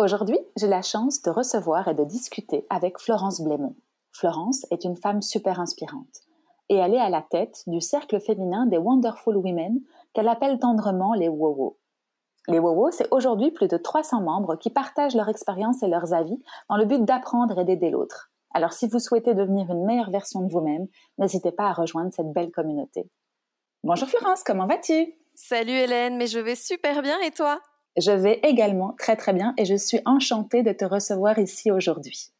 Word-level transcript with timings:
Aujourd'hui, 0.00 0.38
j'ai 0.56 0.66
la 0.66 0.80
chance 0.80 1.20
de 1.20 1.30
recevoir 1.30 1.86
et 1.88 1.94
de 1.94 2.04
discuter 2.04 2.64
avec 2.70 2.98
Florence 2.98 3.42
Blémont. 3.42 3.76
Florence 4.12 4.64
est 4.70 4.84
une 4.84 4.96
femme 4.96 5.20
super 5.20 5.60
inspirante 5.60 6.22
et 6.70 6.76
elle 6.76 6.94
est 6.94 7.00
à 7.00 7.10
la 7.10 7.20
tête 7.20 7.64
du 7.66 7.82
cercle 7.82 8.18
féminin 8.18 8.64
des 8.64 8.78
Wonderful 8.78 9.36
Women 9.36 9.78
qu'elle 10.14 10.28
appelle 10.28 10.58
tendrement 10.58 11.12
les 11.12 11.28
WOWO. 11.28 11.78
Les 12.48 12.58
WOWO, 12.58 12.90
c'est 12.92 13.08
aujourd'hui 13.10 13.50
plus 13.50 13.68
de 13.68 13.76
300 13.76 14.22
membres 14.22 14.56
qui 14.56 14.70
partagent 14.70 15.14
leur 15.14 15.28
expérience 15.28 15.82
et 15.82 15.88
leurs 15.88 16.14
avis 16.14 16.42
dans 16.70 16.78
le 16.78 16.86
but 16.86 17.04
d'apprendre 17.04 17.58
et 17.58 17.66
d'aider 17.66 17.90
l'autre. 17.90 18.30
Alors 18.54 18.72
si 18.72 18.88
vous 18.88 19.00
souhaitez 19.00 19.34
devenir 19.34 19.70
une 19.70 19.84
meilleure 19.84 20.10
version 20.10 20.40
de 20.40 20.50
vous-même, 20.50 20.86
n'hésitez 21.18 21.52
pas 21.52 21.64
à 21.64 21.74
rejoindre 21.74 22.10
cette 22.10 22.32
belle 22.32 22.52
communauté. 22.52 23.10
Bonjour 23.84 24.08
Florence, 24.08 24.44
comment 24.44 24.66
vas-tu? 24.66 25.12
Salut 25.34 25.72
Hélène, 25.72 26.16
mais 26.16 26.26
je 26.26 26.38
vais 26.38 26.54
super 26.54 27.02
bien 27.02 27.20
et 27.20 27.32
toi? 27.32 27.60
Je 27.96 28.12
vais 28.12 28.40
également 28.42 28.94
très 28.98 29.16
très 29.16 29.32
bien 29.32 29.54
et 29.56 29.64
je 29.64 29.74
suis 29.74 30.00
enchantée 30.04 30.62
de 30.62 30.72
te 30.72 30.84
recevoir 30.84 31.38
ici 31.38 31.70
aujourd'hui. 31.70 32.32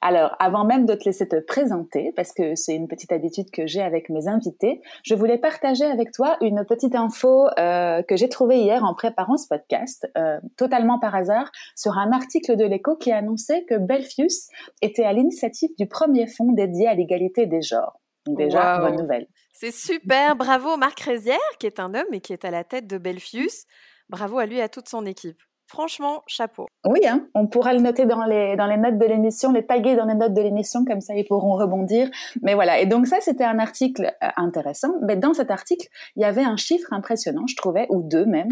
Alors, 0.00 0.36
avant 0.38 0.64
même 0.64 0.86
de 0.86 0.94
te 0.94 1.04
laisser 1.04 1.26
te 1.26 1.40
présenter, 1.40 2.12
parce 2.14 2.32
que 2.32 2.54
c'est 2.54 2.74
une 2.74 2.86
petite 2.86 3.12
habitude 3.12 3.50
que 3.50 3.66
j'ai 3.66 3.80
avec 3.80 4.10
mes 4.10 4.28
invités, 4.28 4.80
je 5.02 5.14
voulais 5.14 5.38
partager 5.38 5.84
avec 5.84 6.12
toi 6.12 6.36
une 6.40 6.64
petite 6.64 6.94
info 6.94 7.46
euh, 7.58 8.02
que 8.02 8.16
j'ai 8.16 8.28
trouvée 8.28 8.58
hier 8.58 8.84
en 8.84 8.94
préparant 8.94 9.36
ce 9.36 9.48
podcast, 9.48 10.06
euh, 10.16 10.38
totalement 10.56 10.98
par 10.98 11.14
hasard, 11.14 11.50
sur 11.74 11.98
un 11.98 12.12
article 12.12 12.56
de 12.56 12.64
l'Echo 12.64 12.96
qui 12.96 13.12
annonçait 13.12 13.64
que 13.64 13.76
Belfius 13.76 14.48
était 14.82 15.04
à 15.04 15.12
l'initiative 15.12 15.70
du 15.78 15.86
premier 15.86 16.26
fonds 16.26 16.52
dédié 16.52 16.86
à 16.86 16.94
l'égalité 16.94 17.46
des 17.46 17.62
genres. 17.62 17.98
Donc 18.26 18.36
déjà, 18.36 18.78
bonne 18.78 18.96
nouvelle. 18.96 19.26
C'est 19.52 19.72
super, 19.72 20.36
bravo 20.36 20.76
Marc 20.76 21.00
Rézière, 21.00 21.38
qui 21.58 21.66
est 21.66 21.80
un 21.80 21.94
homme 21.94 22.12
et 22.12 22.20
qui 22.20 22.32
est 22.32 22.44
à 22.44 22.50
la 22.50 22.64
tête 22.64 22.86
de 22.86 22.98
Belfius. 22.98 23.64
Bravo 24.08 24.38
à 24.38 24.46
lui 24.46 24.58
et 24.58 24.62
à 24.62 24.68
toute 24.68 24.88
son 24.88 25.04
équipe. 25.04 25.40
Franchement, 25.68 26.22
chapeau. 26.26 26.66
Oui, 26.86 27.00
hein, 27.06 27.28
on 27.34 27.46
pourra 27.46 27.74
le 27.74 27.80
noter 27.80 28.06
dans 28.06 28.24
les, 28.24 28.56
dans 28.56 28.66
les 28.66 28.78
notes 28.78 28.96
de 28.96 29.04
l'émission, 29.04 29.52
les 29.52 29.66
taguer 29.66 29.96
dans 29.96 30.06
les 30.06 30.14
notes 30.14 30.32
de 30.32 30.40
l'émission, 30.40 30.82
comme 30.86 31.02
ça 31.02 31.14
ils 31.14 31.26
pourront 31.26 31.56
rebondir. 31.56 32.08
Mais 32.40 32.54
voilà, 32.54 32.80
et 32.80 32.86
donc 32.86 33.06
ça 33.06 33.18
c'était 33.20 33.44
un 33.44 33.58
article 33.58 34.14
euh, 34.22 34.28
intéressant. 34.38 34.94
Mais 35.06 35.16
dans 35.16 35.34
cet 35.34 35.50
article, 35.50 35.86
il 36.16 36.22
y 36.22 36.24
avait 36.24 36.42
un 36.42 36.56
chiffre 36.56 36.90
impressionnant, 36.90 37.46
je 37.46 37.54
trouvais, 37.54 37.86
ou 37.90 38.02
deux 38.02 38.24
même. 38.24 38.48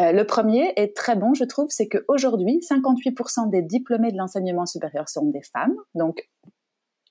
Euh, 0.00 0.10
le 0.10 0.26
premier 0.26 0.72
est 0.74 0.96
très 0.96 1.14
bon, 1.14 1.34
je 1.34 1.44
trouve, 1.44 1.68
c'est 1.70 1.86
qu'aujourd'hui, 1.86 2.58
58% 2.68 3.48
des 3.48 3.62
diplômés 3.62 4.10
de 4.10 4.16
l'enseignement 4.16 4.66
supérieur 4.66 5.08
sont 5.08 5.26
des 5.26 5.42
femmes. 5.42 5.76
Donc 5.94 6.28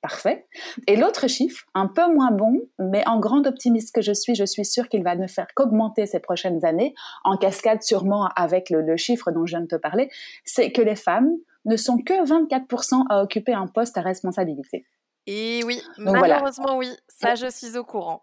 parfait. 0.05 0.45
Et 0.85 0.97
l'autre 0.97 1.27
chiffre, 1.27 1.65
un 1.73 1.87
peu 1.87 2.13
moins 2.13 2.29
bon, 2.29 2.61
mais 2.77 3.03
en 3.07 3.19
grande 3.19 3.47
optimiste 3.47 3.91
que 3.91 4.03
je 4.03 4.13
suis, 4.13 4.35
je 4.35 4.45
suis 4.45 4.63
sûre 4.63 4.87
qu'il 4.87 5.03
va 5.03 5.15
ne 5.15 5.25
faire 5.25 5.47
qu'augmenter 5.55 6.05
ces 6.05 6.19
prochaines 6.19 6.63
années, 6.63 6.93
en 7.23 7.37
cascade 7.37 7.81
sûrement 7.81 8.29
avec 8.35 8.69
le, 8.69 8.95
chiffre 8.97 9.31
dont 9.31 9.47
je 9.47 9.53
viens 9.53 9.61
de 9.61 9.65
te 9.65 9.75
parler, 9.75 10.11
c'est 10.43 10.71
que 10.71 10.83
les 10.83 10.95
femmes 10.95 11.31
ne 11.65 11.75
sont 11.75 11.97
que 11.97 12.13
24% 12.13 13.05
à 13.09 13.23
occuper 13.23 13.53
un 13.53 13.65
poste 13.65 13.97
à 13.97 14.01
responsabilité. 14.01 14.85
Et 15.25 15.63
oui, 15.65 15.81
malheureusement 15.97 16.77
oui, 16.77 16.91
ça 17.07 17.33
je 17.33 17.49
suis 17.49 17.75
au 17.75 17.83
courant. 17.83 18.21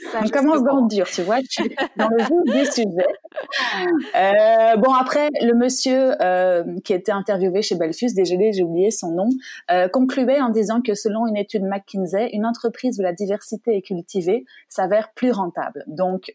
Mm 0.00 0.18
on 0.24 0.28
commence 0.28 0.62
dans 0.62 0.80
le 0.80 0.88
dur, 0.88 1.06
tu 1.06 1.22
vois, 1.22 1.38
dans 1.96 2.08
le 2.08 2.18
vif 2.18 2.54
du 2.54 2.72
sujet. 2.72 3.06
Euh, 4.14 4.76
bon, 4.76 4.92
après, 4.92 5.28
le 5.40 5.54
monsieur 5.54 6.14
euh, 6.22 6.64
qui 6.84 6.92
était 6.92 7.12
interviewé 7.12 7.62
chez 7.62 7.74
Belfus, 7.74 8.14
désolé, 8.14 8.52
j'ai 8.52 8.62
oublié 8.62 8.90
son 8.90 9.10
nom, 9.10 9.28
euh, 9.70 9.88
concluait 9.88 10.40
en 10.40 10.50
disant 10.50 10.80
que 10.80 10.94
selon 10.94 11.26
une 11.26 11.36
étude 11.36 11.62
McKinsey, 11.62 12.30
une 12.32 12.46
entreprise 12.46 12.98
où 12.98 13.02
la 13.02 13.12
diversité 13.12 13.76
est 13.76 13.82
cultivée 13.82 14.44
s'avère 14.68 15.12
plus 15.14 15.32
rentable. 15.32 15.84
Donc, 15.86 16.32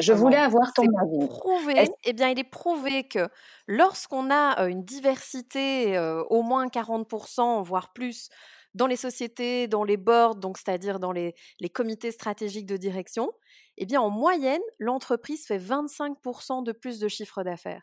je 0.00 0.12
voulais 0.12 0.36
avoir 0.36 0.72
ton 0.72 0.84
avis. 1.00 1.26
Prouvé, 1.28 1.88
eh 2.04 2.12
bien, 2.12 2.28
il 2.30 2.38
est 2.38 2.44
prouvé 2.44 3.04
que 3.04 3.28
lorsqu'on 3.68 4.30
a 4.30 4.66
une 4.68 4.82
diversité 4.82 5.98
au 6.30 6.42
moins 6.42 6.66
40%, 6.66 7.62
voire 7.62 7.92
plus, 7.92 8.28
dans 8.74 8.86
les 8.86 8.96
sociétés, 8.96 9.68
dans 9.68 9.84
les 9.84 9.96
boards, 9.96 10.36
donc 10.36 10.58
c'est-à-dire 10.58 10.98
dans 10.98 11.12
les, 11.12 11.34
comités 11.72 12.10
stratégiques 12.10 12.66
de 12.66 12.76
direction, 12.76 13.32
eh 13.76 13.86
bien 13.86 14.00
en 14.00 14.10
moyenne, 14.10 14.62
l'entreprise 14.78 15.46
fait 15.46 15.58
25% 15.58 16.64
de 16.64 16.72
plus 16.72 16.98
de 16.98 17.08
chiffre 17.08 17.42
d'affaires. 17.42 17.82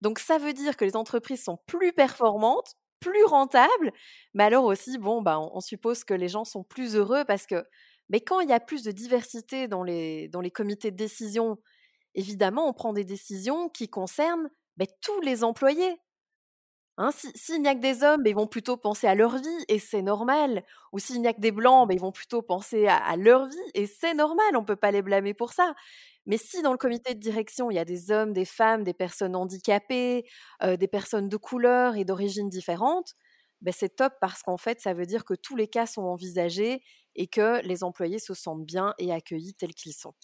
Donc 0.00 0.18
ça 0.18 0.38
veut 0.38 0.52
dire 0.52 0.76
que 0.76 0.84
les 0.84 0.96
entreprises 0.96 1.42
sont 1.42 1.58
plus 1.66 1.92
performantes, 1.92 2.74
plus 3.00 3.24
rentables, 3.24 3.92
mais 4.34 4.44
alors 4.44 4.64
aussi, 4.64 4.98
bon, 4.98 5.22
bah, 5.22 5.38
on, 5.40 5.60
suppose 5.60 6.04
que 6.04 6.14
les 6.14 6.28
gens 6.28 6.44
sont 6.44 6.64
plus 6.64 6.96
heureux 6.96 7.24
parce 7.24 7.46
que 7.46 7.64
mais 8.10 8.20
quand 8.20 8.40
il 8.40 8.50
y 8.50 8.52
a 8.52 8.60
plus 8.60 8.82
de 8.82 8.90
diversité 8.90 9.66
dans 9.66 9.82
les, 9.82 10.28
dans 10.28 10.42
les 10.42 10.50
comités 10.50 10.90
de 10.90 10.96
décision, 10.96 11.56
évidemment, 12.14 12.68
on 12.68 12.74
prend 12.74 12.92
des 12.92 13.04
décisions 13.04 13.70
qui 13.70 13.88
concernent 13.88 14.50
tous 15.00 15.20
les 15.20 15.44
employés. 15.44 15.96
Hein, 16.96 17.10
s'il 17.34 17.60
n'y 17.60 17.68
a 17.68 17.74
que 17.74 17.80
des 17.80 18.04
hommes, 18.04 18.22
ils 18.24 18.34
vont 18.36 18.46
plutôt 18.46 18.76
penser 18.76 19.08
à 19.08 19.16
leur 19.16 19.36
vie 19.38 19.64
et 19.68 19.80
c'est 19.80 20.02
normal. 20.02 20.62
Ou 20.92 21.00
s'il 21.00 21.20
n'y 21.20 21.26
a 21.26 21.32
que 21.32 21.40
des 21.40 21.50
blancs, 21.50 21.88
ils 21.92 21.98
vont 21.98 22.12
plutôt 22.12 22.40
penser 22.40 22.86
à, 22.86 23.16
leur 23.16 23.46
vie 23.46 23.56
et 23.74 23.86
c'est 23.86 24.14
normal, 24.14 24.56
on 24.56 24.60
ne 24.60 24.66
peut 24.66 24.76
pas 24.76 24.92
les 24.92 25.02
blâmer 25.02 25.34
pour 25.34 25.52
ça. 25.52 25.74
Mais 26.26 26.38
si 26.38 26.62
dans 26.62 26.70
le 26.72 26.78
comité 26.78 27.14
de 27.14 27.20
direction, 27.20 27.70
il 27.70 27.74
y 27.74 27.78
a 27.80 27.84
des 27.84 28.12
hommes, 28.12 28.32
des 28.32 28.44
femmes, 28.44 28.84
des 28.84 28.94
personnes 28.94 29.34
handicapées, 29.36 30.24
des 30.62 30.88
personnes 30.88 31.28
de 31.28 31.36
couleur 31.36 31.96
et 31.96 32.04
d'origine 32.04 32.48
différentes, 32.48 33.14
ben 33.60 33.72
c'est 33.76 33.96
top 33.96 34.14
parce 34.20 34.42
qu'en 34.42 34.56
fait, 34.56 34.80
ça 34.80 34.92
veut 34.94 35.06
dire 35.06 35.24
que 35.24 35.34
tous 35.34 35.56
les 35.56 35.68
cas 35.68 35.86
sont 35.86 36.02
envisagés 36.02 36.82
et 37.16 37.26
que 37.26 37.60
les 37.66 37.82
employés 37.84 38.18
se 38.20 38.34
sentent 38.34 38.64
bien 38.66 38.94
et 38.98 39.12
accueillis 39.12 39.54
tels 39.54 39.74
qu'ils 39.74 39.94
sont. 39.94 40.14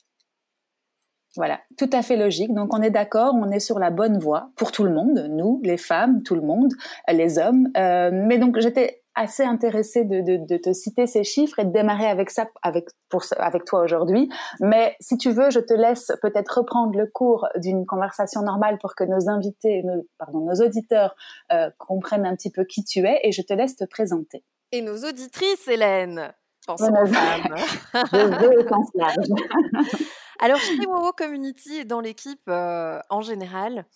Voilà, 1.36 1.60
tout 1.78 1.90
à 1.92 2.02
fait 2.02 2.16
logique. 2.16 2.52
Donc 2.54 2.74
on 2.74 2.82
est 2.82 2.90
d'accord, 2.90 3.34
on 3.34 3.50
est 3.50 3.60
sur 3.60 3.78
la 3.78 3.90
bonne 3.90 4.18
voie 4.18 4.50
pour 4.56 4.72
tout 4.72 4.84
le 4.84 4.92
monde, 4.92 5.26
nous, 5.30 5.60
les 5.62 5.76
femmes, 5.76 6.22
tout 6.22 6.34
le 6.34 6.40
monde, 6.40 6.72
les 7.08 7.38
hommes. 7.38 7.68
Euh, 7.76 8.10
mais 8.12 8.38
donc 8.38 8.58
j'étais 8.58 9.02
assez 9.14 9.44
intéressée 9.44 10.04
de, 10.04 10.20
de, 10.20 10.44
de, 10.44 10.56
te 10.56 10.72
citer 10.72 11.06
ces 11.06 11.24
chiffres 11.24 11.58
et 11.58 11.64
de 11.64 11.72
démarrer 11.72 12.06
avec 12.06 12.30
ça 12.30 12.46
avec 12.62 12.88
pour 13.08 13.22
avec 13.36 13.64
toi 13.64 13.82
aujourd'hui. 13.82 14.28
Mais 14.60 14.96
si 15.00 15.18
tu 15.18 15.30
veux, 15.30 15.50
je 15.50 15.60
te 15.60 15.74
laisse 15.74 16.12
peut-être 16.22 16.58
reprendre 16.58 16.98
le 16.98 17.06
cours 17.06 17.48
d'une 17.56 17.86
conversation 17.86 18.42
normale 18.42 18.78
pour 18.78 18.94
que 18.94 19.04
nos 19.04 19.28
invités, 19.28 19.82
nos, 19.84 20.06
pardon, 20.18 20.40
nos 20.40 20.64
auditeurs 20.64 21.14
euh, 21.52 21.70
comprennent 21.78 22.26
un 22.26 22.34
petit 22.34 22.50
peu 22.50 22.64
qui 22.64 22.84
tu 22.84 23.00
es 23.00 23.20
et 23.22 23.32
je 23.32 23.42
te 23.42 23.52
laisse 23.52 23.76
te 23.76 23.84
présenter. 23.84 24.44
Et 24.72 24.82
nos 24.82 25.04
auditrices, 25.04 25.68
Hélène. 25.68 26.32
Pensons 26.66 26.92
aux 26.92 27.06
femmes. 27.06 27.56
Alors, 30.40 30.58
chez 30.58 30.86
Wowo 30.86 31.12
Community 31.12 31.76
et 31.76 31.84
dans 31.84 32.00
l'équipe 32.00 32.48
en 32.48 33.20
général, 33.20 33.86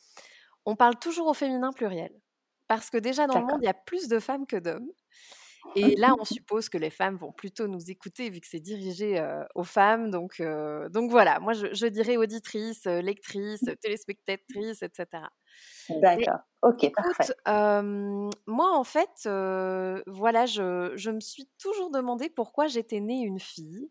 on 0.67 0.77
parle 0.77 0.97
toujours 0.99 1.27
au 1.27 1.35
féminin 1.35 1.73
pluriel. 1.73 2.13
Parce 2.69 2.91
que 2.91 2.97
déjà, 2.97 3.27
dans 3.27 3.41
le 3.41 3.47
monde, 3.47 3.61
il 3.63 3.67
y 3.67 3.69
a 3.69 3.75
plus 3.75 4.09
de 4.09 4.19
femmes 4.19 4.47
que 4.47 4.57
d'hommes. 4.57 4.91
Et 5.77 5.97
là, 5.97 6.15
on 6.19 6.25
suppose 6.41 6.69
que 6.69 6.79
les 6.79 6.91
femmes 6.91 7.17
vont 7.17 7.33
plutôt 7.33 7.67
nous 7.67 7.91
écouter 7.91 8.31
vu 8.31 8.41
que 8.41 8.47
c'est 8.47 8.61
dirigé 8.61 9.23
aux 9.55 9.65
femmes. 9.65 10.11
Donc, 10.11 10.43
donc 10.91 11.11
voilà, 11.11 11.41
moi, 11.41 11.53
je, 11.53 11.87
dirais 11.87 12.17
auditrice, 12.17 12.85
lectrice, 12.85 13.65
téléspectatrice, 13.83 14.83
etc. 14.83 15.25
D'accord. 15.91 16.41
Ok, 16.63 16.91
parfait. 16.95 17.35
moi, 18.47 18.77
en 18.77 18.85
fait, 18.85 19.29
voilà, 20.07 20.47
je, 20.47 20.93
je, 20.97 21.11
me 21.11 21.21
suis 21.21 21.49
toujours 21.59 21.91
demandé 21.91 22.29
pourquoi 22.31 22.67
j'étais 22.67 23.01
née 23.01 23.21
une 23.21 23.41
fille. 23.41 23.91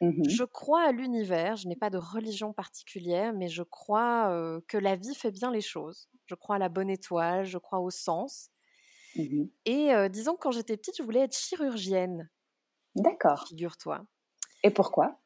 Mmh 0.00 0.22
je 0.28 0.44
crois 0.44 0.82
à 0.82 0.92
l'univers, 0.92 1.56
je 1.56 1.66
n'ai 1.66 1.74
pas 1.76 1.90
de 1.90 1.98
religion 1.98 2.52
particulière, 2.52 3.32
mais 3.32 3.48
je 3.48 3.62
crois 3.64 4.60
que 4.68 4.78
la 4.78 4.94
vie 4.96 5.14
fait 5.14 5.32
bien 5.32 5.50
les 5.50 5.60
choses. 5.60 6.08
Je 6.26 6.34
crois 6.34 6.56
à 6.56 6.58
la 6.58 6.68
bonne 6.68 6.90
étoile, 6.90 7.44
je 7.44 7.58
crois 7.58 7.80
au 7.80 7.90
sens. 7.90 8.50
Mmh 9.14 9.48
Et 9.64 9.90
disons 10.10 10.34
que 10.34 10.40
quand 10.40 10.50
j'étais 10.52 10.76
petite, 10.76 10.96
je 10.96 11.02
voulais 11.02 11.20
être 11.20 11.36
chirurgienne. 11.36 12.30
D'accord. 12.94 13.48
Figure-toi. 13.48 14.06
Et 14.62 14.70
pourquoi? 14.70 15.20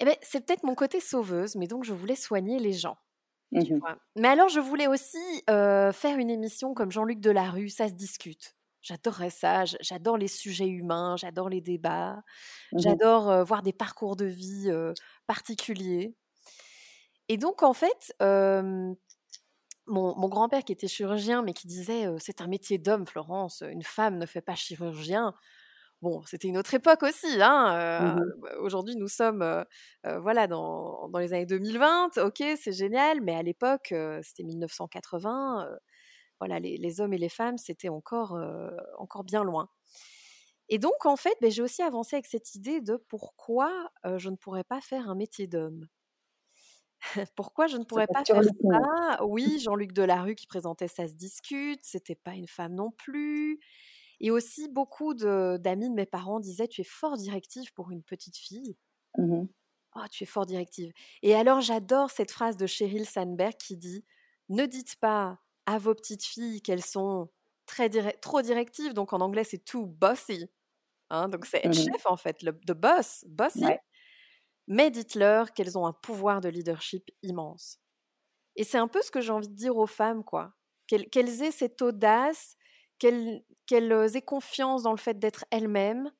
Eh 0.00 0.04
ben, 0.04 0.16
C'est 0.22 0.44
peut-être 0.46 0.64
mon 0.64 0.74
côté 0.74 1.00
sauveuse, 1.00 1.56
mais 1.56 1.66
donc 1.66 1.84
je 1.84 1.92
voulais 1.92 2.16
soigner 2.16 2.58
les 2.58 2.72
gens. 2.72 2.96
Mmh 3.52 3.78
mais 4.16 4.28
alors, 4.28 4.48
je 4.48 4.60
voulais 4.60 4.86
aussi 4.88 5.18
faire 5.46 6.18
une 6.18 6.30
émission 6.30 6.74
comme 6.74 6.90
Jean-Luc 6.90 7.20
Delarue, 7.20 7.68
ça 7.68 7.88
se 7.88 7.94
discute. 7.94 8.56
J'adorerais 8.84 9.30
ça. 9.30 9.64
J'adore 9.80 10.18
les 10.18 10.28
sujets 10.28 10.68
humains, 10.68 11.16
j'adore 11.16 11.48
les 11.48 11.62
débats, 11.62 12.22
mmh 12.72 12.78
j'adore 12.80 13.44
voir 13.44 13.62
des 13.62 13.72
parcours 13.72 14.14
de 14.14 14.26
vie 14.26 14.70
particuliers. 15.26 16.14
Et 17.30 17.38
donc, 17.38 17.62
en 17.62 17.72
fait, 17.72 18.14
mon, 18.20 20.14
mon 20.16 20.28
grand-père 20.28 20.64
qui 20.64 20.72
était 20.72 20.86
chirurgien, 20.88 21.42
mais 21.42 21.54
qui 21.54 21.66
disait 21.66 22.06
c'est 22.18 22.42
un 22.42 22.46
métier 22.46 22.76
d'homme, 22.78 23.06
Florence, 23.06 23.62
une 23.66 23.82
femme 23.82 24.18
ne 24.18 24.26
fait 24.26 24.42
pas 24.42 24.54
chirurgien. 24.54 25.34
Bon, 26.02 26.22
c'était 26.26 26.48
une 26.48 26.58
autre 26.58 26.74
époque 26.74 27.02
aussi. 27.04 27.40
Hein, 27.40 28.16
mmh 28.16 28.20
bah, 28.42 28.50
Aujourd'hui, 28.60 28.96
nous 28.96 29.08
sommes 29.08 29.64
voilà, 30.04 30.46
dans, 30.46 31.08
dans, 31.08 31.18
les 31.18 31.32
années 31.32 31.46
2020. 31.46 32.18
Ok, 32.18 32.42
c'est 32.60 32.72
génial, 32.72 33.22
mais 33.22 33.34
à 33.34 33.42
l'époque, 33.42 33.94
c'était 34.22 34.44
1980. 34.44 35.66
Voilà, 36.40 36.60
les, 36.60 36.76
les, 36.76 37.00
hommes 37.00 37.12
et 37.12 37.18
les 37.18 37.28
femmes, 37.28 37.58
c'était 37.58 37.88
encore, 37.88 38.38
encore 38.98 39.24
bien 39.24 39.44
loin. 39.44 39.68
Et 40.68 40.78
donc, 40.78 41.06
en 41.06 41.16
fait, 41.16 41.36
ben, 41.40 41.50
j'ai 41.50 41.62
aussi 41.62 41.82
avancé 41.82 42.16
avec 42.16 42.26
cette 42.26 42.54
idée 42.54 42.80
de 42.80 42.96
pourquoi 43.08 43.90
je 44.16 44.30
ne 44.30 44.36
pourrais 44.36 44.64
pas 44.64 44.80
faire 44.80 45.08
un 45.08 45.14
métier 45.14 45.46
d'homme. 45.46 45.88
pourquoi 47.36 47.66
je 47.66 47.76
ne 47.76 47.84
pourrais 47.84 48.06
pas 48.06 48.24
faire 48.24 48.42
ça? 48.42 49.24
Oui, 49.24 49.58
Jean-Luc 49.60 49.92
Delarue 49.92 50.34
qui 50.34 50.46
présentait 50.46 50.88
Ça 50.88 51.08
se 51.08 51.14
discute, 51.14 51.80
c'était 51.82 52.14
pas 52.14 52.34
une 52.34 52.48
femme 52.48 52.74
non 52.74 52.90
plus. 52.90 53.60
Et 54.20 54.30
aussi, 54.30 54.68
beaucoup 54.68 55.14
d'amis 55.14 55.90
de, 55.90 55.94
mes 55.94 56.06
parents 56.06 56.40
disaient 56.40 56.68
Tu 56.68 56.80
es 56.80 56.84
fort 56.84 57.16
directive 57.16 57.72
pour 57.74 57.90
une 57.90 58.02
petite 58.02 58.36
fille. 58.36 58.76
Mmh 59.18 59.44
oh, 59.96 60.00
tu 60.10 60.24
es 60.24 60.26
fort 60.26 60.46
directive. 60.46 60.92
Et 61.22 61.34
alors, 61.34 61.60
j'adore 61.60 62.10
cette 62.10 62.32
phrase 62.32 62.56
de 62.56 62.66
Sheryl 62.66 63.06
Sandberg 63.06 63.54
qui 63.56 63.76
dit 63.76 64.04
Ne 64.48 64.66
dites 64.66 64.96
pas 64.96 65.38
à 65.66 65.78
vos 65.78 65.94
petites 65.94 66.24
filles 66.24 66.62
qu'elles 66.62 66.84
sont 66.84 67.30
très 67.66 67.90
trop 68.20 68.42
directives. 68.42 68.94
Donc, 68.94 69.12
en 69.12 69.20
anglais, 69.20 69.44
c'est 69.44 69.64
too 69.64 69.86
bossy. 69.86 70.46
Hein, 71.10 71.28
donc, 71.30 71.46
c'est 71.46 71.64
être 71.64 71.74
mmh 71.74 71.94
chef, 71.94 72.06
en 72.06 72.16
fait, 72.18 72.42
le 72.42 72.52
the 72.52 72.72
boss, 72.72 73.24
bossy. 73.28 73.76
Mais 74.68 74.90
dites-leur 74.90 75.52
qu'elles 75.54 75.78
ont 75.78 75.86
un 75.86 75.92
pouvoir 75.94 76.40
de 76.42 76.48
leadership 76.50 77.10
immense. 77.22 77.78
Et 78.56 78.64
c'est 78.64 78.78
un 78.78 78.88
peu 78.88 79.02
ce 79.02 79.10
que 79.10 79.20
j'ai 79.20 79.32
envie 79.32 79.48
de 79.48 79.54
dire 79.54 79.76
aux 79.76 79.86
femmes, 79.86 80.24
quoi. 80.24 80.54
Qu'elles 80.88 81.42
aient 81.42 81.50
cette 81.52 81.82
audace, 81.82 82.56
qu'elles 82.98 83.44
aient 83.72 84.22
confiance 84.22 84.82
dans 84.84 84.92
le 84.92 84.98
fait 84.98 85.18
d'être 85.18 85.44
elles-mêmes, 85.50 86.12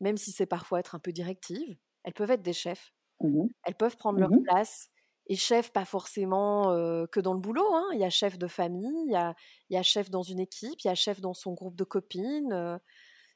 même 0.00 0.16
si 0.18 0.32
c'est 0.32 0.46
parfois 0.46 0.80
être 0.80 0.94
un 0.96 1.00
peu 1.00 1.12
directive. 1.12 1.78
Elles 2.04 2.14
peuvent 2.14 2.30
être 2.32 2.42
des 2.42 2.52
chefs. 2.54 2.92
Mmh 3.20 3.48
elles 3.64 3.76
peuvent 3.76 3.96
prendre 3.98 4.18
leur 4.20 4.30
mmh 4.30 4.44
place. 4.44 4.90
Et 5.28 5.36
chef, 5.36 5.72
pas 5.72 5.84
forcément 5.84 6.74
que 7.12 7.20
dans 7.20 7.34
le 7.34 7.40
boulot. 7.40 7.74
Hein. 7.74 7.86
Il 7.92 7.98
y 7.98 8.04
a 8.04 8.10
chef 8.10 8.38
de 8.38 8.46
famille, 8.46 9.04
il 9.06 9.12
y 9.12 9.16
a, 9.16 9.34
il 9.68 9.76
y 9.76 9.78
a 9.78 9.82
chef 9.82 10.10
dans 10.10 10.22
une 10.22 10.40
équipe, 10.40 10.80
il 10.84 10.86
y 10.86 10.90
a 10.90 10.94
chef 10.94 11.20
dans 11.20 11.34
son 11.34 11.52
groupe 11.52 11.76
de 11.76 11.84
copines. 11.84 12.80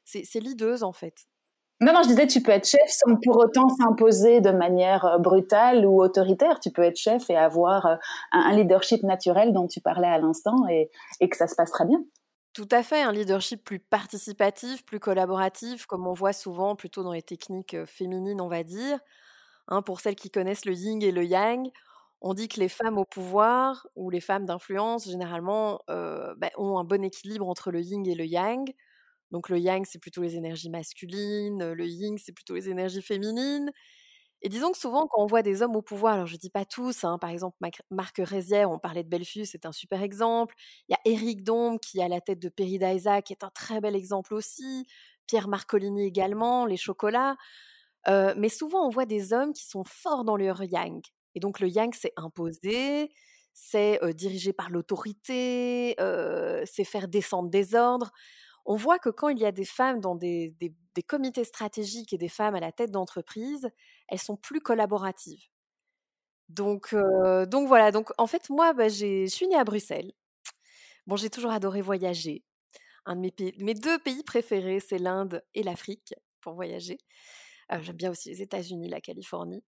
c'est 0.03 0.39
leaduse, 0.39 0.83
en 0.83 0.91
fait. 0.91 1.27
Non, 1.83 1.91
non, 1.91 2.01
je 2.01 2.07
disais, 2.07 2.27
tu 2.27 2.41
peux 2.41 2.51
être 2.51 2.67
chef 2.67 2.87
sans 2.87 3.17
pour 3.17 3.37
autant 3.37 3.67
s'imposer 3.67 4.39
de 4.39 4.51
manière 4.51 5.19
brutale 5.19 5.85
ou 5.85 6.01
autoritaire. 6.01 6.61
Tu 6.61 6.71
peux 6.71 6.83
être 6.83 6.95
chef 6.95 7.29
et 7.29 7.35
avoir 7.35 7.99
un, 8.31 8.55
leadership 8.55 9.03
naturel 9.03 9.51
dont 9.51 9.67
tu 9.67 9.81
parlais 9.81 10.07
à 10.07 10.17
l'instant 10.17 10.55
et, 10.69 10.89
que 11.27 11.35
ça 11.35 11.47
se 11.47 11.55
passe 11.55 11.71
très 11.71 11.85
bien. 11.85 12.01
Tout 12.53 12.69
à 12.71 12.83
fait, 12.83 13.01
un 13.01 13.11
leadership 13.11 13.65
plus 13.65 13.79
participatif, 13.79 14.85
plus 14.85 15.01
collaboratif, 15.01 15.85
comme 15.85 16.07
on 16.07 16.13
voit 16.13 16.31
souvent 16.31 16.77
plutôt 16.77 17.03
dans 17.03 17.11
les 17.11 17.23
techniques 17.23 17.75
féminines, 17.85 18.39
on 18.39 18.47
va 18.47 18.63
dire. 18.63 18.99
Hein, 19.69 19.81
pour 19.81 20.01
celles 20.01 20.15
qui 20.15 20.29
connaissent 20.31 20.65
le 20.65 20.73
yin 20.73 21.01
et 21.03 21.11
le 21.11 21.23
yang, 21.25 21.69
on 22.21 22.33
dit 22.33 22.47
que 22.49 22.59
les 22.59 22.69
femmes 22.69 22.97
au 22.97 23.05
pouvoir 23.05 23.87
ou 23.95 24.09
les 24.09 24.21
femmes 24.21 24.45
d'influence, 24.45 25.05
généralement, 25.09 25.81
bah, 25.87 26.49
ont 26.57 26.77
un 26.79 26.83
bon 26.85 27.03
équilibre 27.03 27.47
entre 27.47 27.71
le 27.71 27.81
yin 27.81 28.05
et 28.07 28.15
le 28.15 28.25
yang. 28.25 28.71
Donc 29.31 29.49
le 29.49 29.59
yang, 29.59 29.85
c'est 29.85 29.99
plutôt 29.99 30.21
les 30.23 30.35
énergies 30.37 30.69
masculines, 30.71 31.73
le 31.73 31.85
yin, 31.87 32.17
c'est 32.19 32.33
plutôt 32.33 32.55
les 32.55 32.69
énergies 32.69 33.01
féminines. 33.03 33.71
Et 34.41 34.49
disons 34.49 34.71
que 34.71 34.77
souvent, 34.77 35.07
quand 35.07 35.21
on 35.23 35.25
voit 35.27 35.41
des 35.41 35.61
hommes 35.61 35.75
au 35.75 35.81
pouvoir, 35.81 36.15
alors 36.15 36.27
je 36.27 36.33
ne 36.35 36.39
dis 36.39 36.49
pas 36.49 36.65
tous, 36.65 37.03
hein, 37.05 37.17
par 37.19 37.29
exemple 37.29 37.57
Marc 37.91 38.17
Rézière, 38.19 38.71
on 38.71 38.79
parlait 38.79 39.03
de 39.03 39.09
Belfus, 39.09 39.45
c'est 39.45 39.65
un 39.65 39.71
super 39.71 40.01
exemple. 40.03 40.55
Il 40.89 40.93
y 40.93 40.95
a 40.95 40.99
Éric 41.13 41.43
Dombe 41.43 41.79
qui 41.79 41.99
est 41.99 42.03
à 42.03 42.09
la 42.09 42.21
tête 42.21 42.39
de 42.39 42.49
Peridaisa, 42.49 43.21
qui 43.21 43.33
est 43.33 43.43
un 43.43 43.49
très 43.51 43.79
bel 43.81 43.95
exemple 43.95 44.33
aussi. 44.33 44.85
Pierre 45.27 45.47
Marcolini 45.47 46.05
également, 46.05 46.65
les 46.65 46.77
chocolats. 46.77 47.37
Mais 48.07 48.49
souvent, 48.49 48.85
on 48.85 48.89
voit 48.89 49.05
des 49.05 49.33
hommes 49.33 49.53
qui 49.53 49.65
sont 49.65 49.83
forts 49.83 50.23
dans 50.23 50.37
leur 50.37 50.63
yang. 50.63 51.01
Et 51.35 51.39
donc 51.39 51.59
le 51.59 51.67
yang, 51.67 51.93
c'est 51.93 52.13
imposé, 52.15 53.09
c'est 53.53 53.99
dirigé 54.13 54.53
par 54.53 54.69
l'autorité, 54.69 55.95
c'est 56.65 56.83
faire 56.83 57.07
descendre 57.07 57.49
des 57.49 57.75
ordres 57.75 58.11
on 58.65 58.75
voit 58.75 58.99
que 58.99 59.09
quand 59.09 59.29
il 59.29 59.39
y 59.39 59.45
a 59.45 59.51
des 59.51 59.65
femmes 59.65 59.99
dans 59.99 60.15
des, 60.15 60.55
comités 61.07 61.43
stratégiques 61.43 62.13
et 62.13 62.17
des 62.17 62.29
femmes 62.29 62.55
à 62.55 62.59
la 62.59 62.71
tête 62.71 62.91
d'entreprise, 62.91 63.69
elles 64.07 64.19
sont 64.19 64.37
plus 64.37 64.61
collaboratives. 64.61 65.43
Donc, 66.49 66.95
donc 67.47 67.67
voilà, 67.67 67.91
donc 67.91 68.11
en 68.17 68.27
fait, 68.27 68.49
moi, 68.49 68.73
bah, 68.73 68.89
je 68.89 69.25
suis 69.27 69.47
née 69.47 69.55
à 69.55 69.63
Bruxelles. 69.63 70.11
Bon, 71.07 71.15
j'ai 71.15 71.29
toujours 71.29 71.51
adoré 71.51 71.81
voyager. 71.81 72.43
Un 73.05 73.17
de 73.17 73.21
mes, 73.21 73.53
mes 73.57 73.73
deux 73.73 73.99
pays 73.99 74.23
préférés, 74.23 74.79
c'est 74.79 74.97
l'Inde 74.97 75.43
et 75.53 75.63
l'Afrique 75.63 76.13
pour 76.39 76.53
voyager. 76.53 76.97
J'aime 77.81 77.95
bien 77.95 78.11
aussi 78.11 78.29
les 78.29 78.41
États-Unis, 78.41 78.89
la 78.89 79.01
Californie. 79.01 79.63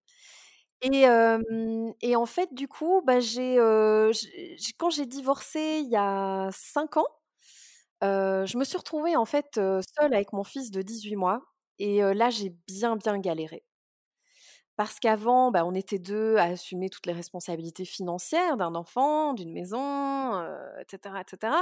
Et, 0.81 1.05
et, 2.01 2.15
en 2.15 2.25
fait, 2.25 2.53
du 2.53 2.67
coup, 2.67 3.01
bah, 3.05 3.19
quand 4.79 4.89
j'ai 4.91 5.05
divorcé 5.05 5.81
il 5.83 5.89
y 5.89 5.95
a 5.97 6.49
cinq 6.53 6.97
ans, 6.97 7.07
je 8.01 8.57
me 8.57 8.63
suis 8.63 8.77
retrouvée 8.77 9.15
en 9.15 9.25
fait 9.25 9.55
seule 9.55 10.13
avec 10.13 10.33
mon 10.33 10.43
fils 10.43 10.71
de 10.71 10.81
18 10.81 11.15
mois 11.15 11.41
et 11.79 12.01
là 12.01 12.29
j'ai 12.29 12.51
bien 12.67 12.95
bien 12.97 13.19
galéré. 13.19 13.63
Parce 14.77 14.99
qu'avant, 14.99 15.51
bah, 15.51 15.65
on 15.65 15.73
était 15.73 15.99
deux 15.99 16.35
à 16.37 16.43
assumer 16.45 16.89
toutes 16.89 17.05
les 17.05 17.13
responsabilités 17.13 17.85
financières 17.85 18.57
d'un 18.57 18.75
enfant, 18.75 19.33
d'une 19.33 19.53
maison, 19.53 20.33
etc., 20.79 21.15
etc. 21.21 21.53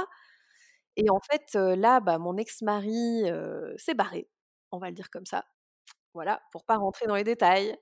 Et 0.96 1.10
en 1.10 1.20
fait, 1.20 1.54
là, 1.54 2.00
bah, 2.00 2.18
mon 2.18 2.36
ex-mari 2.36 3.24
s'est 3.78 3.94
barré, 3.94 4.28
on 4.72 4.78
va 4.78 4.88
le 4.88 4.94
dire 4.96 5.10
comme 5.10 5.26
ça. 5.26 5.44
Voilà, 6.14 6.40
pour 6.52 6.64
pas 6.64 6.76
rentrer 6.76 7.06
dans 7.06 7.16
les 7.16 7.24
détails. 7.24 7.76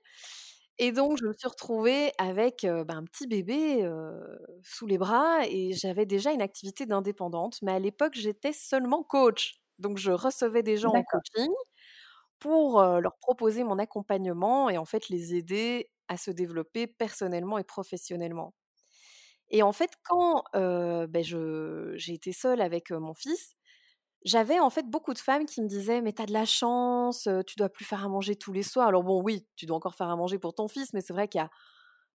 Et 0.79 0.91
donc, 0.91 1.17
je 1.19 1.25
me 1.27 1.33
suis 1.33 1.47
retrouvée 1.47 2.11
avec 2.17 2.65
bah, 2.87 2.95
un 2.95 3.03
petit 3.05 3.27
bébé 3.27 3.87
sous 4.63 4.87
les 4.87 4.97
bras 4.97 5.41
et 5.47 5.73
j'avais 5.73 6.05
déjà 6.07 6.31
une 6.31 6.41
activité 6.41 6.85
d'indépendante. 6.87 7.59
Mais 7.63 7.73
à 7.73 7.79
l'époque, 7.79 8.13
j'étais 8.15 8.53
seulement 8.53 9.03
coach. 9.03 9.55
Donc, 9.79 9.97
je 9.99 10.11
recevais 10.11 10.63
des 10.63 10.77
gens 10.77 10.93
en 10.95 11.03
coaching 11.03 11.51
pour 12.39 12.81
leur 12.83 13.17
proposer 13.21 13.63
mon 13.63 13.79
accompagnement 13.79 14.69
et 14.69 14.77
en 14.77 14.85
fait 14.85 15.09
les 15.09 15.35
aider 15.35 15.89
à 16.09 16.17
se 16.17 16.31
développer 16.31 16.87
personnellement 16.87 17.57
et 17.59 17.63
professionnellement. 17.65 18.53
Et 19.49 19.63
en 19.63 19.71
fait, 19.73 19.91
quand 20.03 20.43
ben, 20.53 21.23
j'ai 21.23 22.13
été 22.13 22.33
seule 22.33 22.61
avec 22.61 22.91
mon 22.91 23.13
fils, 23.13 23.53
j'avais 24.25 24.59
en 24.59 24.69
fait 24.69 24.87
beaucoup 24.89 25.13
de 25.13 25.19
femmes 25.19 25.45
qui 25.45 25.61
me 25.61 25.67
disaient 25.67 26.01
mais 26.01 26.13
t'as 26.13 26.25
de 26.25 26.33
la 26.33 26.45
chance, 26.45 27.27
tu 27.47 27.55
dois 27.57 27.69
plus 27.69 27.85
faire 27.85 28.03
à 28.05 28.09
manger 28.09 28.35
tous 28.35 28.53
les 28.53 28.63
soirs. 28.63 28.87
Alors 28.87 29.03
bon 29.03 29.21
oui, 29.21 29.47
tu 29.55 29.65
dois 29.65 29.77
encore 29.77 29.95
faire 29.95 30.09
à 30.09 30.15
manger 30.15 30.39
pour 30.39 30.53
ton 30.53 30.67
fils, 30.67 30.93
mais 30.93 31.01
c'est 31.01 31.13
vrai 31.13 31.27
qu'il 31.27 31.39
y 31.39 31.43
a 31.43 31.49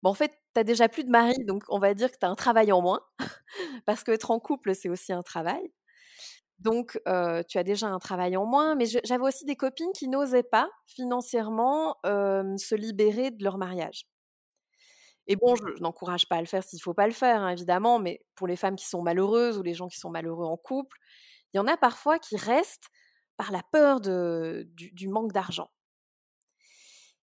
bon, 0.02 0.10
en 0.10 0.14
fait, 0.14 0.32
t'as 0.54 0.64
déjà 0.64 0.88
plus 0.88 1.04
de 1.04 1.10
mari, 1.10 1.44
donc 1.44 1.64
on 1.68 1.78
va 1.78 1.94
dire 1.94 2.10
que 2.10 2.18
t'as 2.18 2.28
un 2.28 2.34
travail 2.34 2.72
en 2.72 2.80
moins, 2.80 3.00
parce 3.86 4.04
qu'être 4.04 4.30
en 4.30 4.40
couple, 4.40 4.74
c'est 4.74 4.88
aussi 4.88 5.12
un 5.12 5.22
travail. 5.22 5.72
Donc, 6.58 7.00
tu 7.48 7.58
as 7.58 7.62
déjà 7.64 7.86
un 7.88 7.98
travail 8.00 8.36
en 8.36 8.44
moins, 8.44 8.74
mais 8.74 8.86
j'avais 8.86 9.22
aussi 9.22 9.44
des 9.44 9.56
copines 9.56 9.92
qui 9.94 10.08
n'osaient 10.08 10.42
pas 10.42 10.68
financièrement 10.86 11.96
se 12.04 12.74
libérer 12.74 13.30
de 13.30 13.44
leur 13.44 13.58
mariage. 13.58 14.06
Et 15.28 15.36
bon, 15.36 15.54
je, 15.56 15.64
n'encourage 15.80 16.26
pas 16.26 16.36
à 16.36 16.40
le 16.40 16.46
faire 16.46 16.64
s'il 16.64 16.80
faut 16.80 16.94
pas 16.94 17.06
le 17.06 17.12
faire, 17.12 17.42
hein, 17.42 17.50
évidemment, 17.50 17.98
mais 17.98 18.24
pour 18.34 18.46
les 18.46 18.56
femmes 18.56 18.76
qui 18.76 18.86
sont 18.86 19.02
malheureuses 19.02 19.58
ou 19.58 19.62
les 19.62 19.74
gens 19.74 19.86
qui 19.86 19.98
sont 19.98 20.08
malheureux 20.10 20.46
en 20.46 20.56
couple, 20.56 20.96
il 21.52 21.58
y 21.58 21.60
en 21.60 21.66
a 21.66 21.76
parfois 21.76 22.18
qui 22.18 22.36
restent 22.36 22.88
par 23.36 23.52
la 23.52 23.62
peur 23.62 24.00
du, 24.00 25.08
manque 25.08 25.32
d'argent. 25.32 25.70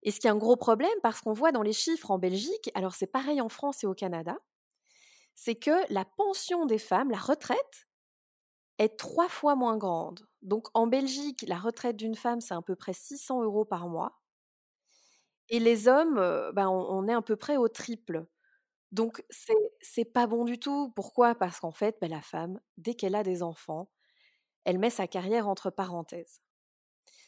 Et 0.03 0.11
ce 0.11 0.19
qui 0.19 0.27
est 0.27 0.31
un 0.31 0.37
gros 0.37 0.55
problème, 0.55 0.97
parce 1.03 1.21
qu'on 1.21 1.33
voit 1.33 1.51
dans 1.51 1.61
les 1.61 1.73
chiffres 1.73 2.11
en 2.11 2.19
Belgique, 2.19 2.71
alors 2.73 2.95
c'est 2.95 3.07
pareil 3.07 3.41
en 3.41 3.49
France 3.49 3.83
et 3.83 3.87
au 3.87 3.93
Canada, 3.93 4.37
c'est 5.33 5.55
que 5.55 5.91
la 5.91 6.05
pension 6.05 6.65
des 6.65 6.77
femmes, 6.77 7.11
la 7.11 7.17
retraite, 7.17 7.87
est 8.77 8.97
trois 8.97 9.29
fois 9.29 9.55
moins 9.55 9.77
grande. 9.77 10.27
Donc 10.41 10.67
en 10.73 10.87
Belgique, 10.87 11.43
la 11.47 11.57
retraite 11.57 11.97
d'une 11.97 12.15
femme, 12.15 12.39
c'est 12.39 12.53
à 12.53 12.61
peu 12.61 12.75
près 12.75 12.93
600 12.93 13.43
euros 13.43 13.65
par 13.65 13.87
mois. 13.87 14.21
Et 15.49 15.59
les 15.59 15.87
hommes, 15.87 16.15
ben, 16.53 16.67
on, 16.67 17.07
est 17.07 17.13
à 17.13 17.21
peu 17.21 17.35
près 17.35 17.57
au 17.57 17.67
triple. 17.67 18.25
Donc 18.91 19.23
c'est 19.81 20.05
pas 20.05 20.27
bon 20.27 20.45
du 20.45 20.59
tout. 20.59 20.91
Pourquoi? 20.95 21.35
Parce 21.35 21.59
qu'en 21.59 21.71
fait, 21.71 21.97
ben, 22.01 22.09
la 22.09 22.21
femme, 22.21 22.59
dès 22.77 22.95
qu'elle 22.95 23.15
a 23.15 23.23
des 23.23 23.43
enfants, 23.43 23.89
elle 24.65 24.79
met 24.79 24.89
sa 24.89 25.07
carrière 25.07 25.47
entre 25.47 25.69
parenthèses. 25.69 26.41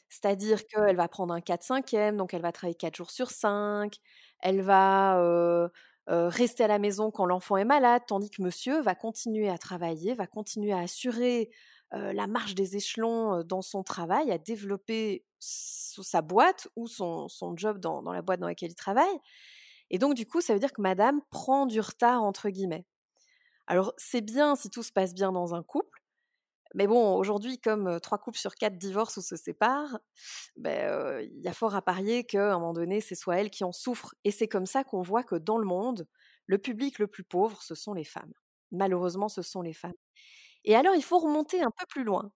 C'est-à-dire 0.09 0.65
qu'elle 0.67 0.95
va 0.95 1.07
prendre 1.07 1.33
un 1.33 1.41
4-5e, 1.41 2.15
donc 2.15 2.33
elle 2.33 2.41
va 2.41 2.51
travailler 2.51 2.75
4 2.75 2.95
jours 2.95 3.11
sur 3.11 3.31
5, 3.31 3.95
elle 4.41 4.61
va 4.61 5.69
rester 6.07 6.63
à 6.63 6.67
la 6.67 6.79
maison 6.79 7.11
quand 7.11 7.25
l'enfant 7.25 7.57
est 7.57 7.65
malade, 7.65 8.03
tandis 8.07 8.29
que 8.29 8.41
monsieur 8.41 8.81
va 8.81 8.95
continuer 8.95 9.49
à 9.49 9.57
travailler, 9.57 10.13
va 10.13 10.27
continuer 10.27 10.71
à 10.71 10.79
assurer 10.79 11.49
la 11.91 12.27
marche 12.27 12.55
des 12.55 12.77
échelons 12.77 13.43
dans 13.43 13.61
son 13.61 13.83
travail, 13.83 14.31
à 14.31 14.37
développer 14.37 15.25
sa 15.39 16.21
boîte 16.21 16.69
ou 16.75 16.87
son, 16.87 17.27
job 17.55 17.79
dans, 17.79 18.01
dans 18.01 18.13
la 18.13 18.21
boîte 18.21 18.39
dans 18.39 18.47
laquelle 18.47 18.71
il 18.71 18.75
travaille. 18.75 19.19
Et 19.89 19.99
donc, 19.99 20.15
du 20.15 20.25
coup, 20.25 20.41
ça 20.41 20.53
veut 20.53 20.59
dire 20.59 20.73
que 20.73 20.81
madame 20.81 21.21
prend 21.29 21.65
du 21.65 21.79
retard, 21.79 22.23
entre 22.23 22.49
guillemets. 22.49 22.85
Alors, 23.67 23.93
c'est 23.97 24.21
bien 24.21 24.55
si 24.55 24.69
tout 24.69 24.83
se 24.83 24.91
passe 24.91 25.13
bien 25.13 25.31
dans 25.31 25.55
un 25.55 25.63
couple, 25.63 25.96
mais 26.77 26.87
bon, 26.87 27.15
aujourd'hui, 27.17 27.59
comme 27.59 27.99
trois 28.01 28.19
couples 28.19 28.39
sur 28.39 28.55
quatre 28.55 28.77
divorcent 28.79 29.19
ou 29.21 29.23
se 29.25 29.35
séparent, 29.35 29.99
ben, 30.57 31.21
il 31.21 31.41
y 31.43 31.49
a 31.49 31.53
fort 31.53 31.75
à 31.75 31.81
parier 31.83 32.23
qu'à 32.25 32.53
un 32.53 32.59
moment 32.59 32.73
donné, 32.73 33.01
c'est 33.01 33.15
soit 33.15 33.37
elle 33.37 33.49
qui 33.51 33.65
en 33.65 33.73
souffre. 33.73 34.15
Et 34.25 34.31
c'est 34.31 34.47
comme 34.47 34.67
ça 34.67 34.85
qu'on 34.85 35.01
voit 35.01 35.23
que 35.23 35.35
dans 35.35 35.57
le 35.59 35.65
monde, 35.67 36.07
le 36.47 36.59
public 36.59 36.99
le 36.99 37.07
plus 37.07 37.23
pauvre, 37.25 37.61
ce 37.63 37.75
sont 37.75 37.93
les 37.93 38.05
femmes. 38.05 38.33
Malheureusement, 38.71 39.29
ce 39.29 39.41
sont 39.43 39.61
les 39.63 39.73
femmes. 39.73 39.93
Et 40.65 40.75
alors, 40.75 40.95
il 40.95 41.03
faut 41.03 41.19
remonter 41.19 41.61
un 41.63 41.71
peu 41.71 41.85
plus 41.89 42.03
loin. 42.05 42.31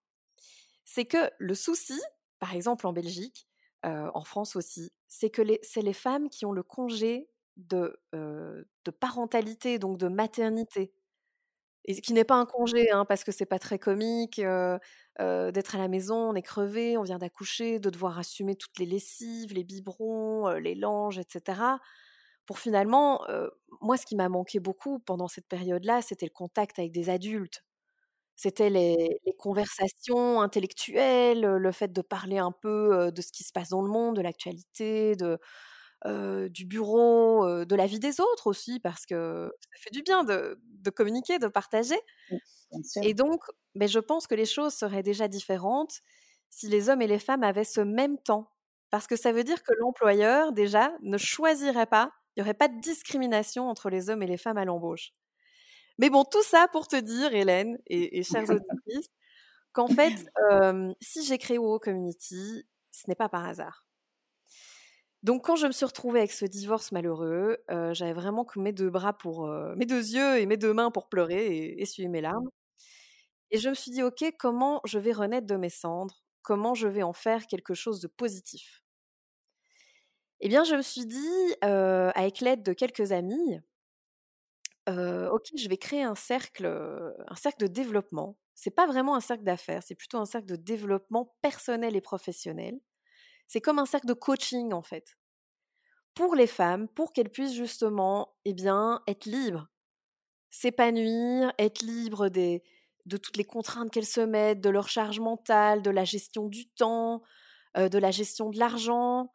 C'est 0.85 1.05
que 1.05 1.31
le 1.39 1.55
souci, 1.55 1.99
par 2.39 2.53
exemple 2.55 2.87
en 2.87 2.93
Belgique, 2.93 3.47
en 3.83 4.23
France 4.23 4.55
aussi, 4.55 4.91
c'est 5.07 5.29
que 5.31 5.41
c'est 5.63 5.81
les 5.81 5.93
femmes 5.93 6.29
qui 6.29 6.45
ont 6.45 6.51
le 6.53 6.63
congé 6.63 7.29
de 7.57 7.99
parentalité, 8.99 9.79
donc 9.79 9.97
de 9.97 10.07
maternité. 10.07 10.93
Et 11.85 11.99
qui 12.01 12.13
n'est 12.13 12.23
pas 12.23 12.35
un 12.35 12.45
congé, 12.45 12.91
hein, 12.91 13.05
parce 13.05 13.23
que 13.23 13.31
c'est 13.31 13.45
pas 13.45 13.59
très 13.59 13.79
comique 13.79 14.41
d'être 15.19 15.75
à 15.75 15.77
la 15.77 15.87
maison, 15.87 16.15
on 16.15 16.35
est 16.35 16.41
crevé, 16.41 16.97
on 16.97 17.03
vient 17.03 17.17
d'accoucher, 17.19 17.79
de 17.79 17.89
devoir 17.89 18.17
assumer 18.17 18.55
toutes 18.55 18.79
les 18.79 18.85
lessives, 18.85 19.53
les 19.53 19.63
biberons, 19.63 20.49
les 20.51 20.75
langes, 20.75 21.19
etc. 21.19 21.59
Pour 22.45 22.59
finalement, 22.59 23.21
moi, 23.81 23.97
ce 23.97 24.05
qui 24.05 24.15
m'a 24.15 24.29
manqué 24.29 24.59
beaucoup 24.59 24.99
pendant 24.99 25.27
cette 25.27 25.47
période-là, 25.47 26.01
c'était 26.01 26.25
le 26.25 26.31
contact 26.31 26.79
avec 26.79 26.91
des 26.91 27.09
adultes. 27.09 27.63
C'était 28.35 28.69
les, 28.71 29.19
conversations 29.37 30.41
intellectuelles, 30.41 31.41
le 31.41 31.71
fait 31.71 31.93
de 31.93 32.01
parler 32.01 32.37
un 32.39 32.51
peu 32.51 33.11
de 33.11 33.21
ce 33.21 33.31
qui 33.31 33.43
se 33.43 33.51
passe 33.53 33.69
dans 33.69 33.81
le 33.81 33.89
monde, 33.89 34.15
de 34.17 34.21
l'actualité, 34.21 35.15
de, 35.15 35.39
du 36.05 36.65
bureau, 36.65 37.65
de 37.65 37.75
la 37.75 37.85
vie 37.85 37.99
des 37.99 38.19
autres 38.19 38.47
aussi, 38.47 38.79
parce 38.79 39.05
que 39.05 39.51
ça 39.59 39.79
fait 39.79 39.91
du 39.91 40.01
bien 40.01 40.23
de, 40.23 40.57
communiquer, 40.95 41.39
de 41.39 41.47
partager. 41.47 41.99
Et 43.03 43.13
donc, 43.13 43.43
ben, 43.75 43.87
je 43.87 43.99
pense 43.99 44.27
que 44.27 44.35
les 44.35 44.45
choses 44.45 44.73
seraient 44.73 45.03
déjà 45.03 45.27
différentes 45.27 46.01
si 46.49 46.67
les 46.67 46.89
hommes 46.89 47.01
et 47.01 47.07
les 47.07 47.19
femmes 47.19 47.43
avaient 47.43 47.63
ce 47.63 47.81
même 47.81 48.17
temps. 48.17 48.51
Parce 48.89 49.07
que 49.07 49.15
ça 49.15 49.31
veut 49.31 49.43
dire 49.43 49.63
que 49.63 49.73
l'employeur, 49.79 50.51
déjà, 50.51 50.91
ne 51.01 51.17
choisirait 51.17 51.85
pas, 51.85 52.11
il 52.35 52.41
n'y 52.41 52.43
aurait 52.43 52.53
pas 52.53 52.67
de 52.67 52.79
discrimination 52.81 53.69
entre 53.69 53.89
les 53.89 54.09
hommes 54.09 54.21
et 54.21 54.27
les 54.27 54.37
femmes 54.37 54.57
à 54.57 54.65
l'embauche. 54.65 55.13
Mais 55.97 56.09
bon, 56.09 56.25
tout 56.25 56.43
ça 56.43 56.67
pour 56.71 56.87
te 56.87 56.95
dire, 56.95 57.33
Hélène 57.33 57.77
et, 57.87 58.19
et 58.19 58.23
chères 58.23 58.49
auditrices, 58.49 59.07
qu'en 59.71 59.87
fait, 59.87 60.13
si 61.01 61.23
j'ai 61.25 61.37
créé 61.37 61.57
WoW 61.57 61.79
Community, 61.79 62.65
ce 62.91 63.03
n'est 63.07 63.15
pas 63.15 63.29
par 63.29 63.45
hasard. 63.45 63.85
Donc, 65.23 65.45
quand 65.45 65.55
je 65.55 65.67
me 65.67 65.71
suis 65.71 65.85
retrouvée 65.85 66.19
avec 66.19 66.31
ce 66.31 66.45
divorce 66.45 66.91
malheureux, 66.91 67.57
j'avais 67.91 68.13
vraiment 68.13 68.43
que 68.45 68.59
mes 68.59 68.73
deux 68.73 68.89
bras 68.89 69.13
pour, 69.13 69.47
mes 69.75 69.85
deux 69.85 70.13
yeux 70.13 70.39
et 70.39 70.45
mes 70.45 70.57
deux 70.57 70.73
mains 70.73 70.91
pour 70.91 71.09
pleurer 71.09 71.45
et 71.45 71.81
essuyer 71.81 72.09
mes 72.09 72.21
larmes. 72.21 72.49
Et 73.51 73.59
je 73.59 73.69
me 73.69 73.75
suis 73.75 73.91
dit, 73.91 74.01
ok, 74.01 74.23
comment 74.39 74.81
je 74.85 74.97
vais 74.97 75.11
renaître 75.11 75.45
de 75.45 75.55
mes 75.57 75.69
cendres? 75.69 76.23
Comment 76.41 76.73
je 76.73 76.87
vais 76.87 77.03
en 77.03 77.13
faire 77.13 77.45
quelque 77.47 77.73
chose 77.73 77.99
de 77.99 78.07
positif? 78.07 78.81
Eh 80.39 80.49
bien, 80.49 80.63
je 80.63 80.75
me 80.75 80.81
suis 80.81 81.05
dit, 81.05 81.55
avec 81.61 82.39
l'aide 82.41 82.63
de 82.63 82.73
quelques 82.73 83.11
amis, 83.11 83.59
ok, 84.87 85.45
je 85.55 85.69
vais 85.69 85.77
créer 85.77 86.03
un 86.03 86.15
cercle, 86.15 86.65
un 87.27 87.35
cercle 87.35 87.67
de 87.67 87.67
développement. 87.67 88.37
C'est 88.55 88.71
pas 88.71 88.87
vraiment 88.87 89.15
un 89.15 89.21
cercle 89.21 89.43
d'affaires, 89.43 89.83
c'est 89.83 89.95
plutôt 89.95 90.17
un 90.17 90.25
cercle 90.25 90.47
de 90.47 90.55
développement 90.55 91.35
personnel 91.41 91.95
et 91.95 92.01
professionnel 92.01 92.79
c'est 93.51 93.59
comme 93.59 93.79
un 93.79 93.85
cercle 93.85 94.07
de 94.07 94.13
coaching 94.13 94.71
en 94.71 94.81
fait. 94.81 95.17
Pour 96.13 96.35
les 96.35 96.47
femmes, 96.47 96.87
pour 96.87 97.11
qu'elles 97.11 97.29
puissent 97.29 97.53
justement 97.53 98.33
eh 98.45 98.53
bien, 98.53 99.01
être 99.07 99.25
libres, 99.25 99.67
s'épanouir, 100.49 101.51
être 101.59 101.81
libres 101.81 102.29
des, 102.29 102.63
de 103.07 103.17
toutes 103.17 103.35
les 103.35 103.43
contraintes 103.43 103.91
qu'elles 103.91 104.05
se 104.05 104.21
mettent, 104.21 104.61
de 104.61 104.69
leur 104.69 104.87
charge 104.87 105.19
mentale, 105.19 105.81
de 105.81 105.89
la 105.89 106.05
gestion 106.05 106.47
du 106.47 106.69
temps, 106.69 107.23
de 107.75 107.97
la 107.97 108.11
gestion 108.11 108.51
de 108.51 108.57
l'argent, 108.57 109.29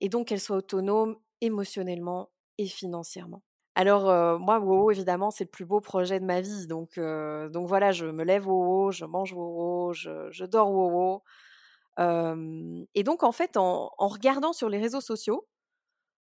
et 0.00 0.08
donc 0.08 0.28
qu'elles 0.28 0.40
soient 0.40 0.56
autonomes 0.56 1.18
émotionnellement 1.42 2.30
et 2.56 2.66
financièrement. 2.66 3.42
Alors 3.74 4.38
moi, 4.38 4.58
WoW, 4.58 4.90
évidemment, 4.90 5.30
c'est 5.30 5.44
le 5.44 5.50
plus 5.50 5.66
beau 5.66 5.80
projet 5.80 6.18
de 6.18 6.24
ma 6.24 6.40
vie. 6.40 6.66
Donc, 6.66 6.98
donc 6.98 7.68
voilà, 7.68 7.92
je 7.92 8.06
me 8.06 8.24
lève 8.24 8.48
WoW, 8.48 8.90
je 8.90 9.04
mange 9.04 9.34
WoW, 9.34 9.92
je, 9.92 10.30
je 10.30 10.46
dors 10.46 10.70
Et 12.94 13.02
donc, 13.02 13.22
en 13.22 13.32
fait, 13.32 13.56
en, 13.56 13.90
regardant 13.98 14.52
sur 14.52 14.68
les 14.68 14.78
réseaux 14.78 15.00
sociaux, 15.00 15.46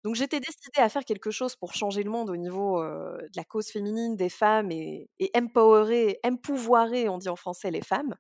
donc 0.04 0.16
j'étais 0.16 0.40
décidée 0.40 0.82
à 0.82 0.90
faire 0.90 1.06
quelque 1.06 1.32
chose 1.32 1.56
pour 1.56 1.74
changer 1.74 2.04
le 2.04 2.12
monde 2.12 2.30
au 2.30 2.38
niveau 2.38 2.82
de 2.84 3.36
la 3.36 3.44
cause 3.46 3.68
féminine 3.70 4.16
des 4.18 4.30
femmes 4.30 4.72
et, 4.72 5.10
et 5.20 5.32
empowerer, 5.36 6.20
empouvoirer, 6.26 7.10
on 7.10 7.18
dit 7.18 7.30
en 7.30 7.36
français, 7.36 7.72
les 7.72 7.82
femmes. 7.82 8.16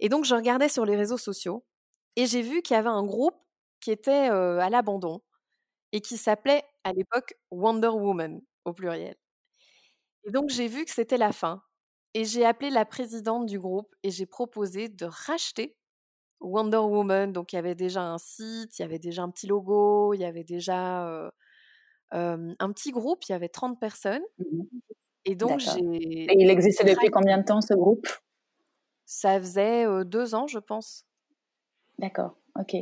Et 0.00 0.08
donc, 0.08 0.24
je 0.24 0.34
regardais 0.34 0.68
sur 0.68 0.84
les 0.84 0.96
réseaux 0.96 1.18
sociaux 1.18 1.64
et 2.16 2.26
j'ai 2.26 2.42
vu 2.42 2.62
qu'il 2.62 2.74
y 2.74 2.78
avait 2.78 2.88
un 2.88 3.04
groupe 3.04 3.36
qui 3.80 3.90
était 3.90 4.28
à 4.28 4.70
l'abandon 4.70 5.20
et 5.92 6.00
qui 6.00 6.16
s'appelait 6.16 6.64
à 6.84 6.92
l'époque 6.92 7.34
Wonder 7.50 7.88
Woman 7.88 8.40
au 8.64 8.72
pluriel. 8.72 9.16
Et 10.24 10.30
donc, 10.30 10.50
j'ai 10.50 10.68
vu 10.68 10.84
que 10.84 10.90
c'était 10.90 11.18
la 11.18 11.32
fin. 11.32 11.62
Et 12.14 12.24
j'ai 12.24 12.44
appelé 12.44 12.70
la 12.70 12.84
présidente 12.84 13.46
du 13.46 13.58
groupe 13.58 13.94
et 14.02 14.10
j'ai 14.10 14.26
proposé 14.26 14.88
de 14.88 15.04
racheter 15.06 15.76
Wonder 16.40 16.78
Woman, 16.78 17.32
donc 17.32 17.52
il 17.52 17.56
y 17.56 17.58
avait 17.58 17.74
déjà 17.74 18.02
un 18.02 18.18
site, 18.18 18.78
il 18.78 18.82
y 18.82 18.84
avait 18.84 18.98
déjà 18.98 19.22
un 19.22 19.30
petit 19.30 19.46
logo, 19.46 20.14
il 20.14 20.20
y 20.20 20.24
avait 20.24 20.44
déjà 20.44 21.30
un 22.12 22.72
petit 22.72 22.90
groupe, 22.92 23.24
il 23.28 23.32
y 23.32 23.34
avait 23.34 23.48
30 23.48 23.80
personnes. 23.80 24.22
Mmh 24.38 24.62
Et 25.24 25.34
donc 25.34 25.58
j'ai. 25.58 25.80
Et 25.80 26.40
il 26.40 26.50
existait 26.50 26.84
depuis 26.84 27.10
combien 27.10 27.38
de 27.38 27.44
temps 27.44 27.60
ce 27.60 27.74
groupe? 27.74 28.06
Ça 29.04 29.38
faisait 29.38 29.86
deux 30.04 30.34
ans, 30.34 30.46
je 30.46 30.58
pense. 30.58 31.04
D'accord, 31.98 32.36
ok. 32.58 32.76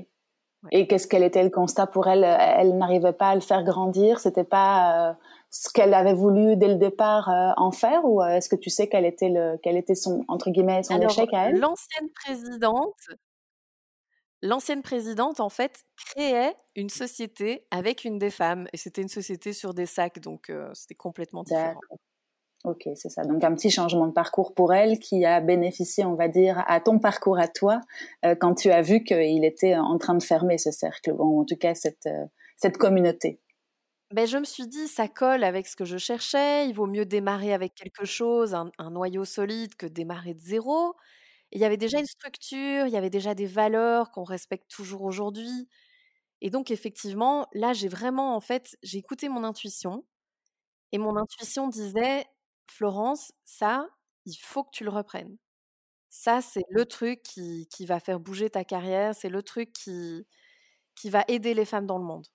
Et 0.73 0.87
qu'est-ce 0.87 1.07
qu'elle 1.07 1.23
était 1.23 1.43
le 1.43 1.51
constat 1.51 1.87
pour 1.87 2.09
elle? 2.09 2.25
Elle 2.25 2.77
n'arrivait 2.79 3.13
pas 3.13 3.29
à 3.29 3.35
le 3.35 3.43
faire 3.43 3.63
grandir. 3.65 4.19
C'était 4.19 4.45
pas 4.45 5.17
ce 5.51 5.69
qu'elle 5.71 5.95
avait 5.95 6.15
voulu 6.15 6.57
dès 6.57 6.69
le 6.69 6.77
départ 6.77 7.29
en 7.57 7.71
faire, 7.71 8.05
ou 8.05 8.23
est-ce 8.23 8.49
que 8.49 8.57
tu 8.57 8.71
sais 8.71 8.89
quel 8.89 9.05
était 9.05 9.29
le, 9.29 9.59
quel 9.63 9.77
était 9.77 9.95
son 9.95 10.25
entre 10.27 10.51
guillemets 10.51 10.83
son 10.83 11.01
échec 11.01 11.29
à 11.33 11.49
elle? 11.49 11.59
L'ancienne 11.59 12.11
présidente 12.11 12.97
l'ancienne 14.45 14.83
présidente, 14.83 15.41
en 15.41 15.49
fait, 15.49 15.83
créait 15.97 16.55
une 16.77 16.91
société 16.91 17.67
avec 17.71 18.05
une 18.05 18.19
des 18.19 18.31
femmes. 18.31 18.69
Et 18.73 18.77
c'était 18.77 19.03
une 19.03 19.09
société 19.09 19.53
sur 19.53 19.75
des 19.75 19.87
sacs, 19.87 20.21
donc 20.21 20.53
c'était 20.75 20.95
complètement 20.95 21.43
différent. 21.43 21.81
Ok, 22.65 22.89
c'est 22.95 23.11
ça. 23.11 23.25
Donc 23.25 23.45
un 23.45 23.55
petit 23.55 23.71
changement 23.71 24.07
de 24.07 24.13
parcours 24.13 24.55
pour 24.55 24.73
elle 24.73 24.99
qui 24.99 25.25
a 25.25 25.41
bénéficié, 25.41 26.05
on 26.05 26.15
va 26.15 26.29
dire, 26.29 26.65
à 26.67 26.81
ton 26.81 26.99
parcours 26.99 27.39
à 27.39 27.49
toi 27.49 27.81
quand 28.41 28.55
tu 28.55 28.71
as 28.71 28.81
vu 28.81 29.03
qu'il 29.05 29.45
était 29.45 29.77
en 29.77 29.99
train 29.99 30.15
de 30.15 30.23
fermer 30.23 30.57
ce 30.57 30.71
cercle, 30.71 31.13
ou 31.13 31.41
en 31.41 31.45
tout 31.45 31.57
cas 31.57 31.75
cette, 31.75 32.09
cette 32.57 32.79
communauté. 32.79 33.41
Ben, 34.13 34.27
je 34.27 34.39
me 34.39 34.45
suis 34.45 34.67
dit, 34.67 34.87
ça 34.87 35.09
colle 35.09 35.45
avec 35.45 35.67
ce 35.67 35.77
que 35.77 35.85
je 35.85 35.97
cherchais. 35.97 36.69
Il 36.69 36.75
vaut 36.75 36.87
mieux 36.87 37.05
démarrer 37.05 37.53
avec 37.53 37.75
quelque 37.75 38.05
chose, 38.05 38.55
un, 38.55 38.71
un 38.79 38.91
noyau 38.91 39.25
solide, 39.25 39.75
que 39.75 39.87
démarrer 39.87 40.35
de 40.35 40.41
zéro 40.41 40.95
il 41.55 41.61
y 41.61 41.65
avait 41.65 41.77
déjà 41.77 41.99
une 42.01 42.07
structure, 42.07 42.87
il 42.87 42.93
y 42.93 42.97
avait 42.97 43.11
déjà 43.11 43.35
des 43.35 43.47
valeurs 43.47 44.11
qu'on 44.11 44.25
respecte 44.25 44.69
toujours 44.71 45.03
aujourd'hui. 45.03 45.69
Et 46.43 46.51
donc, 46.51 46.71
effectivement, 46.71 47.49
là, 47.55 47.73
j'ai 47.75 47.89
vraiment, 47.89 48.37
en 48.37 48.41
fait, 48.41 48.77
j'ai 48.83 48.99
écouté 48.99 49.29
mon 49.29 49.45
intuition. 49.45 50.05
Et 50.93 50.99
mon 50.99 51.17
intuition 51.17 51.69
disait, 51.69 52.27
Florence, 52.69 53.33
ça, 53.45 53.89
il 54.27 54.37
faut 54.37 54.65
que 54.65 54.71
tu 54.73 54.85
le 54.85 54.91
reprennes. 54.91 55.39
Ça, 56.11 56.41
c'est 56.43 56.65
le 56.71 56.87
truc 56.87 57.23
qui, 57.23 57.69
qui 57.71 57.87
va 57.87 58.01
faire 58.01 58.21
bouger 58.21 58.51
ta 58.51 58.65
carrière, 58.65 59.15
c'est 59.15 59.29
le 59.31 59.43
truc 59.43 59.73
qui, 59.73 60.27
qui 60.97 61.11
va 61.11 61.25
aider 61.29 61.55
les 61.55 61.65
femmes 61.67 61.87
dans 61.87 61.99
le 61.99 62.05
monde. 62.05 62.27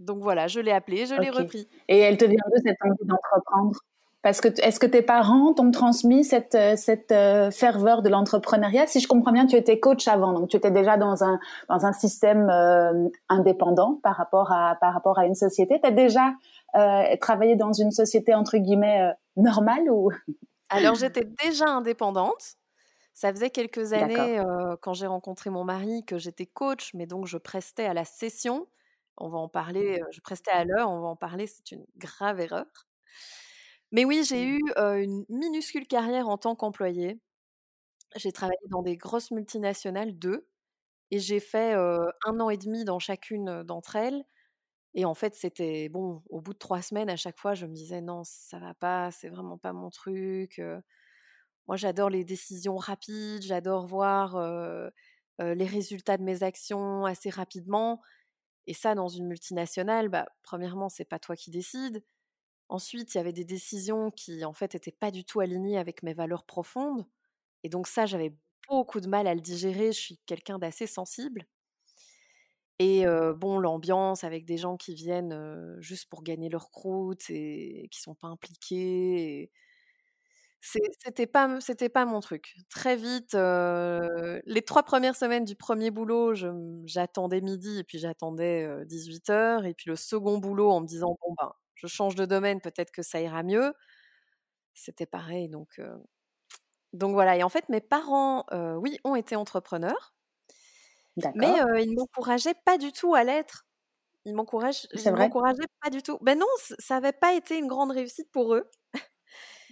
Donc 0.00 0.22
voilà, 0.22 0.48
je 0.48 0.60
l'ai 0.60 0.72
appelé, 0.72 1.06
je 1.06 1.14
l'ai 1.14 1.30
repris. 1.30 1.68
Et 1.88 1.98
elle 1.98 2.16
te 2.18 2.24
vient 2.24 2.34
de 2.54 2.60
cette 2.64 2.76
envie 2.84 3.06
d'entreprendre? 3.06 3.78
Parce 4.24 4.40
que 4.40 4.48
est-ce 4.62 4.80
que 4.80 4.86
tes 4.86 5.02
parents 5.02 5.52
t'ont 5.52 5.70
transmis 5.70 6.24
cette, 6.24 6.54
euh, 6.54 6.76
cette 6.76 7.12
euh, 7.12 7.50
ferveur 7.50 8.00
de 8.00 8.08
l'entrepreneuriat? 8.08 8.86
Si 8.86 8.98
je 8.98 9.06
comprends 9.06 9.32
bien, 9.32 9.44
tu 9.44 9.54
étais 9.54 9.78
coach 9.78 10.08
avant, 10.08 10.32
donc 10.32 10.48
tu 10.48 10.56
étais 10.56 10.70
déjà 10.70 10.96
dans 10.96 11.22
un, 11.22 11.38
dans 11.68 11.84
un 11.84 11.92
système 11.92 12.48
euh, 12.48 13.10
indépendant 13.28 14.00
par 14.02 14.16
rapport 14.16 14.50
à, 14.50 14.76
par 14.80 14.94
rapport 14.94 15.18
à 15.18 15.26
une 15.26 15.34
société. 15.34 15.78
Tu 15.78 15.86
as 15.86 15.90
déjà 15.90 16.32
travaillé 17.20 17.54
dans 17.54 17.72
une 17.72 17.92
société 17.92 18.34
entre 18.34 18.56
guillemets 18.56 19.12
normale 19.36 19.88
ou? 19.90 20.10
Alors 20.70 20.94
j'étais 20.94 21.28
déjà 21.44 21.66
indépendante. 21.68 22.56
Ça 23.12 23.30
faisait 23.30 23.50
quelques 23.50 23.92
années 23.92 24.42
quand 24.80 24.94
j'ai 24.94 25.06
rencontré 25.06 25.50
mon 25.50 25.62
mari 25.62 26.02
que 26.04 26.18
j'étais 26.18 26.46
coach, 26.46 26.92
mais 26.94 27.06
donc 27.06 27.26
je 27.26 27.36
prestais 27.36 27.84
à 27.84 27.94
la 27.94 28.04
session. 28.04 28.66
On 29.18 29.28
va 29.28 29.38
en 29.38 29.48
parler, 29.48 30.00
je 30.10 30.20
prestais 30.20 30.50
à 30.50 30.64
l'heure, 30.64 30.90
on 30.90 31.00
va 31.00 31.08
en 31.08 31.16
parler, 31.16 31.46
c'est 31.46 31.70
une 31.70 31.84
grave 31.96 32.40
erreur. 32.40 32.66
Mais 33.94 34.04
oui, 34.04 34.24
j'ai 34.24 34.44
mmh. 34.44 34.58
eu 34.58 34.60
une 35.04 35.24
minuscule 35.28 35.86
carrière 35.86 36.28
en 36.28 36.36
tant 36.36 36.56
qu'employée. 36.56 37.20
J'ai 38.16 38.32
travaillé 38.32 38.58
dans 38.70 38.82
des 38.82 38.96
grosses 38.96 39.30
multinationales, 39.30 40.18
deux, 40.18 40.48
et 41.12 41.20
j'ai 41.20 41.40
fait 41.40 41.74
un 41.74 42.40
an 42.40 42.50
et 42.50 42.58
demi 42.58 42.84
dans 42.84 42.98
chacune 42.98 43.62
d'entre 43.62 43.96
elles. 43.96 44.24
Et 44.94 45.04
en 45.04 45.14
fait, 45.14 45.34
c'était 45.36 45.88
bon, 45.88 46.22
au 46.30 46.40
bout 46.40 46.54
de 46.54 46.58
trois 46.58 46.82
semaines, 46.82 47.10
à 47.10 47.16
chaque 47.16 47.38
fois, 47.38 47.54
je 47.54 47.66
me 47.66 47.74
disais 47.74 48.00
non, 48.00 48.22
ça 48.24 48.58
va 48.58 48.74
pas, 48.74 49.12
c'est 49.12 49.28
vraiment 49.28 49.58
pas 49.58 49.72
mon 49.72 49.90
truc. 49.90 50.60
Moi, 51.68 51.76
j'adore 51.76 52.10
les 52.10 52.24
décisions 52.24 52.76
rapides, 52.76 53.42
j'adore 53.42 53.86
voir 53.86 54.36
les 55.38 55.66
résultats 55.66 56.18
de 56.18 56.24
mes 56.24 56.42
actions 56.42 57.04
assez 57.06 57.30
rapidement. 57.30 58.00
Et 58.66 58.74
ça, 58.74 58.94
dans 58.96 59.08
une 59.08 59.28
multinationale, 59.28 60.08
bah, 60.08 60.26
premièrement, 60.42 60.88
c'est 60.88 61.04
pas 61.04 61.20
toi 61.20 61.36
qui 61.36 61.50
décides. 61.52 62.02
Ensuite, 62.68 63.14
il 63.14 63.18
y 63.18 63.20
avait 63.20 63.32
des 63.32 63.44
décisions 63.44 64.10
qui, 64.10 64.44
en 64.44 64.52
fait, 64.54 64.74
n'étaient 64.74 64.92
pas 64.92 65.10
du 65.10 65.24
tout 65.24 65.40
alignées 65.40 65.78
avec 65.78 66.02
mes 66.02 66.14
valeurs 66.14 66.44
profondes. 66.44 67.06
Et 67.64 67.68
donc 67.70 67.86
ça, 67.88 68.06
j'avais 68.06 68.34
beaucoup 68.68 69.00
de 69.00 69.08
mal 69.08 69.26
à 69.26 69.34
le 69.34 69.40
digérer. 69.42 69.92
Je 69.92 70.00
suis 70.00 70.18
quelqu'un 70.26 70.58
d'assez 70.58 70.86
sensible. 70.86 71.46
Et 72.80 73.04
bon, 73.36 73.58
l'ambiance 73.58 74.24
avec 74.24 74.44
des 74.46 74.56
gens 74.56 74.76
qui 74.76 74.94
viennent 74.94 75.76
juste 75.80 76.08
pour 76.08 76.22
gagner 76.24 76.48
leur 76.48 76.70
croûte 76.70 77.30
et 77.30 77.88
qui 77.92 78.00
sont 78.00 78.14
pas 78.14 78.28
impliqués. 78.28 79.50
C'était 80.60 81.26
pas, 81.26 81.60
c'était 81.60 81.88
pas 81.90 82.06
mon 82.06 82.20
truc. 82.20 82.54
Très 82.70 82.96
vite, 82.96 83.34
les 83.34 84.62
trois 84.62 84.82
premières 84.82 85.14
semaines 85.16 85.44
du 85.44 85.56
premier 85.56 85.90
boulot, 85.90 86.34
j'attendais 86.86 87.40
midi 87.42 87.78
et 87.78 87.84
puis 87.84 87.98
j'attendais 87.98 88.84
18 88.86 89.28
heures. 89.30 89.64
Et 89.66 89.74
puis 89.74 89.90
le 89.90 89.96
second 89.96 90.38
boulot, 90.38 90.70
en 90.70 90.80
me 90.80 90.86
disant 90.86 91.16
bon 91.20 91.34
ben, 91.38 91.52
je 91.74 91.86
change 91.86 92.14
de 92.14 92.24
domaine, 92.24 92.60
peut-être 92.60 92.90
que 92.90 93.02
ça 93.02 93.20
ira 93.20 93.42
mieux. 93.42 93.74
C'était 94.74 95.06
pareil, 95.06 95.48
donc 95.48 95.80
donc 96.92 97.12
voilà. 97.12 97.36
Et 97.36 97.42
en 97.42 97.48
fait, 97.48 97.68
mes 97.68 97.80
parents, 97.80 98.44
oui, 98.80 98.98
ont 99.04 99.16
été 99.16 99.36
entrepreneurs. 99.36 100.14
Mais 101.34 101.52
il 101.82 101.90
ne 101.90 101.96
m'encourageait 101.96 102.54
pas 102.64 102.78
du 102.78 102.92
tout 102.92 103.14
à 103.14 103.24
l'être. 103.24 103.66
Il 104.24 104.34
m'encourage, 104.34 104.86
m'encourageait 105.04 105.68
pas 105.82 105.90
du 105.90 106.02
tout. 106.02 106.18
Ben 106.22 106.38
non, 106.38 106.46
ça 106.78 106.94
n'avait 106.94 107.12
pas 107.12 107.34
été 107.34 107.58
une 107.58 107.66
grande 107.66 107.90
réussite 107.90 108.30
pour 108.32 108.54
eux. 108.54 108.70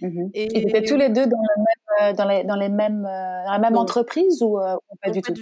Mmh 0.01 0.29
et... 0.33 0.47
Ils 0.57 0.67
étaient 0.67 0.83
tous 0.83 0.95
les 0.95 1.09
deux 1.09 1.25
dans, 1.25 1.41
le 1.41 1.63
même, 1.63 2.15
dans, 2.15 2.25
les, 2.25 2.43
dans 2.43 2.55
les 2.55 2.69
mêmes, 2.69 3.01
la 3.03 3.57
même 3.59 3.77
entreprise 3.77 4.43
ou, 4.43 4.59
pas, 5.01 5.09
du, 5.09 5.21
tout? 5.21 5.33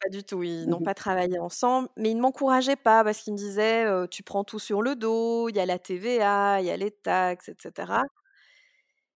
Pas 0.00 0.08
du 0.10 0.22
tout, 0.22 0.44
ils 0.44 0.68
n'ont 0.68 0.78
mmh 0.80 0.84
pas 0.84 0.94
travaillé 0.94 1.38
ensemble, 1.40 1.88
mais 1.96 2.10
ils 2.12 2.16
ne 2.16 2.20
m'encourageaient 2.20 2.76
pas 2.76 3.02
parce 3.02 3.18
qu'ils 3.18 3.32
me 3.32 3.38
disaient 3.38 3.84
tu 4.10 4.22
prends 4.22 4.44
tout 4.44 4.60
sur 4.60 4.80
le 4.80 4.94
dos, 4.94 5.48
il 5.48 5.56
y 5.56 5.60
a 5.60 5.66
la 5.66 5.78
TVA, 5.80 6.60
il 6.60 6.66
y 6.66 6.70
a 6.70 6.76
les 6.76 6.92
taxes, 6.92 7.48
etc. 7.48 8.04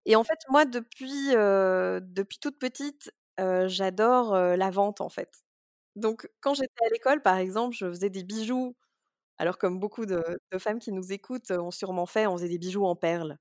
Et 0.05 0.15
en 0.15 0.23
fait, 0.23 0.39
moi, 0.49 0.65
depuis, 0.65 1.29
depuis 1.31 2.39
toute 2.39 2.57
petite, 2.59 3.11
j'adore 3.37 4.35
la 4.35 4.69
vente 4.71 5.01
en 5.01 5.09
fait. 5.09 5.43
Donc, 5.95 6.29
quand 6.41 6.53
j'étais 6.55 6.85
à 6.85 6.89
l'école, 6.93 7.21
par 7.21 7.37
exemple, 7.37 7.75
je 7.77 7.87
faisais 7.89 8.09
des 8.09 8.23
bijoux. 8.23 8.75
Alors, 9.39 9.57
comme 9.59 9.79
beaucoup 9.79 10.05
de, 10.07 10.23
femmes 10.59 10.79
qui 10.79 10.91
nous 10.93 11.13
écoutent 11.13 11.51
ont 11.51 11.71
sûrement 11.71 12.05
fait, 12.07 12.27
on 12.27 12.37
faisait 12.37 12.49
des 12.49 12.59
bijoux 12.59 12.85
en 12.85 12.95
perles. 12.95 13.37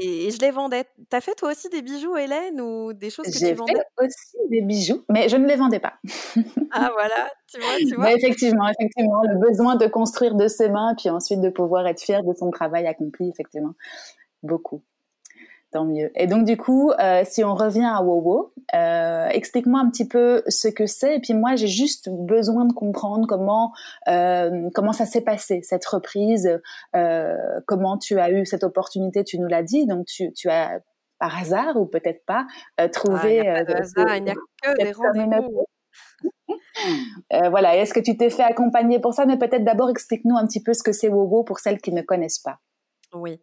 Et, 0.00 0.30
je 0.30 0.38
les 0.38 0.50
vendais. 0.50 0.84
T'as 1.10 1.20
fait 1.20 1.34
toi 1.34 1.50
aussi 1.50 1.68
des 1.68 1.82
bijoux, 1.82 2.16
Hélène, 2.16 2.60
ou 2.60 2.92
des 2.92 3.10
choses 3.10 3.26
que 3.26 3.38
tu 3.38 3.54
vendais? 3.54 3.72
J'ai 3.72 3.78
fait 3.78 4.06
aussi 4.06 4.48
des 4.50 4.60
bijoux, 4.62 5.04
mais 5.10 5.28
je 5.28 5.36
ne 5.36 5.46
les 5.46 5.56
vendais 5.56 5.80
pas. 5.80 5.94
ah 6.70 6.90
voilà, 6.94 7.30
tu 7.50 7.60
vois, 7.60 7.76
tu 7.78 7.94
vois. 7.96 8.06
Mais 8.06 8.14
effectivement, 8.14 8.68
effectivement, 8.68 9.22
le 9.22 9.38
besoin 9.38 9.76
de 9.76 9.86
construire 9.86 10.34
de 10.34 10.48
ses 10.48 10.68
mains, 10.68 10.94
puis 10.96 11.10
ensuite 11.10 11.40
de 11.40 11.50
pouvoir 11.50 11.86
être 11.86 12.00
fier 12.00 12.22
de 12.22 12.32
son 12.34 12.50
travail 12.50 12.86
accompli, 12.86 13.28
effectivement, 13.28 13.74
beaucoup. 14.42 14.82
Tant 15.74 15.86
mieux. 15.86 16.12
Et 16.14 16.28
donc 16.28 16.44
du 16.44 16.56
coup, 16.56 16.92
euh, 16.92 17.22
si 17.24 17.42
on 17.42 17.56
revient 17.56 17.84
à 17.84 18.00
Wowo, 18.00 18.52
euh, 18.74 19.26
explique-moi 19.26 19.80
un 19.80 19.90
petit 19.90 20.06
peu 20.06 20.44
ce 20.46 20.68
que 20.68 20.86
c'est. 20.86 21.16
Et 21.16 21.18
puis 21.18 21.34
moi, 21.34 21.56
j'ai 21.56 21.66
juste 21.66 22.08
besoin 22.10 22.64
de 22.64 22.72
comprendre 22.72 23.26
comment 23.26 23.72
euh, 24.06 24.70
comment 24.72 24.92
ça 24.92 25.04
s'est 25.04 25.22
passé 25.22 25.62
cette 25.64 25.84
reprise, 25.84 26.60
comment 27.66 27.98
tu 27.98 28.20
as 28.20 28.30
eu 28.30 28.46
cette 28.46 28.62
opportunité. 28.62 29.24
Tu 29.24 29.36
nous 29.40 29.48
l'as 29.48 29.64
dit. 29.64 29.84
Donc 29.88 30.06
tu, 30.06 30.32
tu 30.32 30.48
as 30.48 30.78
par 31.18 31.36
hasard 31.36 31.76
ou 31.76 31.86
peut-être 31.86 32.24
pas 32.24 32.46
trouvé. 32.92 33.40
Ah, 33.40 33.42
il 33.42 33.42
n'y 33.42 33.48
a 33.48 33.64
pas 33.64 33.72
de 33.72 33.74
hasard, 33.74 34.16
il 34.16 34.22
n'y 34.22 34.30
a 34.30 34.34
que 34.62 34.78
des 34.80 34.92
rendez-vous. 34.92 35.66
voilà. 37.50 37.76
Est-ce 37.78 37.92
que 37.92 37.98
tu 37.98 38.16
t'es 38.16 38.30
fait 38.30 38.44
accompagner 38.44 39.00
pour 39.00 39.12
ça? 39.12 39.26
Mais 39.26 39.38
peut-être 39.38 39.64
d'abord 39.64 39.90
explique-nous 39.90 40.36
un 40.36 40.46
petit 40.46 40.62
peu 40.62 40.72
ce 40.72 40.84
que 40.84 40.92
c'est 40.92 41.08
Wowo 41.08 41.42
pour 41.42 41.58
celles 41.58 41.80
qui 41.80 41.92
ne 41.92 42.02
connaissent 42.02 42.38
pas. 42.38 42.60
Oui. 43.12 43.40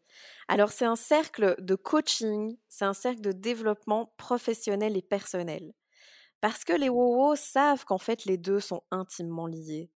Alors 0.48 0.72
c'est 0.72 0.86
un 0.86 0.96
cercle 0.96 1.56
de 1.60 1.76
coaching, 1.76 2.58
c'est 2.68 2.86
un 2.86 2.94
cercle 2.94 3.22
de 3.22 3.32
développement 3.32 4.14
professionnel 4.18 4.98
et 4.98 5.02
personnel. 5.02 5.74
Parce 6.42 6.64
que 6.64 6.74
les 6.74 6.90
WoWo 6.90 7.36
savent 7.36 7.86
qu'en 7.86 7.98
fait 8.00 8.26
les 8.26 8.38
deux 8.38 8.60
sont 8.60 8.84
intimement 8.92 9.48
liés. 9.48 9.92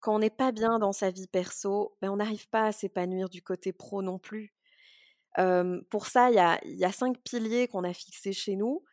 Quand 0.00 0.14
on 0.14 0.18
n'est 0.18 0.30
pas 0.30 0.52
bien 0.52 0.78
dans 0.78 0.92
sa 0.92 1.10
vie 1.10 1.26
perso, 1.26 1.96
ben 2.00 2.10
on 2.10 2.16
n'arrive 2.16 2.48
pas 2.48 2.66
à 2.66 2.72
s'épanouir 2.72 3.28
du 3.28 3.42
côté 3.42 3.72
pro 3.72 4.02
non 4.02 4.18
plus. 4.18 4.54
pour 5.90 6.06
ça, 6.06 6.30
il 6.30 6.78
y 6.78 6.84
a, 6.84 6.92
cinq 6.92 7.18
piliers 7.22 7.68
qu'on 7.68 7.84
a 7.84 7.92
fixés 7.92 8.32
chez 8.32 8.56
nous. 8.56 8.84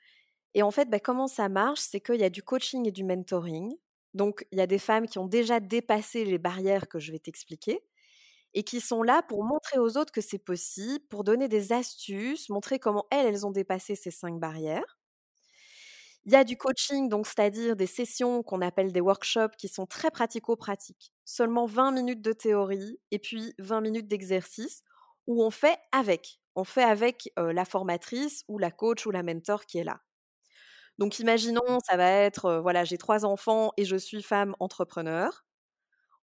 Et 0.55 0.63
en 0.63 0.71
fait, 0.71 0.89
ben, 0.89 0.99
comment 0.99 1.27
ça 1.27 1.49
marche 1.49 1.79
C'est 1.81 2.01
qu'il 2.01 2.19
y 2.19 2.23
a 2.23 2.29
du 2.29 2.43
coaching 2.43 2.87
et 2.87 2.91
du 2.91 3.03
mentoring. 3.03 3.73
Donc, 4.13 4.45
il 4.51 4.59
y 4.59 4.61
a 4.61 4.67
des 4.67 4.79
femmes 4.79 5.07
qui 5.07 5.19
ont 5.19 5.27
déjà 5.27 5.59
dépassé 5.59 6.25
les 6.25 6.37
barrières 6.37 6.87
que 6.87 6.99
je 6.99 7.11
vais 7.11 7.19
t'expliquer 7.19 7.81
et 8.53 8.63
qui 8.63 8.81
sont 8.81 9.03
là 9.03 9.21
pour 9.23 9.43
montrer 9.43 9.79
aux 9.79 9.97
autres 9.97 10.11
que 10.11 10.21
c'est 10.21 10.39
possible, 10.39 11.05
pour 11.09 11.23
donner 11.23 11.47
des 11.47 11.73
astuces, 11.73 12.49
montrer 12.49 12.79
comment 12.79 13.05
elles, 13.11 13.25
elles 13.27 13.45
ont 13.47 13.51
dépassé 13.51 13.95
ces 13.95 14.11
cinq 14.11 14.39
barrières. 14.39 14.97
Il 16.25 16.31
y 16.31 16.35
a 16.35 16.43
du 16.45 16.55
coaching, 16.57 17.09
donc 17.09 17.27
c'est-à-dire 17.27 17.75
des 17.75 17.85
sessions 17.85 18.43
qu'on 18.43 18.61
appelle 18.61 18.91
des 18.93 19.01
workshops 19.01 19.55
qui 19.57 19.67
sont 19.67 19.85
très 19.85 20.09
pratico-pratiques. 20.09 21.11
Seulement 21.25 21.65
20 21.65 21.91
minutes 21.91 22.21
de 22.21 22.31
théorie 22.33 22.99
et 23.11 23.19
puis 23.19 23.53
20 23.59 23.81
minutes 23.81 24.07
d'exercice 24.07 24.83
où 25.27 25.43
on 25.43 25.51
fait 25.51 25.77
avec. 25.91 26.39
On 26.55 26.63
fait 26.63 26.83
avec 26.83 27.29
la 27.37 27.65
formatrice 27.65 28.43
ou 28.47 28.57
la 28.57 28.71
coach 28.71 29.05
ou 29.05 29.11
la 29.11 29.23
mentor 29.23 29.65
qui 29.65 29.79
est 29.79 29.83
là. 29.83 29.99
Donc 30.99 31.19
imaginons, 31.19 31.79
ça 31.87 31.97
va 31.97 32.09
être, 32.09 32.57
voilà, 32.61 32.83
j'ai 32.85 32.97
trois 32.97 33.25
enfants 33.25 33.71
et 33.77 33.85
je 33.85 33.95
suis 33.95 34.21
femme 34.23 34.55
entrepreneur. 34.59 35.43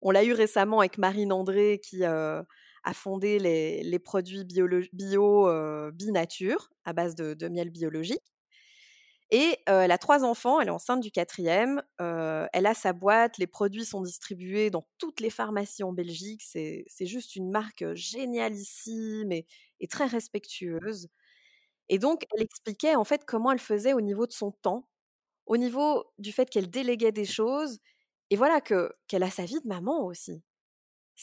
On 0.01 0.11
l'a 0.11 0.23
eu 0.23 0.33
récemment 0.33 0.79
avec 0.79 0.97
Marine 0.97 1.33
André 1.33 1.79
qui 1.83 2.03
a 2.03 2.45
fondé 2.93 3.39
les, 3.39 3.99
produits 3.99 4.45
bio, 4.93 5.91
Binature 5.91 6.69
à 6.85 6.93
base 6.93 7.15
de, 7.15 7.47
miel 7.47 7.69
biologique. 7.69 8.23
Et 9.31 9.57
elle 9.67 9.91
a 9.91 9.97
trois 9.99 10.23
enfants, 10.23 10.59
elle 10.59 10.69
est 10.69 10.71
enceinte 10.71 11.01
du 11.01 11.11
quatrième, 11.11 11.83
elle 11.99 12.65
a 12.65 12.73
sa 12.73 12.93
boîte, 12.93 13.37
les 13.37 13.45
produits 13.47 13.85
sont 13.85 14.01
distribués 14.01 14.71
dans 14.71 14.87
toutes 14.97 15.19
les 15.19 15.29
pharmacies 15.29 15.83
en 15.83 15.93
Belgique, 15.93 16.41
c'est 16.43 16.85
juste 17.05 17.35
une 17.35 17.51
marque 17.51 17.93
génialissime 17.93 19.31
et, 19.31 19.45
très 19.89 20.05
respectueuse. 20.05 21.09
Et 21.89 21.99
donc, 21.99 22.25
elle 22.33 22.43
expliquait 22.43 22.95
en 22.95 23.03
fait 23.03 23.25
comment 23.25 23.51
elle 23.51 23.59
faisait 23.59 23.93
au 23.93 24.01
niveau 24.01 24.27
de 24.27 24.31
son 24.31 24.51
temps, 24.51 24.87
au 25.45 25.57
niveau 25.57 26.05
du 26.19 26.31
fait 26.31 26.49
qu'elle 26.49 26.69
déléguait 26.69 27.11
des 27.11 27.25
choses 27.25 27.79
et 28.29 28.35
voilà 28.35 28.61
que 28.61 28.93
qu'elle 29.07 29.23
a 29.23 29.29
sa 29.31 29.45
vie 29.45 29.59
de 29.61 29.67
maman 29.67 30.05
aussi. 30.05 30.43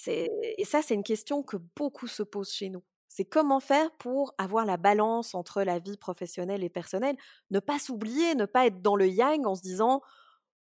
Et 0.07 0.65
ça 0.65 0.83
c'est 0.83 0.95
une 0.95 1.03
question 1.05 1.43
que 1.43 1.57
beaucoup 1.77 2.07
se 2.07 2.23
posent 2.23 2.53
chez 2.53 2.69
nous. 2.71 2.83
C'est 3.09 3.25
comment 3.25 3.61
faire 3.61 3.91
pour 3.99 4.35
avoir 4.39 4.67
la 4.67 4.77
balance 4.77 5.35
entre 5.35 5.63
la 5.63 5.79
vie 5.79 5.97
professionnelle 5.97 6.63
et 6.65 6.69
personnelle, 6.69 7.17
ne 7.51 7.61
pas 7.61 7.79
s'oublier, 7.79 8.35
ne 8.35 8.45
pas 8.47 8.67
être 8.67 8.83
dans 8.83 8.97
le 8.97 9.09
yang 9.09 9.47
en 9.47 9.55
se 9.55 9.63
disant 9.63 10.03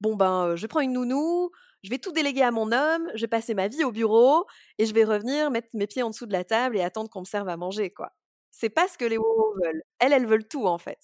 bon 0.00 0.16
ben 0.16 0.56
je 0.56 0.66
prends 0.66 0.80
une 0.80 0.92
nounou, 0.94 1.50
je 1.82 1.90
vais 1.90 1.98
tout 1.98 2.12
déléguer 2.12 2.42
à 2.42 2.50
mon 2.52 2.72
homme, 2.72 3.10
je 3.14 3.22
vais 3.22 3.28
passer 3.28 3.54
ma 3.54 3.68
vie 3.68 3.84
au 3.84 3.92
bureau 3.92 4.46
et 4.78 4.86
je 4.86 4.94
vais 4.94 5.04
revenir 5.04 5.50
mettre 5.50 5.68
mes 5.74 5.86
pieds 5.86 6.02
en 6.02 6.10
dessous 6.10 6.26
de 6.26 6.32
la 6.32 6.44
table 6.44 6.76
et 6.78 6.82
attendre 6.82 7.10
qu'on 7.10 7.20
me 7.20 7.26
serve 7.26 7.48
à 7.48 7.56
manger 7.58 7.90
quoi. 7.92 8.12
C'est 8.50 8.70
pas 8.70 8.88
ce 8.88 8.96
que 8.98 9.04
les 9.04 9.18
WoW 9.18 9.54
veulent. 9.64 9.82
Elles 9.98 10.12
elles 10.14 10.26
veulent 10.26 10.48
tout 10.48 10.66
en 10.66 10.78
fait. 10.78 10.98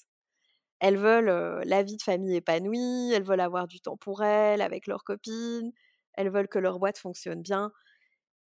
Elles 0.82 0.98
veulent 0.98 1.62
la 1.64 1.84
vie 1.84 1.96
de 1.96 2.02
famille 2.02 2.34
épanouie, 2.34 3.12
elles 3.14 3.22
veulent 3.22 3.40
avoir 3.40 3.68
du 3.68 3.80
temps 3.80 3.96
pour 3.96 4.24
elles, 4.24 4.60
avec 4.60 4.88
leurs 4.88 5.04
copines, 5.04 5.72
elles 6.14 6.28
veulent 6.28 6.48
que 6.48 6.58
leur 6.58 6.80
boîte 6.80 6.98
fonctionne 6.98 7.40
bien 7.40 7.70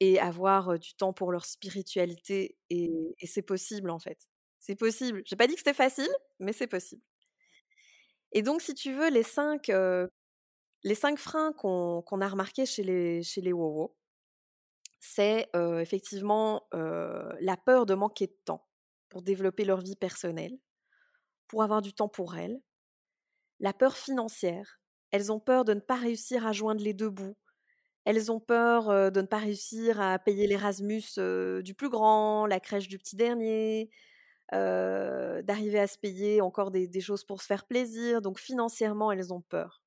et 0.01 0.21
avoir 0.21 0.79
du 0.79 0.95
temps 0.95 1.15
pour 1.15 1.33
leur 1.33 1.47
spiritualité. 1.47 2.59
Et, 2.69 2.91
c'est 3.25 3.41
possible 3.41 3.89
en 3.89 3.99
fait. 3.99 4.19
C'est 4.61 4.77
possible. 4.77 5.23
J'ai 5.25 5.37
pas 5.37 5.47
dit 5.47 5.55
que 5.55 5.61
c'était 5.61 5.73
facile, 5.73 6.11
mais 6.39 6.53
c'est 6.53 6.67
possible. 6.67 7.03
Et 8.33 8.43
donc, 8.43 8.61
si 8.61 8.75
tu 8.75 8.93
veux, 8.93 9.09
les 9.09 9.23
cinq, 9.23 9.73
les 10.85 10.95
cinq 10.95 11.19
freins 11.19 11.55
qu'on 11.55 12.21
a 12.21 12.29
remarqués 12.29 12.67
chez 12.67 12.83
les, 12.83 13.23
chez 13.23 13.41
les 13.41 13.55
c'est 15.01 15.49
effectivement 15.55 16.69
la 16.73 17.57
peur 17.57 17.87
de 17.87 17.95
manquer 17.95 18.27
de 18.27 18.37
temps 18.45 18.67
pour 19.09 19.23
développer 19.23 19.65
leur 19.65 19.81
vie 19.81 19.97
personnelle 19.97 20.59
pour 21.49 21.63
avoir 21.63 21.83
du 21.83 21.93
temps 21.93 22.09
pour 22.09 22.37
elles. 22.37 22.61
La 23.61 23.73
peur 23.73 23.97
financière. 23.97 24.81
Elles 25.11 25.33
ont 25.33 25.41
peur 25.41 25.65
de 25.65 25.75
ne 25.75 25.81
pas 25.81 25.95
réussir 25.95 26.47
à 26.47 26.53
joindre 26.53 26.83
les 26.83 26.95
deux 26.95 27.11
bouts. 27.11 27.37
Elles 28.05 28.31
ont 28.31 28.41
peur 28.41 29.11
de 29.11 29.21
ne 29.21 29.27
pas 29.27 29.39
réussir 29.39 30.01
à 30.01 30.19
payer 30.19 30.47
l'Erasmus 30.47 31.03
du 31.63 31.75
plus 31.75 31.89
grand, 31.89 32.47
la 32.47 32.61
crèche 32.61 32.89
du 32.89 32.99
petit 32.99 33.17
dernier, 33.17 33.91
d'arriver 34.53 35.81
à 35.81 35.87
se 35.87 35.99
payer 35.99 36.41
encore 36.41 36.71
des, 36.71 37.01
choses 37.01 37.25
pour 37.25 37.41
se 37.41 37.47
faire 37.47 37.67
plaisir. 37.67 38.23
Donc 38.23 38.39
financièrement, 38.39 39.11
elles 39.11 39.33
ont 39.33 39.41
peur. 39.41 39.83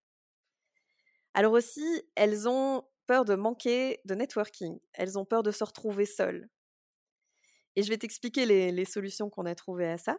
Alors 1.33 1.53
aussi, 1.53 2.03
elles 2.15 2.49
ont 2.49 2.83
peur 3.07 3.25
de 3.25 3.35
manquer 3.35 4.01
de 4.05 4.15
networking. 4.15 4.79
Elles 4.93 5.17
ont 5.17 5.25
peur 5.25 5.43
de 5.43 5.51
se 5.51 5.63
retrouver 5.63 6.05
seules. 6.05 6.49
Et 7.75 7.83
je 7.83 7.89
vais 7.89 7.97
t'expliquer 7.97 8.45
les, 8.45 8.85
solutions 8.85 9.29
qu'on 9.29 9.45
a 9.45 9.55
trouvées 9.55 9.87
à 9.87 9.97
ça. 9.97 10.17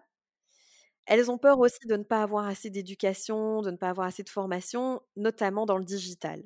Elles 1.11 1.31
ont 1.31 1.39
peur 1.39 1.61
aussi 1.61 1.87
de 1.89 1.97
ne 1.97 2.05
pas 2.05 2.23
avoir 2.23 2.47
assez 2.47 2.71
d'éducation, 2.71 3.63
de 3.63 3.73
ne 3.73 3.77
pas 3.77 3.91
avoir 3.91 4.07
assez 4.09 4.23
de 4.23 4.31
formation, 4.31 5.03
notamment 5.17 5.67
dans 5.67 5.77
le 5.79 5.85
digital. 5.85 6.43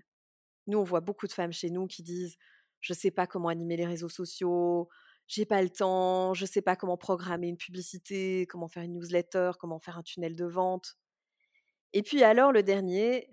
Nous, 0.69 0.79
on 0.79 0.85
voit 0.85 1.01
beaucoup 1.01 1.27
de 1.29 1.33
femmes 1.33 1.53
chez 1.53 1.71
nous 1.71 1.87
qui 1.89 2.03
disent 2.05 2.37
Je 2.81 2.95
ne 2.95 2.99
sais 2.99 3.11
pas 3.13 3.27
comment 3.27 3.49
animer 3.49 3.77
les 3.77 3.87
réseaux 3.87 4.09
sociaux, 4.11 4.89
j'ai 5.29 5.47
pas 5.47 5.63
le 5.63 5.71
temps, 5.71 6.35
je 6.35 6.45
ne 6.45 6.49
sais 6.49 6.63
pas 6.63 6.77
comment 6.77 6.97
programmer 6.99 7.49
une 7.49 7.59
publicité, 7.59 8.47
comment 8.49 8.69
faire 8.69 8.85
une 8.85 8.95
newsletter, 8.95 9.53
comment 9.61 9.79
faire 9.81 9.99
un 9.99 10.03
tunnel 10.05 10.37
de 10.37 10.47
vente. 10.47 10.97
Et 11.95 12.03
puis 12.03 12.23
alors, 12.25 12.53
le 12.53 12.63
dernier, 12.63 13.29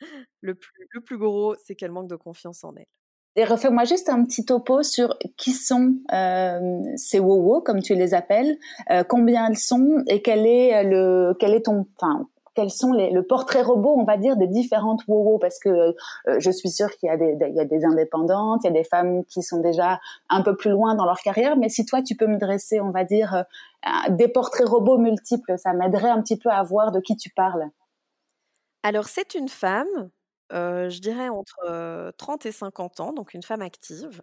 le 0.42 0.54
plus, 0.56 0.88
le 0.92 1.00
plus 1.02 1.18
gros, 1.18 1.56
c'est 1.64 1.76
qu'elle 1.76 1.92
manque 1.92 2.10
de 2.10 2.16
confiance 2.16 2.64
en 2.64 2.74
elle. 2.76 2.86
Et 3.34 3.44
refais-moi 3.44 3.84
juste 3.84 4.10
un 4.10 4.24
petit 4.24 4.44
topo 4.44 4.82
sur 4.82 5.16
qui 5.38 5.52
sont 5.52 5.94
euh, 6.12 6.82
ces 6.96 7.18
WoWo, 7.18 7.62
comme 7.62 7.80
tu 7.80 7.94
les 7.94 8.12
appelles, 8.12 8.58
euh, 8.90 9.04
combien 9.04 9.48
elles 9.48 9.56
sont 9.56 10.02
et 10.06 10.20
quel 10.20 10.46
est 10.46 10.84
le, 10.84 11.34
quel 11.40 11.54
est 11.54 11.64
ton, 11.64 11.86
enfin, 11.96 12.28
quels 12.54 12.70
sont 12.70 12.92
les, 12.92 13.10
le 13.10 13.22
portrait 13.22 13.62
robot, 13.62 13.96
on 13.98 14.04
va 14.04 14.18
dire, 14.18 14.36
des 14.36 14.48
différentes 14.48 15.00
WoWo, 15.08 15.38
parce 15.38 15.58
que 15.58 15.70
euh, 15.70 15.92
je 16.38 16.50
suis 16.50 16.68
sûre 16.68 16.90
qu'il 16.90 17.06
y 17.06 17.10
a 17.10 17.16
des, 17.16 17.34
il 17.48 17.54
y 17.54 17.60
a 17.60 17.64
des 17.64 17.86
indépendantes, 17.86 18.60
il 18.64 18.66
y 18.66 18.70
a 18.70 18.74
des 18.74 18.84
femmes 18.84 19.24
qui 19.24 19.42
sont 19.42 19.62
déjà 19.62 19.98
un 20.28 20.42
peu 20.42 20.54
plus 20.54 20.70
loin 20.70 20.94
dans 20.94 21.06
leur 21.06 21.20
carrière, 21.20 21.56
mais 21.56 21.70
si 21.70 21.86
toi 21.86 22.02
tu 22.02 22.14
peux 22.16 22.26
me 22.26 22.36
dresser, 22.36 22.82
on 22.82 22.90
va 22.90 23.04
dire, 23.04 23.46
des 24.10 24.28
portraits 24.28 24.68
robots 24.68 24.98
multiples, 24.98 25.56
ça 25.56 25.72
m'aiderait 25.72 26.10
un 26.10 26.20
petit 26.20 26.36
peu 26.36 26.50
à 26.50 26.62
voir 26.62 26.92
de 26.92 27.00
qui 27.00 27.16
tu 27.16 27.30
parles. 27.30 27.70
Alors 28.82 29.06
c'est 29.06 29.34
une 29.34 29.48
femme 29.48 30.10
je 30.52 31.00
dirais 31.00 31.28
entre 31.28 32.12
30 32.18 32.46
et 32.46 32.52
50 32.52 33.00
ans, 33.00 33.12
donc 33.12 33.34
une 33.34 33.42
femme 33.42 33.62
active 33.62 34.22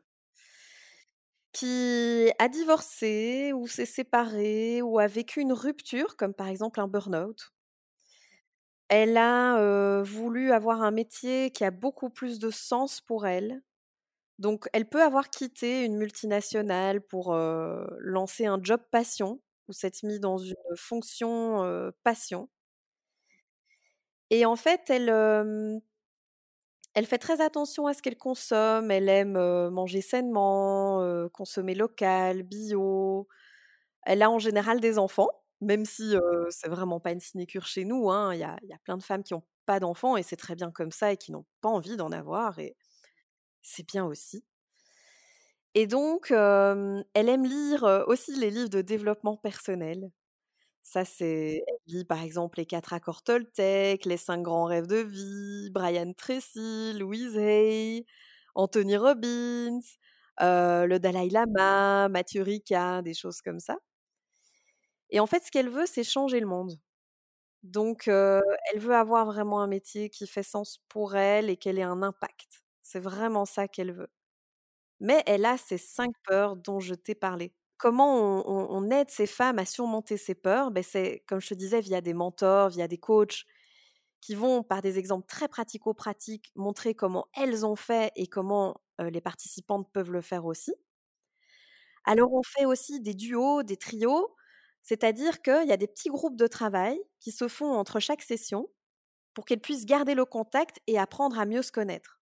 qui 1.51 2.31
a 2.39 2.47
divorcé 2.47 3.53
ou 3.53 3.67
s'est 3.67 3.85
séparée 3.85 4.81
ou 4.81 4.99
a 4.99 5.07
vécu 5.07 5.41
une 5.41 5.53
rupture, 5.53 6.15
comme 6.17 6.33
par 6.33 6.47
exemple 6.47 6.79
un 6.79 6.87
burn-out. 6.87 7.51
Elle 8.87 9.17
a 9.17 10.01
voulu 10.03 10.51
avoir 10.51 10.81
un 10.81 10.91
métier 10.91 11.51
qui 11.51 11.63
a 11.63 11.71
beaucoup 11.71 12.09
plus 12.09 12.39
de 12.39 12.49
sens 12.49 13.01
pour 13.01 13.27
elle. 13.27 13.61
Donc, 14.39 14.67
elle 14.73 14.89
peut 14.89 15.03
avoir 15.03 15.29
quitté 15.29 15.85
une 15.85 15.97
multinationale 15.97 17.01
pour 17.01 17.35
lancer 17.99 18.45
un 18.47 18.59
job 18.63 18.81
passion 18.91 19.41
ou 19.69 19.73
s'être 19.73 20.03
mise 20.03 20.19
dans 20.21 20.37
une 20.39 20.55
fonction 20.77 21.91
passion. 22.03 22.49
Et 24.29 24.45
en 24.45 24.55
fait, 24.55 24.89
elle, 24.89 25.09
elle 26.93 27.05
fait 27.05 27.17
très 27.17 27.41
attention 27.41 27.87
à 27.87 27.93
ce 27.93 28.01
qu'elle 28.01 28.17
consomme. 28.17 28.91
Elle 28.91 29.09
aime 29.09 29.37
manger 29.69 30.01
sainement, 30.01 31.27
consommer 31.33 31.75
local, 31.75 32.43
bio. 32.43 33.27
Elle 34.03 34.21
a 34.21 34.31
en 34.31 34.39
général 34.39 34.79
des 34.79 34.97
enfants, 34.99 35.29
même 35.61 35.85
si 35.85 36.15
c'est 36.49 36.69
vraiment 36.69 36.99
pas 36.99 37.11
une 37.11 37.19
sinécure 37.19 37.65
chez 37.67 37.85
nous. 37.85 38.09
Hein. 38.11 38.33
Il 38.33 38.39
y, 38.39 38.43
a, 38.43 38.57
plein 38.83 38.97
de 38.97 39.03
femmes 39.03 39.23
qui 39.23 39.33
n'ont 39.33 39.43
pas 39.65 39.79
d'enfants 39.79 40.17
et 40.17 40.23
c'est 40.23 40.35
très 40.35 40.55
bien 40.55 40.71
comme 40.71 40.91
ça 40.91 41.11
et 41.11 41.17
qui 41.17 41.31
n'ont 41.31 41.45
pas 41.61 41.69
envie 41.69 41.97
d'en 41.97 42.11
avoir 42.11 42.59
et 42.59 42.75
c'est 43.61 43.87
bien 43.87 44.05
aussi. 44.05 44.43
Et 45.75 45.87
donc, 45.87 46.31
elle 46.31 47.05
aime 47.29 47.45
lire 47.45 48.03
aussi 48.07 48.35
les 48.35 48.49
livres 48.49 48.69
de 48.69 48.81
développement 48.81 49.37
personnel. 49.37 50.11
Ça, 50.83 51.05
c'est 51.05 51.63
lit 51.87 52.05
par 52.05 52.21
exemple 52.23 52.57
les 52.59 52.65
quatre 52.65 52.93
accords 52.93 53.21
Toltec, 53.23 54.05
les 54.05 54.17
cinq 54.17 54.41
grands 54.41 54.65
rêves 54.65 54.87
de 54.87 54.97
vie, 54.97 55.69
Brian 55.71 56.13
Tracy, 56.13 56.93
Louise 56.97 57.37
Hay, 57.37 58.05
Anthony 58.55 58.97
Robbins, 58.97 59.79
le 60.39 60.97
Dalai 60.97 61.29
Lama, 61.29 62.09
Mathieu 62.09 62.41
Ricard, 62.43 63.03
des 63.03 63.13
choses 63.13 63.41
comme 63.41 63.59
ça. 63.59 63.77
Et 65.09 65.19
en 65.19 65.27
fait, 65.27 65.43
ce 65.45 65.51
qu'elle 65.51 65.69
veut, 65.69 65.85
c'est 65.85 66.03
changer 66.03 66.39
le 66.39 66.47
monde. 66.47 66.79
Donc, 67.63 68.07
elle 68.07 68.79
veut 68.79 68.95
avoir 68.95 69.25
vraiment 69.27 69.61
un 69.61 69.67
métier 69.67 70.09
qui 70.09 70.27
fait 70.27 70.43
sens 70.43 70.79
pour 70.89 71.15
elle 71.17 71.49
et 71.49 71.57
qu'elle 71.57 71.79
ait 71.79 71.83
un 71.83 72.03
impact. 72.03 72.63
C'est 72.83 72.99
vraiment 72.99 73.45
ça 73.45 73.67
qu'elle 73.67 73.93
veut. 73.93 74.09
Mais 75.01 75.23
elle 75.27 75.45
a 75.45 75.57
ces 75.57 75.77
cinq 75.77 76.13
peurs 76.25 76.55
dont 76.57 76.79
je 76.79 76.95
t'ai 76.95 77.15
parlé 77.15 77.53
comment 77.79 78.43
on, 78.47 78.91
aide 78.91 79.09
ces 79.11 79.27
femmes 79.27 79.59
à 79.59 79.65
surmonter 79.65 80.17
ces 80.17 80.35
peurs? 80.35 80.71
Ben 80.71 80.83
C'est, 80.83 81.23
comme 81.27 81.41
je 81.41 81.49
te 81.49 81.55
disais, 81.55 81.81
via 81.81 82.01
des 82.01 82.13
mentors, 82.13 82.69
via 82.69 82.87
des 82.89 82.99
coachs 82.99 83.45
qui 84.21 84.35
vont, 84.35 84.63
par 84.63 84.81
des 84.83 84.99
exemples 84.99 85.27
très 85.27 85.47
pratico-pratiques, 85.49 86.51
montrer 86.55 86.95
comment 86.95 87.27
elles 87.35 87.65
ont 87.65 87.75
fait 87.77 88.11
et 88.15 88.27
comment 88.27 88.81
les 88.99 89.21
participantes 89.21 89.89
peuvent 89.93 90.11
le 90.11 90.21
faire 90.21 90.45
aussi. 90.45 90.73
Alors, 92.05 92.33
on 92.33 92.43
fait 92.43 92.65
aussi 92.65 92.99
des 93.01 93.13
duos, 93.13 93.63
des 93.63 93.77
trios, 93.77 94.35
c'est-à-dire 94.83 95.41
qu'il 95.41 95.67
y 95.67 95.71
a 95.71 95.77
des 95.77 95.87
petits 95.87 96.09
groupes 96.09 96.35
de 96.37 96.47
travail 96.47 96.99
qui 97.19 97.31
se 97.31 97.47
font 97.47 97.73
entre 97.73 97.99
chaque 97.99 98.21
session 98.21 98.69
pour 99.35 99.45
qu'elles 99.45 99.61
puissent 99.61 99.85
garder 99.87 100.15
le 100.15 100.25
contact 100.25 100.79
et 100.87 100.99
apprendre 100.99 101.39
à 101.39 101.45
mieux 101.45 101.63
se 101.63 101.71
connaître. 101.73 102.18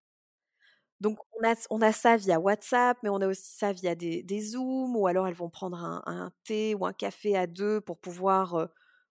Donc, 1.00 1.20
on 1.70 1.82
a, 1.82 1.92
ça 1.92 2.18
via 2.18 2.40
WhatsApp, 2.40 2.98
mais 3.04 3.10
on 3.10 3.22
a 3.22 3.28
aussi 3.28 3.52
ça 3.56 3.72
via 3.72 3.94
des, 3.94 4.40
Zooms, 4.42 4.96
ou 4.96 5.08
alors 5.08 5.28
elles 5.28 5.36
vont 5.36 5.50
prendre 5.50 5.78
un, 5.78 6.32
thé 6.44 6.74
ou 6.74 6.86
un 6.86 6.94
café 6.94 7.38
à 7.38 7.46
deux 7.46 7.82
pour 7.82 8.00
pouvoir 8.00 8.70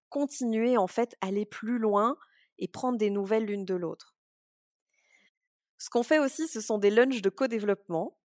continuer, 0.08 0.76
en 0.76 0.88
fait, 0.88 1.16
aller 1.20 1.46
plus 1.46 1.78
loin 1.78 2.16
et 2.58 2.66
prendre 2.68 2.98
des 2.98 3.10
nouvelles 3.10 3.44
l'une 3.44 3.64
de 3.64 3.74
l'autre. 3.74 4.16
Ce 5.78 5.90
qu'on 5.90 6.02
fait 6.02 6.18
aussi, 6.18 6.48
ce 6.48 6.60
sont 6.60 6.78
des 6.78 6.90
lunchs 6.90 7.22
de 7.22 7.28
co-développement. 7.28 8.18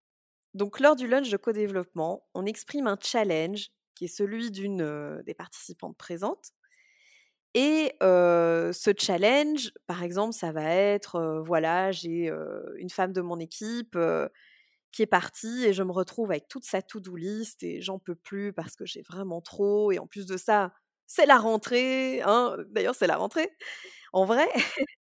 Donc, 0.53 0.79
lors 0.79 0.95
du 0.95 1.07
lunch 1.07 1.29
de 1.29 1.37
co-développement, 1.37 2.27
on 2.33 2.45
exprime 2.45 2.87
un 2.87 2.97
challenge 2.99 3.69
qui 3.93 4.05
est 4.05 4.07
celui 4.15 4.49
d'une 4.51 5.21
des 5.25 5.33
participantes 5.35 5.97
présentes 5.97 6.53
et 7.53 7.93
ce 8.01 8.91
challenge, 8.97 9.71
par 9.87 10.03
exemple, 10.03 10.33
ça 10.33 10.51
va 10.51 10.63
être, 10.63 11.41
voilà, 11.45 11.91
j'ai 11.91 12.31
une 12.77 12.89
femme 12.89 13.13
de 13.13 13.21
mon 13.21 13.39
équipe 13.39 13.97
qui 14.91 15.01
est 15.03 15.07
partie 15.07 15.65
et 15.65 15.73
je 15.73 15.83
me 15.83 15.91
retrouve 15.91 16.31
avec 16.31 16.47
toute 16.47 16.65
sa 16.65 16.81
to-do 16.81 17.15
list 17.15 17.63
et 17.63 17.81
j'en 17.81 17.99
peux 17.99 18.15
plus 18.15 18.51
parce 18.53 18.75
que 18.75 18.85
j'ai 18.85 19.01
vraiment 19.03 19.41
trop. 19.41 19.91
Et 19.91 19.99
en 19.99 20.07
plus 20.07 20.25
de 20.25 20.37
ça, 20.37 20.73
c'est 21.07 21.25
la 21.25 21.37
rentrée. 21.37 22.21
Hein 22.23 22.57
D'ailleurs, 22.69 22.95
c'est 22.95 23.07
la 23.07 23.17
rentrée, 23.17 23.49
en 24.13 24.25
vrai. 24.25 24.47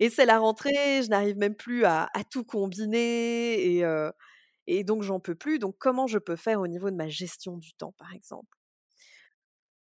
et 0.00 0.10
c'est 0.10 0.26
la 0.26 0.38
rentrée, 0.38 1.02
je 1.02 1.08
n'arrive 1.10 1.38
même 1.38 1.56
plus 1.56 1.84
à, 1.84 2.10
tout 2.30 2.44
combiner 2.44 3.54
et, 3.78 3.84
et 4.66 4.84
donc 4.84 5.02
j'en 5.02 5.20
peux 5.20 5.34
plus. 5.34 5.58
Donc, 5.58 5.76
comment 5.78 6.06
je 6.06 6.18
peux 6.18 6.36
faire 6.36 6.60
au 6.60 6.68
niveau 6.68 6.90
de 6.90 6.96
ma 6.96 7.08
gestion 7.08 7.56
du 7.58 7.74
temps, 7.74 7.94
par 7.98 8.12
exemple? 8.14 8.58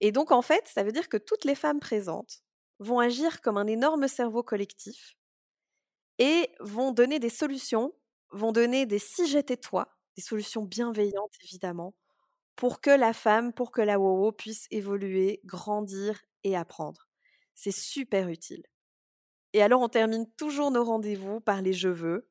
Et 0.01 0.11
donc, 0.11 0.31
en 0.31 0.41
fait, 0.41 0.67
ça 0.67 0.83
veut 0.83 0.91
dire 0.91 1.09
que 1.09 1.17
toutes 1.17 1.45
les 1.45 1.55
femmes 1.55 1.79
présentes 1.79 2.43
vont 2.79 2.99
agir 2.99 3.41
comme 3.41 3.57
un 3.57 3.67
énorme 3.67 4.07
cerveau 4.07 4.43
collectif 4.43 5.15
et 6.19 6.49
vont 6.59 6.91
donner 6.91 7.19
des 7.19 7.29
solutions, 7.29 7.93
vont 8.31 8.51
donner 8.51 8.85
des 8.85 8.99
si 8.99 9.27
j'étais 9.27 9.57
toi, 9.57 9.97
des 10.15 10.21
solutions 10.23 10.63
bienveillantes 10.63 11.33
évidemment, 11.43 11.95
pour 12.55 12.81
que 12.81 12.91
la 12.91 13.13
femme, 13.13 13.53
pour 13.53 13.71
que 13.71 13.81
la 13.81 13.99
WoWo 13.99 14.31
puisse 14.33 14.67
évoluer, 14.71 15.41
grandir 15.45 16.21
et 16.43 16.55
apprendre. 16.57 17.07
C'est 17.55 17.71
super 17.73 18.29
utile. 18.29 18.63
Et 19.53 19.61
alors, 19.63 19.81
on 19.81 19.89
termine 19.89 20.27
toujours 20.37 20.71
nos 20.71 20.83
rendez-vous 20.85 21.41
par 21.41 21.61
les 21.61 21.73
je 21.73 21.89
veux. 21.89 22.29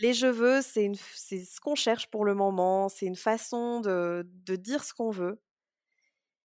Les 0.00 0.14
je 0.14 0.26
veux, 0.28 0.60
c'est 0.62 0.92
ce 0.94 1.60
qu'on 1.60 1.74
cherche 1.74 2.08
pour 2.08 2.24
le 2.24 2.34
moment, 2.34 2.88
c'est 2.88 3.06
une 3.06 3.16
façon 3.16 3.80
de 3.80 4.24
dire 4.56 4.84
ce 4.84 4.94
qu'on 4.94 5.10
veut, 5.10 5.40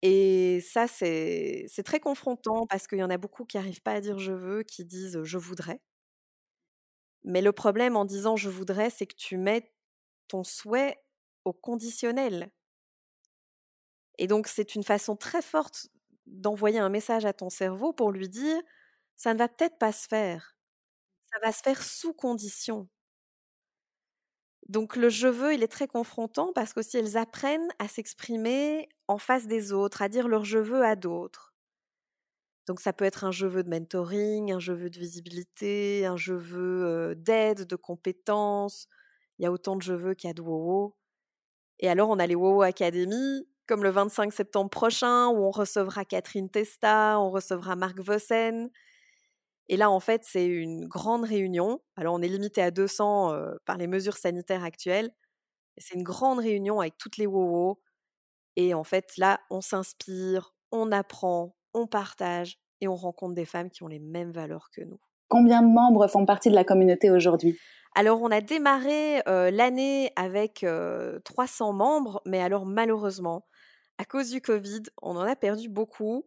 et 0.03 0.61
ça, 0.61 0.87
c'est 0.89 1.67
très 1.85 2.01
confrontant 2.01 2.67
parce 2.69 2.87
qu'il 2.87 2.99
y 2.99 3.03
en 3.03 3.11
a 3.11 3.19
beaucoup 3.19 3.45
qui 3.45 3.57
n'arrivent 3.57 3.83
pas 3.83 3.93
à 3.95 4.01
dire 4.01 4.19
je 4.19 4.33
veux, 4.33 4.63
qui 4.63 4.85
disent 4.85 5.21
je 5.25 5.39
voudrais. 5.39 5.81
Mais 7.25 7.41
le 7.43 7.53
problème 7.53 7.97
en 7.97 8.05
disant 8.05 8.37
je 8.37 8.49
voudrais, 8.49 8.91
c'est 8.91 9.07
que 9.07 9.15
tu 9.17 9.37
mets 9.37 9.73
ton 10.29 10.45
souhait 10.45 10.97
au 11.45 11.53
conditionnel. 11.53 12.51
Et 14.19 14.27
donc, 14.27 14.49
c'est 14.49 14.75
une 14.75 14.83
façon 14.85 15.17
très 15.17 15.43
forte 15.43 15.89
d'envoyer 16.27 16.79
un 16.79 16.89
message 16.91 17.25
à 17.25 17.33
ton 17.33 17.49
cerveau 17.51 17.93
pour 17.93 18.13
lui 18.13 18.29
dire 18.29 18.61
ça 19.17 19.33
ne 19.35 19.39
va 19.39 19.49
peut-être 19.49 19.79
pas 19.79 19.93
se 19.93 20.07
faire. 20.09 20.57
Ça 21.33 21.41
va 21.45 21.53
se 21.53 21.63
faire 21.63 21.83
sous 21.83 22.15
condition. 22.15 22.89
Donc 24.69 24.97
le 24.97 25.09
je 25.09 25.29
veux, 25.29 25.55
il 25.55 25.63
est 25.63 25.69
très 25.69 25.89
confrontant 25.89 26.53
parce 26.55 26.75
qu'aussi 26.75 26.99
elles 26.99 27.17
apprennent 27.17 27.69
à 27.79 27.89
s'exprimer 27.89 28.89
en 29.07 29.19
face 29.19 29.47
des 29.47 29.73
autres, 29.73 30.03
à 30.03 30.09
dire 30.09 30.29
leur 30.29 30.45
je 30.45 30.59
veux 30.59 30.85
à 30.85 30.95
d'autres. 30.97 31.55
Donc 32.67 32.81
ça 32.81 32.93
peut 32.93 33.07
être 33.07 33.25
un 33.25 33.33
je 33.33 33.47
veux 33.47 33.63
de 33.63 33.71
mentoring, 33.71 34.53
un 34.53 34.59
je 34.59 34.73
veux 34.73 34.91
de 34.91 34.99
visibilité, 34.99 36.05
un 36.05 36.19
je 36.19 36.35
veux 36.35 37.15
d'aide, 37.17 37.67
de 37.67 37.77
compétences. 37.77 38.89
Il 39.39 39.45
y 39.45 39.47
a 39.47 39.53
autant 39.53 39.77
de 39.77 39.83
je 39.83 39.95
veux 39.95 40.15
qu'il 40.15 40.29
y 40.29 40.31
a 40.31 40.35
de 40.35 40.43
WoWo. 40.43 40.95
Et 41.81 41.89
alors 41.89 42.11
on 42.11 42.19
a 42.19 42.27
les 42.27 42.35
WoWo 42.35 42.63
Academy, 42.63 43.49
comme 43.67 43.83
le 43.83 43.91
25 43.91 44.33
septembre 44.33 44.71
prochain, 44.71 45.29
où 45.29 45.45
on 45.45 45.51
recevra 45.51 46.05
Catherine 46.05 46.51
Testa, 46.51 47.19
on 47.21 47.31
recevra 47.31 47.77
Marc 47.77 48.01
Vossen. 48.01 48.71
Et 49.69 49.77
là, 49.77 49.91
en 49.91 50.01
fait, 50.01 50.23
c'est 50.25 50.47
une 50.47 50.87
grande 50.87 51.25
réunion. 51.25 51.81
Alors, 51.97 52.15
on 52.15 52.23
est 52.23 52.29
limité 52.29 52.63
à 52.63 52.71
200 52.71 53.35
par 53.67 53.77
les 53.77 53.87
mesures 53.87 54.17
sanitaires 54.17 54.65
actuelles. 54.65 55.11
C'est 55.79 55.95
une 55.95 56.03
grande 56.03 56.39
réunion 56.41 56.81
avec 56.81 56.99
toutes 56.99 57.17
les 57.19 57.27
WOWO. 57.27 57.81
Et 58.57 58.75
en 58.75 58.85
fait, 58.85 59.17
là, 59.19 59.41
on 59.51 59.61
s'inspire, 59.61 60.55
on 60.73 60.93
apprend, 60.93 61.57
on 61.75 61.87
partage 61.87 62.59
et 62.81 62.89
on 62.89 62.97
rencontre 62.97 63.35
des 63.35 63.45
femmes 63.45 63.71
qui 63.71 63.83
ont 63.83 63.89
les 63.89 64.01
mêmes 64.01 64.33
valeurs 64.33 64.71
que 64.73 64.83
nous. 64.83 65.01
Combien 65.29 65.63
de 65.63 65.69
membres 65.69 66.09
font 66.09 66.27
partie 66.27 66.51
de 66.51 66.55
la 66.55 66.65
communauté 66.65 67.11
aujourd'hui? 67.11 67.61
Alors, 67.95 68.23
on 68.23 68.31
a 68.31 68.41
démarré 68.41 69.23
l'année 69.27 70.13
avec 70.17 70.65
300 71.25 71.73
membres, 71.73 72.23
mais 72.27 72.41
alors 72.41 72.67
malheureusement, 72.67 73.47
à 73.99 74.05
cause 74.05 74.31
du 74.31 74.41
Covid, 74.41 74.83
on 75.03 75.17
en 75.17 75.23
a 75.23 75.37
perdu 75.37 75.69
beaucoup 75.69 76.25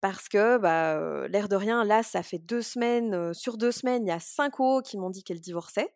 parce 0.00 0.28
que, 0.28 0.58
bah, 0.58 1.26
l'air 1.28 1.48
de 1.48 1.56
rien, 1.56 1.84
là, 1.84 2.02
ça 2.02 2.22
fait 2.22 2.38
deux 2.38 2.62
semaines, 2.62 3.34
sur 3.34 3.58
deux 3.58 3.72
semaines, 3.72 4.04
il 4.06 4.08
y 4.08 4.12
a 4.12 4.20
cinq 4.20 4.60
hauts 4.60 4.82
qui 4.82 4.96
m'ont 4.98 5.10
dit 5.10 5.24
qu'elles 5.24 5.40
divorçaient. 5.40 5.92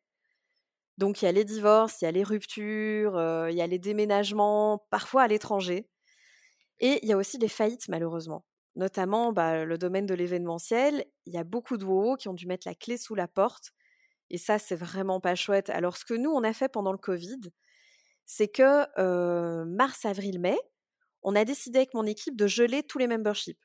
Donc, 0.98 1.22
il 1.22 1.24
y 1.24 1.28
a 1.28 1.32
les 1.32 1.44
divorces, 1.44 2.02
il 2.02 2.04
y 2.04 2.08
a 2.08 2.12
les 2.12 2.22
ruptures, 2.22 3.14
il 3.48 3.56
y 3.56 3.62
a 3.62 3.66
les 3.66 3.78
déménagements, 3.78 4.86
parfois 4.90 5.22
à 5.22 5.28
l'étranger. 5.28 5.88
Et 6.80 6.98
il 7.02 7.08
y 7.08 7.12
a 7.12 7.16
aussi 7.16 7.38
des 7.38 7.48
faillites, 7.48 7.88
malheureusement. 7.88 8.44
Notamment, 8.76 9.32
bah, 9.32 9.64
le 9.64 9.78
domaine 9.78 10.06
de 10.06 10.14
l'événementiel. 10.14 11.04
Il 11.26 11.34
y 11.34 11.38
a 11.38 11.44
beaucoup 11.44 11.76
de 11.76 11.84
WOO 11.84 12.16
qui 12.16 12.28
ont 12.28 12.34
dû 12.34 12.46
mettre 12.46 12.66
la 12.68 12.74
clé 12.74 12.96
sous 12.96 13.14
la 13.14 13.28
porte. 13.28 13.72
Et 14.30 14.38
ça, 14.38 14.58
c'est 14.58 14.76
vraiment 14.76 15.20
pas 15.20 15.34
chouette. 15.34 15.70
Alors, 15.70 15.96
ce 15.96 16.04
que 16.04 16.14
nous, 16.14 16.30
on 16.30 16.42
a 16.42 16.52
fait 16.52 16.68
pendant 16.68 16.92
le 16.92 16.98
Covid, 16.98 17.40
c'est 18.26 18.48
que 18.48 19.64
mars, 19.64 20.04
avril, 20.06 20.40
mai, 20.40 20.58
on 21.22 21.36
a 21.36 21.44
décidé 21.44 21.78
avec 21.78 21.94
mon 21.94 22.06
équipe 22.06 22.36
de 22.36 22.46
geler 22.46 22.82
tous 22.82 22.98
les 22.98 23.08
memberships. 23.08 23.60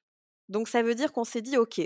Donc, 0.50 0.68
ça 0.68 0.82
veut 0.82 0.96
dire 0.96 1.12
qu'on 1.12 1.24
s'est 1.24 1.42
dit, 1.42 1.58
OK, 1.58 1.82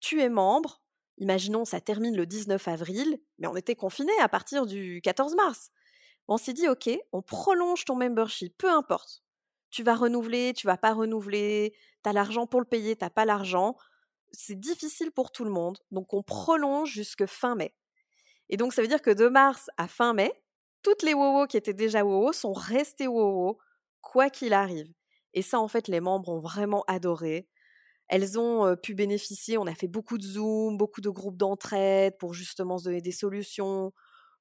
tu 0.00 0.20
es 0.20 0.28
membre, 0.28 0.82
imaginons, 1.18 1.64
ça 1.64 1.80
termine 1.80 2.16
le 2.16 2.26
19 2.26 2.66
avril, 2.68 3.20
mais 3.38 3.46
on 3.46 3.56
était 3.56 3.76
confinés 3.76 4.18
à 4.20 4.28
partir 4.28 4.66
du 4.66 5.00
14 5.02 5.34
mars. 5.36 5.70
On 6.28 6.36
s'est 6.36 6.52
dit, 6.52 6.68
OK, 6.68 6.88
on 7.12 7.22
prolonge 7.22 7.84
ton 7.84 7.96
membership, 7.96 8.56
peu 8.56 8.70
importe. 8.70 9.22
Tu 9.70 9.82
vas 9.82 9.94
renouveler, 9.94 10.52
tu 10.54 10.66
vas 10.66 10.76
pas 10.76 10.92
renouveler, 10.92 11.74
tu 12.02 12.10
as 12.10 12.12
l'argent 12.12 12.46
pour 12.46 12.60
le 12.60 12.66
payer, 12.66 12.96
tu 12.96 13.08
pas 13.10 13.24
l'argent. 13.24 13.76
C'est 14.32 14.58
difficile 14.58 15.10
pour 15.10 15.32
tout 15.32 15.44
le 15.44 15.50
monde, 15.50 15.78
donc 15.90 16.14
on 16.14 16.22
prolonge 16.22 16.90
jusque 16.90 17.26
fin 17.26 17.54
mai. 17.54 17.74
Et 18.48 18.56
donc, 18.56 18.72
ça 18.72 18.82
veut 18.82 18.88
dire 18.88 19.02
que 19.02 19.10
de 19.10 19.28
mars 19.28 19.70
à 19.76 19.86
fin 19.86 20.12
mai, 20.12 20.32
toutes 20.82 21.02
les 21.02 21.14
WoWo 21.14 21.46
qui 21.46 21.56
étaient 21.56 21.74
déjà 21.74 22.04
WoWo 22.04 22.32
sont 22.32 22.52
restées 22.52 23.06
WoWo, 23.06 23.58
quoi 24.00 24.30
qu'il 24.30 24.52
arrive. 24.52 24.92
Et 25.34 25.42
ça, 25.42 25.60
en 25.60 25.68
fait, 25.68 25.88
les 25.88 26.00
membres 26.00 26.30
ont 26.30 26.38
vraiment 26.38 26.84
adoré. 26.88 27.48
Elles 28.12 28.38
ont 28.38 28.76
pu 28.76 28.94
bénéficier, 28.94 29.56
on 29.56 29.66
a 29.66 29.74
fait 29.74 29.86
beaucoup 29.86 30.18
de 30.18 30.24
Zoom, 30.24 30.76
beaucoup 30.76 31.00
de 31.00 31.10
groupes 31.10 31.36
d'entraide 31.36 32.18
pour 32.18 32.34
justement 32.34 32.76
se 32.76 32.84
donner 32.84 33.00
des 33.00 33.12
solutions, 33.12 33.92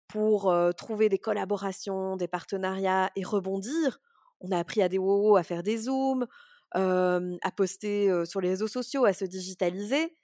pour 0.08 0.52
trouver 0.76 1.08
des 1.08 1.20
collaborations, 1.20 2.18
des 2.18 2.28
partenariats 2.28 3.12
et 3.16 3.24
rebondir. 3.24 4.02
On 4.40 4.52
a 4.52 4.58
appris 4.58 4.82
à 4.82 4.90
des 4.90 4.98
WoWo 4.98 5.36
à 5.36 5.44
faire 5.44 5.62
des 5.62 5.78
Zooms, 5.78 6.26
à 6.74 7.52
poster 7.56 8.26
sur 8.26 8.42
les 8.42 8.50
réseaux 8.50 8.68
sociaux, 8.68 9.06
à 9.06 9.14
se 9.14 9.26
digitaliser. 9.26 10.16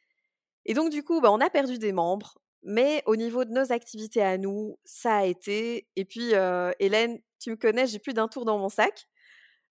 Et 0.66 0.74
donc, 0.74 0.90
du 0.90 1.04
coup, 1.04 1.22
bah, 1.22 1.32
on 1.32 1.40
a 1.40 1.52
perdu 1.52 1.78
des 1.78 1.92
membres, 1.92 2.40
mais 2.64 3.04
au 3.06 3.16
niveau 3.16 3.46
de 3.46 3.52
nos 3.52 3.72
activités 3.72 4.24
à 4.24 4.40
nous, 4.40 4.80
ça 4.86 5.18
a 5.18 5.26
été. 5.26 5.88
Et 5.96 6.06
puis, 6.06 6.34
Hélène, 6.80 7.20
tu 7.40 7.52
me 7.52 7.56
connais, 7.56 7.86
j'ai 7.86 8.00
plus 8.00 8.16
d'un 8.16 8.28
tour 8.28 8.44
dans 8.44 8.58
mon 8.58 8.70
sac. 8.70 9.06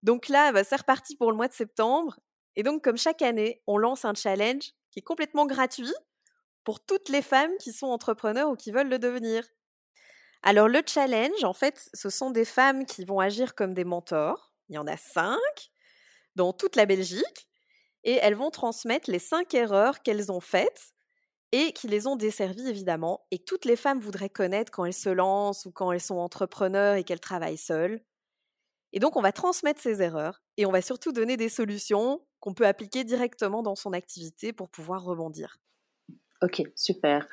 Donc 0.05 0.29
là, 0.29 0.53
bah, 0.53 0.63
c'est 0.63 0.77
reparti 0.77 1.17
pour 1.17 1.33
le 1.33 1.37
mois 1.37 1.49
de 1.49 1.55
septembre. 1.55 2.21
Et 2.57 2.63
donc, 2.63 2.83
comme 2.83 2.97
chaque 2.97 3.23
année, 3.23 3.63
on 3.67 3.79
lance 3.79 4.05
un 4.05 4.15
challenge 4.15 4.73
qui 4.91 5.01
est 5.01 5.03
complètement 5.03 5.47
gratuit 5.47 5.93
pour 6.65 6.85
toutes 6.85 7.09
les 7.09 7.23
femmes 7.23 7.57
qui 7.59 7.73
sont 7.73 7.89
entrepreneurs 7.89 8.51
ou 8.51 8.57
qui 8.57 8.71
veulent 8.71 8.89
le 8.89 8.99
devenir. 8.99 9.45
Alors, 10.43 10.69
le 10.69 10.83
challenge, 10.87 11.45
en 11.45 11.53
fait, 11.53 11.89
ce 11.95 12.11
sont 12.11 12.31
des 12.31 12.45
femmes 12.45 12.87
qui 12.87 13.05
vont 13.05 13.21
agir 13.21 13.55
comme 13.55 13.75
des 13.75 13.85
mentors. 13.85 14.53
Il 14.69 14.75
y 14.75 14.79
en 14.79 14.87
a 14.87 14.97
cinq 14.97 15.71
dans 16.37 16.53
toute 16.53 16.77
la 16.77 16.87
Belgique. 16.87 17.49
Et 18.05 18.19
elles 18.23 18.35
vont 18.35 18.51
transmettre 18.51 19.11
les 19.11 19.19
cinq 19.19 19.55
erreurs 19.55 20.03
qu'elles 20.03 20.31
ont 20.31 20.41
faites 20.41 20.93
et 21.53 21.73
qui 21.73 21.89
les 21.89 22.07
ont 22.09 22.17
desservies 22.17 22.69
évidemment, 22.69 23.27
et 23.31 23.39
toutes 23.39 23.65
les 23.65 23.77
femmes 23.77 24.01
voudraient 24.01 24.29
connaître 24.29 24.73
quand 24.73 24.85
elles 24.85 24.93
se 24.93 25.09
lancent 25.09 25.67
ou 25.67 25.71
quand 25.71 25.93
elles 25.93 26.01
sont 26.01 26.17
entrepreneurs 26.17 26.97
et 26.97 27.05
qu'elles 27.05 27.21
travaillent 27.21 27.57
seules. 27.57 28.03
Et 28.95 28.99
donc, 29.01 29.17
on 29.17 29.21
va 29.21 29.31
transmettre 29.33 29.81
ces 29.83 30.01
erreurs 30.01 30.43
et 30.57 30.65
on 30.65 30.73
va 30.73 30.81
surtout 30.81 31.13
donner 31.13 31.37
des 31.37 31.51
solutions 31.51 32.27
qu'on 32.41 32.55
peut 32.55 32.67
appliquer 32.67 33.05
directement 33.05 33.63
dans 33.63 33.75
son 33.77 33.93
activité 33.93 34.55
pour 34.55 34.71
pouvoir 34.71 35.05
rebondir. 35.05 35.59
Ok, 36.45 36.63
super. 36.75 37.27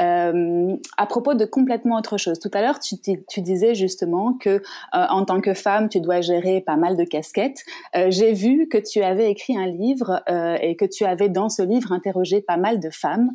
Euh, 0.00 0.76
à 0.96 1.06
propos 1.06 1.34
de 1.34 1.44
complètement 1.44 1.96
autre 1.98 2.16
chose, 2.16 2.40
tout 2.40 2.50
à 2.52 2.62
l'heure 2.62 2.80
tu, 2.80 2.96
disais 3.42 3.74
justement 3.76 4.32
que 4.32 4.50
euh, 4.50 4.60
en 4.92 5.24
tant 5.24 5.40
que 5.40 5.54
femme 5.54 5.88
tu 5.88 6.00
dois 6.00 6.20
gérer 6.20 6.62
pas 6.62 6.76
mal 6.76 6.96
de 6.96 7.04
casquettes. 7.04 7.62
Euh, 7.94 8.06
J'ai 8.08 8.32
vu 8.32 8.66
que 8.68 8.78
tu 8.78 9.02
avais 9.02 9.30
écrit 9.30 9.56
un 9.56 9.66
livre 9.66 10.22
et 10.62 10.76
que 10.76 10.84
tu 10.84 11.04
avais 11.04 11.28
dans 11.28 11.48
ce 11.48 11.62
livre 11.62 11.92
interrogé 11.92 12.40
pas 12.40 12.56
mal 12.56 12.80
de 12.80 12.88
femmes 12.90 13.30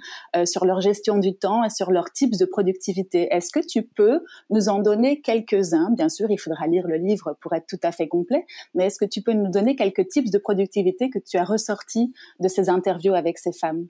sur 0.45 0.65
leur 0.65 0.81
gestion 0.81 1.17
du 1.17 1.35
temps 1.35 1.63
et 1.63 1.69
sur 1.69 1.91
leurs 1.91 2.11
types 2.11 2.37
de 2.37 2.45
productivité. 2.45 3.27
Est-ce 3.31 3.51
que 3.51 3.65
tu 3.65 3.83
peux 3.83 4.21
nous 4.49 4.67
en 4.67 4.79
donner 4.79 5.21
quelques-uns? 5.21 5.91
Bien 5.91 6.09
sûr, 6.09 6.31
il 6.31 6.37
faudra 6.39 6.67
lire 6.67 6.87
le 6.87 6.95
livre 6.97 7.37
pour 7.41 7.53
être 7.53 7.67
tout 7.67 7.79
à 7.83 7.91
fait 7.91 8.07
complet, 8.07 8.45
mais 8.73 8.87
est-ce 8.87 8.97
que 8.97 9.05
tu 9.05 9.21
peux 9.21 9.33
nous 9.33 9.49
donner 9.49 9.75
quelques 9.75 10.07
types 10.07 10.31
de 10.31 10.39
productivité 10.39 11.09
que 11.09 11.19
tu 11.19 11.37
as 11.37 11.45
ressortis 11.45 12.11
de 12.39 12.47
ces 12.47 12.69
interviews 12.69 13.13
avec 13.13 13.37
ces 13.37 13.53
femmes? 13.53 13.87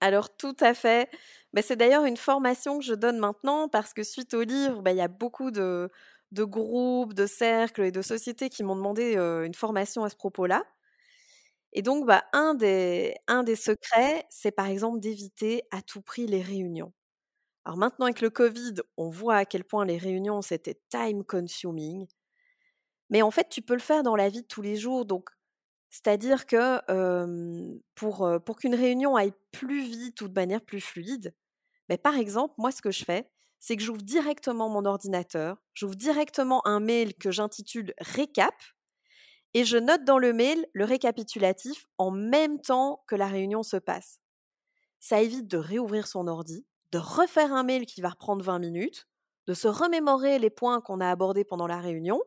Alors 0.00 0.36
tout 0.36 0.56
à 0.60 0.74
fait. 0.74 1.10
Mais 1.52 1.62
c'est 1.62 1.76
d'ailleurs 1.76 2.04
une 2.04 2.16
formation 2.16 2.78
que 2.78 2.84
je 2.84 2.94
donne 2.94 3.18
maintenant 3.18 3.68
parce 3.68 3.94
que 3.94 4.02
suite 4.02 4.34
au 4.34 4.42
livre, 4.42 4.82
bah, 4.82 4.92
il 4.92 4.96
y 4.98 5.00
a 5.00 5.08
beaucoup 5.08 5.50
de, 5.50 5.90
groupes, 6.32 7.14
de 7.14 7.26
cercles 7.26 7.82
et 7.82 7.92
de 7.92 8.02
sociétés 8.02 8.48
qui 8.50 8.62
m'ont 8.64 8.76
demandé 8.76 9.14
une 9.16 9.54
formation 9.54 10.04
à 10.04 10.10
ce 10.10 10.16
propos-là. 10.16 10.64
Et 11.72 11.82
donc, 11.82 12.06
bah, 12.06 12.24
un, 12.32 12.54
des, 12.54 13.14
un 13.26 13.42
des 13.42 13.56
secrets, 13.56 14.26
c'est 14.30 14.50
par 14.50 14.66
exemple 14.66 15.00
d'éviter 15.00 15.62
à 15.70 15.82
tout 15.82 16.00
prix 16.00 16.26
les 16.26 16.42
réunions. 16.42 16.92
Alors 17.64 17.78
maintenant, 17.78 18.06
avec 18.06 18.20
le 18.22 18.30
Covid, 18.30 18.76
on 18.98 19.08
voit 19.10 19.36
à 19.36 19.46
quel 19.46 19.64
point 19.64 19.84
les 19.86 19.98
réunions, 19.98 20.42
c'était 20.42 20.80
time 20.90 21.24
consuming. 21.24 22.06
Mais 23.10 23.22
en 23.22 23.30
fait, 23.30 23.48
tu 23.48 23.62
peux 23.62 23.74
le 23.74 23.80
faire 23.80 24.02
dans 24.02 24.16
la 24.16 24.28
vie 24.28 24.42
de 24.42 24.46
tous 24.46 24.62
les 24.62 24.76
jours. 24.76 25.04
Donc, 25.06 25.30
c'est-à-dire 25.90 26.46
que 26.46 26.80
pour, 27.94 28.28
pour 28.44 28.56
qu'une 28.56 28.74
réunion 28.74 29.16
aille 29.16 29.32
plus 29.52 29.82
vite 29.82 30.20
ou 30.20 30.28
de 30.28 30.34
manière 30.34 30.60
plus 30.60 30.80
fluide, 30.80 31.34
mais 31.88 31.98
par 31.98 32.16
exemple, 32.16 32.54
moi, 32.58 32.70
ce 32.70 32.82
que 32.82 32.90
je 32.90 33.04
fais, 33.04 33.30
c'est 33.60 33.76
que 33.76 33.82
j'ouvre 33.82 34.02
directement 34.02 34.68
mon 34.68 34.84
ordinateur, 34.84 35.56
j'ouvre 35.74 35.96
directement 35.96 36.66
un 36.66 36.80
mail 36.80 37.14
que 37.14 37.30
j'intitule 37.30 37.94
Récap, 37.98 38.54
et 39.54 39.64
je 39.64 39.78
note 39.78 40.04
dans 40.04 40.18
le 40.18 40.32
mail 40.32 40.66
le 40.74 40.84
récapitulatif 40.84 41.86
en 41.96 42.10
même 42.10 42.60
temps 42.60 43.02
que 43.06 43.16
la 43.16 43.26
réunion 43.26 43.62
se 43.62 43.76
passe. 43.76 44.20
Ça 45.00 45.22
évite 45.22 45.48
de 45.48 45.56
réouvrir 45.56 46.06
son 46.06 46.28
ordi, 46.28 46.66
de 46.92 46.98
refaire 46.98 47.52
un 47.52 47.62
mail 47.62 47.86
qui 47.86 48.00
va 48.00 48.10
reprendre 48.10 48.44
20 48.44 48.58
minutes, 48.58 49.08
de 49.46 49.54
se 49.54 49.68
remémorer 49.68 50.38
les 50.38 50.50
points 50.50 50.80
qu'on 50.80 51.00
a 51.00 51.10
abordés 51.10 51.44
pendant 51.44 51.66
la 51.66 51.80
réunion, 51.80 52.20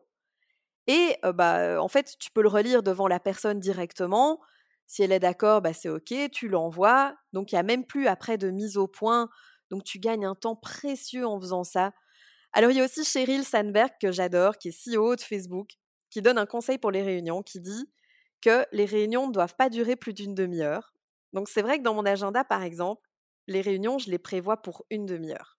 et 0.86 1.16
bah, 1.34 1.80
en 1.80 1.88
fait, 1.88 2.16
tu 2.18 2.30
peux 2.30 2.42
le 2.42 2.48
relire 2.48 2.82
devant 2.82 3.08
la 3.08 3.20
personne 3.20 3.60
directement. 3.60 4.40
Si 4.86 5.02
elle 5.02 5.12
est 5.12 5.20
d'accord, 5.20 5.62
bah, 5.62 5.72
c'est 5.72 5.88
OK, 5.88 6.12
tu 6.32 6.48
l'envoies. 6.48 7.14
Donc, 7.32 7.52
il 7.52 7.54
n'y 7.54 7.60
a 7.60 7.62
même 7.62 7.86
plus 7.86 8.08
après 8.08 8.36
de 8.36 8.50
mise 8.50 8.76
au 8.76 8.88
point. 8.88 9.28
Donc, 9.70 9.84
tu 9.84 9.98
gagnes 9.98 10.26
un 10.26 10.34
temps 10.34 10.56
précieux 10.56 11.26
en 11.26 11.40
faisant 11.40 11.64
ça. 11.64 11.92
Alors, 12.52 12.70
il 12.70 12.76
y 12.76 12.80
a 12.80 12.84
aussi 12.84 13.04
Cheryl 13.04 13.44
Sandberg, 13.44 13.92
que 14.00 14.12
j'adore, 14.12 14.58
qui 14.58 14.68
est 14.68 14.96
CEO 14.96 15.16
de 15.16 15.22
Facebook, 15.22 15.70
qui 16.10 16.20
donne 16.20 16.36
un 16.36 16.46
conseil 16.46 16.76
pour 16.78 16.90
les 16.90 17.02
réunions, 17.02 17.42
qui 17.42 17.60
dit 17.60 17.90
que 18.42 18.66
les 18.72 18.84
réunions 18.84 19.28
ne 19.28 19.32
doivent 19.32 19.56
pas 19.56 19.70
durer 19.70 19.96
plus 19.96 20.12
d'une 20.12 20.34
demi-heure. 20.34 20.92
Donc, 21.32 21.48
c'est 21.48 21.62
vrai 21.62 21.78
que 21.78 21.84
dans 21.84 21.94
mon 21.94 22.04
agenda, 22.04 22.44
par 22.44 22.62
exemple, 22.62 23.08
les 23.46 23.62
réunions, 23.62 23.98
je 23.98 24.10
les 24.10 24.18
prévois 24.18 24.60
pour 24.60 24.84
une 24.90 25.06
demi-heure. 25.06 25.58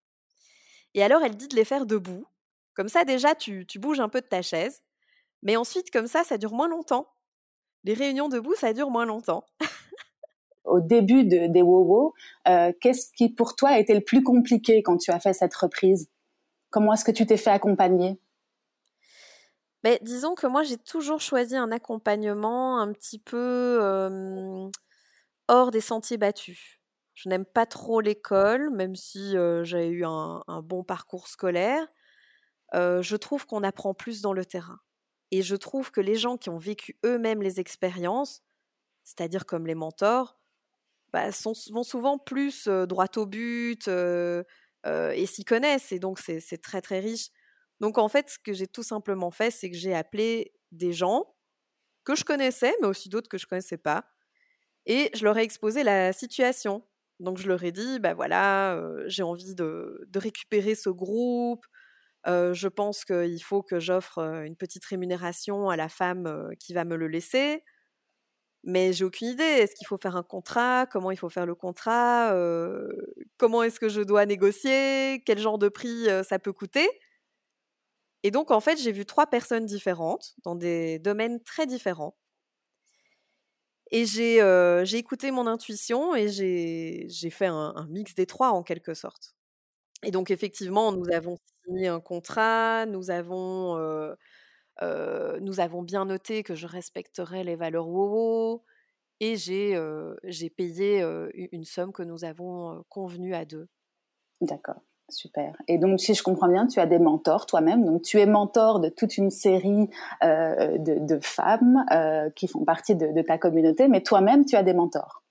Et 0.93 1.01
alors, 1.01 1.23
elle 1.23 1.35
dit 1.35 1.47
de 1.47 1.55
les 1.55 1.65
faire 1.65 1.87
debout. 1.87 2.27
Comme 2.75 2.89
ça, 2.89 3.05
déjà, 3.05 3.33
tu 3.33 3.65
bouges 3.77 3.99
un 3.99 4.09
peu 4.09 4.21
de 4.21 4.27
ta 4.27 4.43
chaise. 4.43 4.83
Mais 5.43 5.57
ensuite, 5.57 5.91
comme 5.91 6.07
ça, 6.07 6.23
ça 6.23 6.37
dure 6.37 6.53
moins 6.53 6.69
longtemps. 6.69 7.07
Les 7.83 7.93
réunions 7.93 8.29
debout, 8.29 8.55
ça 8.55 8.73
dure 8.73 8.89
moins 8.89 9.05
longtemps. 9.05 9.45
Au 10.63 10.79
début 10.79 11.25
de, 11.25 11.47
des 11.47 11.61
WoWo, 11.61 12.13
euh, 12.47 12.71
qu'est-ce 12.79 13.11
qui 13.11 13.29
pour 13.29 13.55
toi 13.55 13.71
a 13.71 13.79
été 13.79 13.93
le 13.93 14.01
plus 14.01 14.23
compliqué 14.23 14.81
quand 14.81 14.97
tu 14.97 15.11
as 15.11 15.19
fait 15.19 15.33
cette 15.33 15.53
reprise? 15.53 16.09
Comment 16.69 16.93
est-ce 16.93 17.03
que 17.03 17.11
tu 17.11 17.25
t'es 17.25 17.37
fait 17.37 17.49
accompagner? 17.49 18.19
Mais 19.83 19.99
ben, 19.99 20.05
disons 20.05 20.33
que 20.33 20.47
moi 20.47 20.63
j'ai 20.63 20.77
toujours 20.77 21.19
choisi 21.19 21.57
un 21.57 21.69
accompagnement 21.73 22.79
un 22.79 22.93
petit 22.93 23.19
peu 23.19 23.79
hors 25.49 25.71
des 25.71 25.81
sentiers 25.81 26.17
battus. 26.17 26.79
Je 27.13 27.27
n'aime 27.27 27.45
pas 27.45 27.65
trop 27.65 27.99
l'école, 27.99 28.69
même 28.69 28.95
si 28.95 29.35
j'ai 29.63 29.89
eu 29.89 30.05
un, 30.05 30.41
bon 30.63 30.85
parcours 30.85 31.27
scolaire. 31.27 31.85
je 32.73 33.15
trouve 33.17 33.45
qu'on 33.45 33.63
apprend 33.63 33.93
plus 33.93 34.21
dans 34.21 34.31
le 34.31 34.45
terrain. 34.45 34.79
Et 35.33 35.41
je 35.41 35.55
trouve 35.55 35.89
que 35.89 35.99
les 35.99 36.13
gens 36.13 36.37
qui 36.37 36.51
ont 36.51 36.59
vécu 36.59 36.95
eux-mêmes 37.03 37.41
les 37.41 37.59
expériences, 37.59 38.43
c'est-à-dire 39.03 39.47
comme 39.47 39.65
les 39.65 39.73
mentors, 39.73 40.37
bah, 41.11 41.29
vont 41.71 41.83
souvent 41.83 42.19
plus 42.19 42.67
droit 42.67 43.07
au 43.15 43.25
but 43.25 43.87
et 43.87 45.25
s'y 45.25 45.43
connaissent. 45.43 45.91
Et 45.91 45.97
donc, 45.97 46.19
c'est 46.19 46.61
très, 46.61 46.81
très 46.81 46.99
riche. 46.99 47.29
Donc, 47.79 47.97
en 47.97 48.09
fait, 48.09 48.29
ce 48.29 48.37
que 48.37 48.53
j'ai 48.53 48.67
tout 48.67 48.83
simplement 48.83 49.31
fait, 49.31 49.49
c'est 49.49 49.71
que 49.71 49.75
j'ai 49.75 49.95
appelé 49.95 50.53
des 50.71 50.93
gens 50.93 51.35
que 52.03 52.13
je 52.13 52.23
connaissais, 52.23 52.75
mais 52.81 52.87
aussi 52.87 53.09
d'autres 53.09 53.27
que 53.27 53.39
je 53.39 53.47
ne 53.47 53.49
connaissais 53.49 53.77
pas. 53.77 54.05
Et 54.85 55.09
je 55.15 55.23
leur 55.23 55.39
ai 55.39 55.41
exposé 55.41 55.81
la 55.81 56.13
situation. 56.13 56.85
Donc, 57.19 57.39
je 57.39 57.47
leur 57.47 57.63
ai 57.63 57.71
dit, 57.71 57.97
bah 57.97 58.13
voilà, 58.13 58.79
j'ai 59.07 59.23
envie 59.23 59.55
de, 59.55 60.07
récupérer 60.15 60.75
ce 60.75 60.91
groupe. 60.91 61.65
Je 62.25 62.67
pense 62.67 63.05
qu'il 63.05 63.43
faut 63.43 63.63
que 63.63 63.79
j'offre 63.79 64.19
une 64.19 64.55
petite 64.55 64.85
rémunération 64.85 65.69
à 65.69 65.75
la 65.75 65.89
femme 65.89 66.49
qui 66.59 66.73
va 66.73 66.85
me 66.85 66.95
le 66.95 67.07
laisser 67.07 67.63
mais 68.63 68.93
j'ai 68.93 69.03
aucune 69.03 69.27
idée. 69.27 69.43
Est-ce 69.43 69.75
qu'il 69.75 69.87
faut 69.87 69.97
faire 69.97 70.15
un 70.15 70.23
contrat? 70.23 70.85
Comment 70.87 71.11
il 71.11 71.17
faut 71.17 71.29
faire 71.29 71.45
le 71.45 71.55
contrat? 71.55 72.33
Comment 73.37 73.63
est-ce 73.63 73.79
que 73.79 73.89
je 73.89 74.01
dois 74.01 74.25
négocier? 74.25 75.21
Quel 75.25 75.39
genre 75.39 75.57
de 75.57 75.69
prix 75.69 76.07
ça 76.23 76.39
peut 76.39 76.53
coûter? 76.53 76.87
Et 78.23 78.31
donc, 78.31 78.51
en 78.51 78.61
fait, 78.61 78.77
j'ai 78.77 78.91
vu 78.91 79.05
trois 79.05 79.27
personnes 79.27 79.65
différentes 79.65 80.35
dans 80.43 80.55
des 80.55 80.99
domaines 80.99 81.41
très 81.43 81.67
différents. 81.67 82.15
Et 83.91 84.05
j'ai 84.05 84.97
écouté 84.97 85.31
mon 85.31 85.45
intuition 85.45 86.15
et 86.15 86.29
j'ai 86.29 87.29
fait 87.29 87.45
un, 87.47 87.73
un, 87.75 87.87
mix 87.87 88.15
des 88.15 88.25
trois 88.25 88.51
en 88.51 88.63
quelque 88.63 88.93
sorte. 88.93 89.35
Et 90.03 90.11
donc, 90.11 90.31
effectivement, 90.31 90.91
nous 90.91 91.09
avons 91.11 91.37
signé 91.65 91.87
un 91.87 91.99
contrat, 91.99 92.85
nous 92.85 93.09
avons 93.11 93.77
nous 94.81 95.59
avons 95.59 95.81
bien 95.81 96.05
noté 96.05 96.43
que 96.43 96.55
je 96.55 96.67
respecterais 96.67 97.43
les 97.43 97.55
valeurs 97.55 97.87
WoWo 97.87 98.63
et 99.19 99.35
j'ai 99.37 99.79
j'ai 100.23 100.49
payé 100.49 101.01
une 101.51 101.63
somme 101.63 101.93
que 101.93 102.03
nous 102.03 102.25
avons 102.25 102.83
convenue 102.89 103.33
à 103.33 103.45
deux. 103.45 103.67
D'accord, 104.41 104.81
super. 105.09 105.55
Et 105.69 105.77
donc, 105.77 106.01
si 106.01 106.13
je 106.15 106.23
comprends 106.23 106.49
bien, 106.49 106.67
tu 106.67 106.81
as 106.81 106.85
des 106.85 106.99
mentors 106.99 107.45
toi-même. 107.45 107.85
Donc, 107.85 108.01
tu 108.01 108.19
es 108.19 108.25
mentor 108.25 108.81
de 108.81 108.89
toute 108.89 109.17
une 109.17 109.29
série 109.29 109.89
de, 110.21 111.05
de, 111.05 111.19
femmes 111.21 111.85
qui 112.35 112.47
font 112.47 112.65
partie 112.65 112.95
de, 112.95 113.13
de 113.13 113.21
ta 113.21 113.37
communauté, 113.37 113.87
mais 113.87 114.01
toi-même, 114.01 114.43
tu 114.43 114.57
as 114.57 114.63
des 114.63 114.73
mentors. 114.73 115.23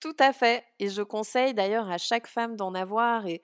Tout 0.00 0.16
à 0.18 0.32
fait. 0.32 0.64
Et 0.78 0.88
je 0.88 1.02
conseille 1.02 1.54
d'ailleurs 1.54 1.90
à 1.90 1.98
chaque 1.98 2.26
femme 2.26 2.56
d'en 2.56 2.74
avoir. 2.74 3.26
Et 3.26 3.42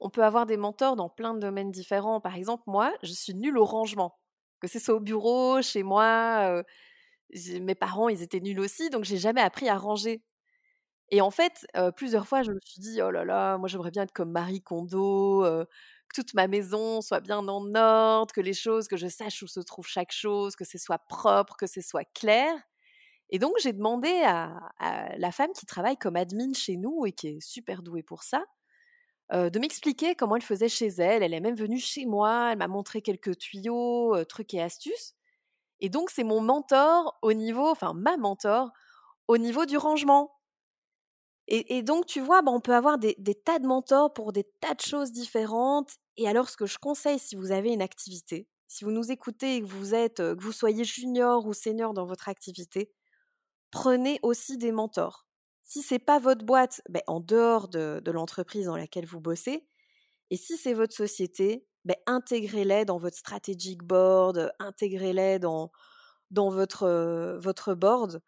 on 0.00 0.10
peut 0.10 0.24
avoir 0.24 0.46
des 0.46 0.56
mentors 0.56 0.96
dans 0.96 1.08
plein 1.08 1.34
de 1.34 1.40
domaines 1.40 1.70
différents. 1.70 2.20
Par 2.20 2.36
exemple, 2.36 2.64
moi, 2.66 2.92
je 3.02 3.12
suis 3.12 3.34
nulle 3.34 3.58
au 3.58 3.64
rangement 3.64 4.18
que 4.60 4.68
ce 4.68 4.78
soit 4.78 4.94
au 4.94 5.00
bureau, 5.00 5.62
chez 5.62 5.82
moi. 5.82 6.62
mes 7.60 7.74
parents, 7.74 8.08
ils 8.08 8.22
étaient 8.22 8.40
nuls 8.40 8.60
aussi, 8.60 8.90
donc 8.90 9.04
j'ai 9.04 9.18
jamais 9.18 9.40
appris 9.40 9.68
à 9.68 9.76
ranger. 9.78 10.22
Et 11.10 11.20
en 11.20 11.30
fait, 11.30 11.66
plusieurs 11.96 12.26
fois, 12.26 12.42
je 12.42 12.52
me 12.52 12.58
suis 12.64 12.80
dit, 12.80 13.00
oh 13.02 13.10
là 13.10 13.24
là, 13.24 13.58
moi 13.58 13.68
j'aimerais 13.68 13.90
bien 13.92 14.02
être 14.04 14.12
comme 14.12 14.32
Marie 14.32 14.62
Kondo, 14.62 15.42
que 15.42 16.14
toute 16.14 16.34
ma 16.34 16.48
maison 16.48 17.00
soit 17.00 17.20
bien 17.20 17.38
en 17.38 17.74
ordre, 17.74 18.32
que 18.34 18.40
les 18.40 18.54
choses, 18.54 18.88
que 18.88 18.96
je 18.96 19.08
sache 19.08 19.42
où 19.42 19.46
se 19.48 19.60
trouve 19.60 19.86
chaque 19.86 20.12
chose, 20.12 20.56
que 20.56 20.64
ce 20.64 20.78
soit 20.78 20.98
propre, 21.08 21.56
que 21.56 21.66
ce 21.66 21.80
soit 21.80 22.04
clair. 22.14 22.52
Et 23.30 23.38
donc 23.38 23.52
j'ai 23.60 23.72
demandé 23.72 24.22
à, 24.24 24.56
à, 24.78 25.16
la 25.18 25.32
femme 25.32 25.52
qui 25.52 25.66
travaille 25.66 25.96
comme 25.96 26.16
admin 26.16 26.52
chez 26.54 26.76
nous 26.76 27.06
et 27.06 27.12
qui 27.12 27.28
est 27.28 27.40
super 27.40 27.82
douée 27.82 28.04
pour 28.04 28.22
ça, 28.22 28.44
de 29.32 29.58
m'expliquer 29.58 30.14
comment 30.14 30.36
elle 30.36 30.42
faisait 30.42 30.68
chez 30.68 30.86
elle. 30.86 31.22
Elle 31.22 31.34
est 31.34 31.40
même 31.40 31.56
venue 31.56 31.80
chez 31.80 32.06
moi, 32.06 32.50
elle 32.52 32.58
m'a 32.58 32.68
montré 32.68 33.02
quelques 33.02 33.36
tuyaux, 33.38 34.16
trucs 34.24 34.54
et 34.54 34.62
astuces. 34.62 35.14
Et 35.80 35.88
donc, 35.88 36.10
c'est 36.10 36.24
mon 36.24 36.40
mentor 36.40 37.18
au 37.22 37.32
niveau, 37.32 37.66
enfin, 37.68 37.92
ma 37.94 38.16
mentor 38.16 38.70
au 39.28 39.38
niveau 39.38 39.66
du 39.66 39.76
rangement. 39.76 40.32
Et, 41.48 41.82
donc, 41.84 42.06
tu 42.06 42.20
vois, 42.20 42.42
bah, 42.42 42.50
on 42.50 42.60
peut 42.60 42.74
avoir 42.74 42.98
des, 42.98 43.14
tas 43.44 43.60
de 43.60 43.66
mentors 43.66 44.12
pour 44.12 44.32
des 44.32 44.42
tas 44.60 44.74
de 44.74 44.80
choses 44.80 45.12
différentes. 45.12 45.92
Et 46.16 46.28
alors, 46.28 46.48
ce 46.48 46.56
que 46.56 46.66
je 46.66 46.78
conseille, 46.78 47.20
si 47.20 47.36
vous 47.36 47.52
avez 47.52 47.72
une 47.72 47.82
activité, 47.82 48.48
si 48.66 48.84
vous 48.84 48.90
nous 48.90 49.12
écoutez 49.12 49.56
et 49.56 49.60
que 49.60 49.66
vous 49.66 49.94
êtes, 49.94 50.16
que 50.16 50.42
vous 50.42 50.50
soyez 50.50 50.82
junior 50.82 51.46
ou 51.46 51.54
senior 51.54 51.94
dans 51.94 52.04
votre 52.04 52.28
activité, 52.28 52.90
prenez 53.70 54.18
aussi 54.22 54.58
des 54.58 54.72
mentors. 54.72 55.25
Si 55.66 55.82
c'est 55.82 55.98
pas 55.98 56.20
votre 56.20 56.44
boîte, 56.44 56.80
ben, 56.88 57.02
en 57.08 57.18
dehors 57.18 57.66
de, 57.66 58.00
l'entreprise 58.06 58.66
dans 58.66 58.76
laquelle 58.76 59.04
vous 59.04 59.20
bossez, 59.20 59.66
et 60.30 60.36
si 60.36 60.56
c'est 60.56 60.74
votre 60.74 60.94
société, 60.94 61.66
ben, 61.84 61.96
intégrez-les 62.06 62.84
dans 62.84 62.98
votre 62.98 63.16
strategic 63.16 63.82
board, 63.82 64.52
intégrez-les 64.60 65.40
dans, 65.40 65.72
dans 66.30 66.50
votre, 66.50 67.36
votre 67.40 67.74
board. 67.74 68.22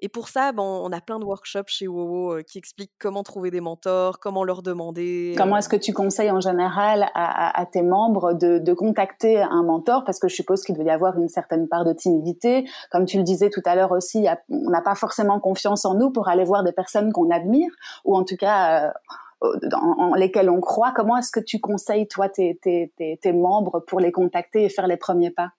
Et 0.00 0.08
pour 0.08 0.28
ça, 0.28 0.52
bon, 0.52 0.62
on 0.62 0.92
a 0.92 1.00
plein 1.00 1.18
de 1.18 1.24
workshops 1.24 1.68
chez 1.68 1.88
WoWo 1.88 2.42
qui 2.46 2.58
expliquent 2.58 2.92
comment 3.00 3.24
trouver 3.24 3.50
des 3.50 3.60
mentors, 3.60 4.20
comment 4.20 4.44
leur 4.44 4.62
demander. 4.62 5.34
Comment 5.36 5.56
est-ce 5.56 5.68
que 5.68 5.76
tu 5.76 5.92
conseilles 5.92 6.30
en 6.30 6.40
général 6.40 7.10
à, 7.14 7.66
tes 7.66 7.82
membres 7.82 8.32
de, 8.32 8.72
contacter 8.74 9.40
un 9.40 9.64
mentor? 9.64 10.04
Parce 10.04 10.20
que 10.20 10.28
je 10.28 10.36
suppose 10.36 10.62
qu'il 10.62 10.76
doit 10.76 10.84
y 10.84 10.90
avoir 10.90 11.18
une 11.18 11.28
certaine 11.28 11.66
part 11.66 11.84
de 11.84 11.92
timidité. 11.92 12.68
Comme 12.92 13.06
tu 13.06 13.16
le 13.16 13.24
disais 13.24 13.50
tout 13.50 13.62
à 13.64 13.74
l'heure 13.74 13.90
aussi, 13.90 14.26
on 14.48 14.70
n'a 14.70 14.82
pas 14.82 14.94
forcément 14.94 15.40
confiance 15.40 15.84
en 15.84 15.94
nous 15.94 16.10
pour 16.10 16.28
aller 16.28 16.44
voir 16.44 16.62
des 16.62 16.72
personnes 16.72 17.12
qu'on 17.12 17.30
admire, 17.30 17.70
ou 18.04 18.16
en 18.16 18.22
tout 18.22 18.36
cas 18.36 18.92
en, 19.40 20.14
lesquelles 20.14 20.50
on 20.50 20.60
croit. 20.60 20.92
Comment 20.94 21.16
est-ce 21.16 21.32
que 21.32 21.40
tu 21.40 21.58
conseilles, 21.58 22.06
toi, 22.06 22.28
tes, 22.28 22.58
tes 22.60 23.32
membres 23.32 23.80
pour 23.80 23.98
les 23.98 24.12
contacter 24.12 24.64
et 24.64 24.68
faire 24.68 24.86
les 24.86 24.96
premiers 24.96 25.30
pas? 25.30 25.50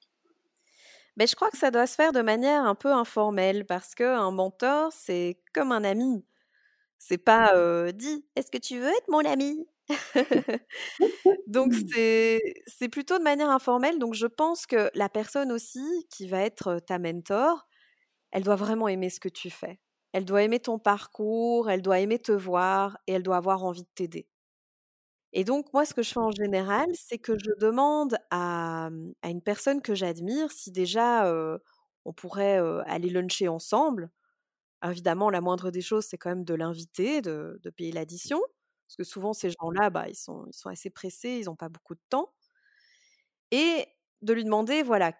Mais 1.20 1.28
je 1.28 1.36
crois 1.36 1.52
que 1.52 1.58
ça 1.58 1.70
doit 1.72 1.86
se 1.88 1.96
faire 1.96 2.14
de 2.14 2.22
manière 2.22 2.64
un 2.66 2.76
peu 2.76 2.94
informelle 2.94 3.66
parce 3.66 3.94
qu'un 3.96 4.32
mentor, 4.32 4.92
c'est 4.94 5.38
comme 5.54 5.74
un 5.74 5.84
ami. 5.84 6.26
C'est 7.00 7.18
pas 7.20 7.56
euh, 7.56 7.92
dit 7.92 8.26
est-ce 8.36 8.52
que 8.52 8.58
tu 8.58 8.80
veux 8.80 8.88
être 8.90 9.10
mon 9.10 9.26
ami? 9.26 9.68
Donc 11.48 11.74
c'est 11.74 12.90
plutôt 12.92 13.18
de 13.18 13.24
manière 13.24 13.50
informelle. 13.50 14.00
Donc 14.00 14.14
je 14.14 14.28
pense 14.28 14.66
que 14.66 14.90
la 14.96 15.10
personne 15.10 15.52
aussi 15.52 16.08
qui 16.10 16.28
va 16.28 16.42
être 16.42 16.80
ta 16.80 17.00
mentor, 17.00 17.68
elle 18.32 18.44
doit 18.44 18.56
vraiment 18.56 18.88
aimer 18.88 19.10
ce 19.10 19.20
que 19.20 19.30
tu 19.30 19.50
fais. 19.50 19.80
Elle 20.14 20.26
doit 20.26 20.44
aimer 20.44 20.60
ton 20.60 20.80
parcours, 20.80 21.70
elle 21.70 21.82
doit 21.82 22.00
aimer 22.00 22.20
te 22.20 22.32
voir 22.32 22.98
et 23.08 23.14
elle 23.14 23.24
doit 23.24 23.38
avoir 23.38 23.64
envie 23.64 23.84
de 23.84 23.90
t'aider. 23.96 24.28
Et 25.34 25.44
donc, 25.44 25.72
moi, 25.74 25.86
ce 25.86 25.94
que 25.94 26.02
je 26.04 26.12
fais 26.12 26.20
en 26.20 26.32
général, 26.32 26.88
c'est 26.96 27.20
que 27.20 27.34
je 27.38 27.52
demande 27.60 28.18
à, 28.32 28.90
mmh, 28.92 29.14
une 29.24 29.42
personne 29.42 29.82
que 29.82 29.94
j'admire 29.96 30.52
si 30.52 30.72
déjà 30.72 31.32
on 32.06 32.14
pourrait 32.14 32.58
aller 32.88 33.10
luncher 33.10 33.48
ensemble. 33.48 34.10
évidemment, 34.84 35.30
la 35.32 35.42
moindre 35.42 35.72
des 35.72 35.82
choses, 35.82 36.06
c'est 36.08 36.18
quand 36.18 36.30
même 36.32 36.46
de 36.46 36.56
l'inviter, 36.56 37.22
de, 37.22 37.60
payer 37.78 37.92
l'addition. 37.94 38.42
Parce 38.88 38.98
que 38.98 39.04
souvent, 39.06 39.34
ces 39.34 39.52
gens-là, 39.52 39.90
bah, 39.92 40.08
ils, 40.10 40.16
sont, 40.16 40.48
assez 40.66 40.90
pressés, 40.92 41.40
ils 41.42 41.46
n'ont 41.46 41.56
pas 41.56 41.70
beaucoup 41.70 41.96
de 41.96 42.02
temps. 42.10 42.34
Et 43.52 43.88
de 44.22 44.34
lui 44.34 44.44
demander, 44.44 44.84
voilà, 44.84 45.14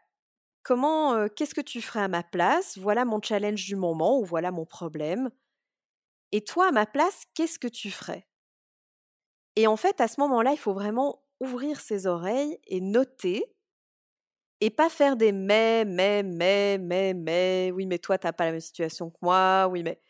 comment, 0.64 1.28
qu'est-ce 1.30 1.56
que 1.56 1.62
tu 1.62 1.82
ferais 1.82 2.02
à 2.02 2.08
ma 2.08 2.24
place? 2.24 2.78
Voilà 2.78 3.06
mon 3.06 3.22
challenge 3.22 3.66
du 3.66 3.76
moment 3.76 4.20
ou 4.20 4.26
voilà 4.26 4.52
mon 4.52 4.66
problème. 4.66 5.32
Et 6.32 6.44
toi, 6.44 6.70
à 6.70 6.72
ma 6.72 6.86
place, 6.88 7.26
qu'est-ce 7.36 7.60
que 7.60 7.68
tu 7.68 7.92
ferais? 7.92 8.29
Et 9.62 9.68
en 9.68 9.76
fait, 9.78 10.02
à 10.02 10.08
ce 10.08 10.20
moment-là, 10.22 10.52
il 10.54 10.58
faut 10.58 10.74
vraiment 10.74 11.24
ouvrir 11.40 11.80
ses 11.82 12.08
oreilles 12.08 12.60
et 12.68 12.82
noter 12.82 13.56
et 14.62 14.70
pas 14.70 14.90
faire 14.90 15.16
des 15.16 15.32
mais, 15.32 15.86
mais, 15.86 16.24
mais, 16.24 16.78
mais, 16.78 17.14
mais, 17.14 17.72
oui, 17.74 17.86
mais 17.86 18.00
toi, 18.00 18.18
tu 18.18 18.28
n'as 18.28 18.34
pas 18.34 18.46
la 18.46 18.52
même 18.52 18.60
situation 18.62 19.10
que 19.10 19.18
moi, 19.22 19.68
oui, 19.72 19.84
mais. 19.84 20.02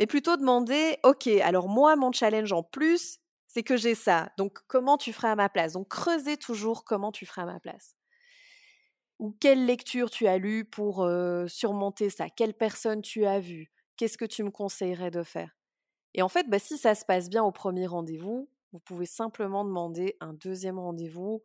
Mais 0.00 0.06
plutôt 0.06 0.36
demander, 0.36 0.98
OK, 1.04 1.28
alors 1.28 1.68
moi, 1.68 1.96
mon 1.96 2.10
challenge 2.12 2.52
en 2.52 2.64
plus, 2.64 3.18
c'est 3.46 3.62
que 3.62 3.76
j'ai 3.76 3.94
ça. 3.94 4.30
Donc, 4.38 4.58
comment 4.66 4.98
tu 4.98 5.12
ferais 5.12 5.28
à 5.28 5.36
ma 5.36 5.48
place? 5.48 5.74
Donc, 5.74 5.88
creuser 5.88 6.36
toujours 6.36 6.84
comment 6.84 7.12
tu 7.12 7.26
ferais 7.26 7.42
à 7.42 7.46
ma 7.46 7.60
place. 7.60 7.94
Ou 9.18 9.36
quelle 9.40 9.64
lecture 9.66 10.10
tu 10.10 10.26
as 10.26 10.38
lue 10.38 10.64
pour 10.64 11.08
surmonter 11.46 12.10
ça? 12.10 12.28
Quelle 12.30 12.54
personne 12.54 13.00
tu 13.02 13.26
as 13.26 13.40
vue? 13.40 13.70
Qu'est-ce 13.96 14.18
que 14.18 14.24
tu 14.24 14.42
me 14.42 14.50
conseillerais 14.50 15.10
de 15.10 15.22
faire? 15.22 15.56
Et 16.14 16.22
en 16.22 16.28
fait, 16.28 16.48
bah, 16.48 16.58
si 16.58 16.78
ça 16.78 16.94
se 16.94 17.04
passe 17.04 17.30
bien 17.30 17.44
au 17.44 17.52
premier 17.52 17.86
rendez-vous, 17.86 18.48
vous 18.74 18.80
pouvez 18.80 19.06
simplement 19.06 19.64
demander 19.64 20.16
un 20.20 20.34
deuxième 20.34 20.80
rendez-vous 20.80 21.44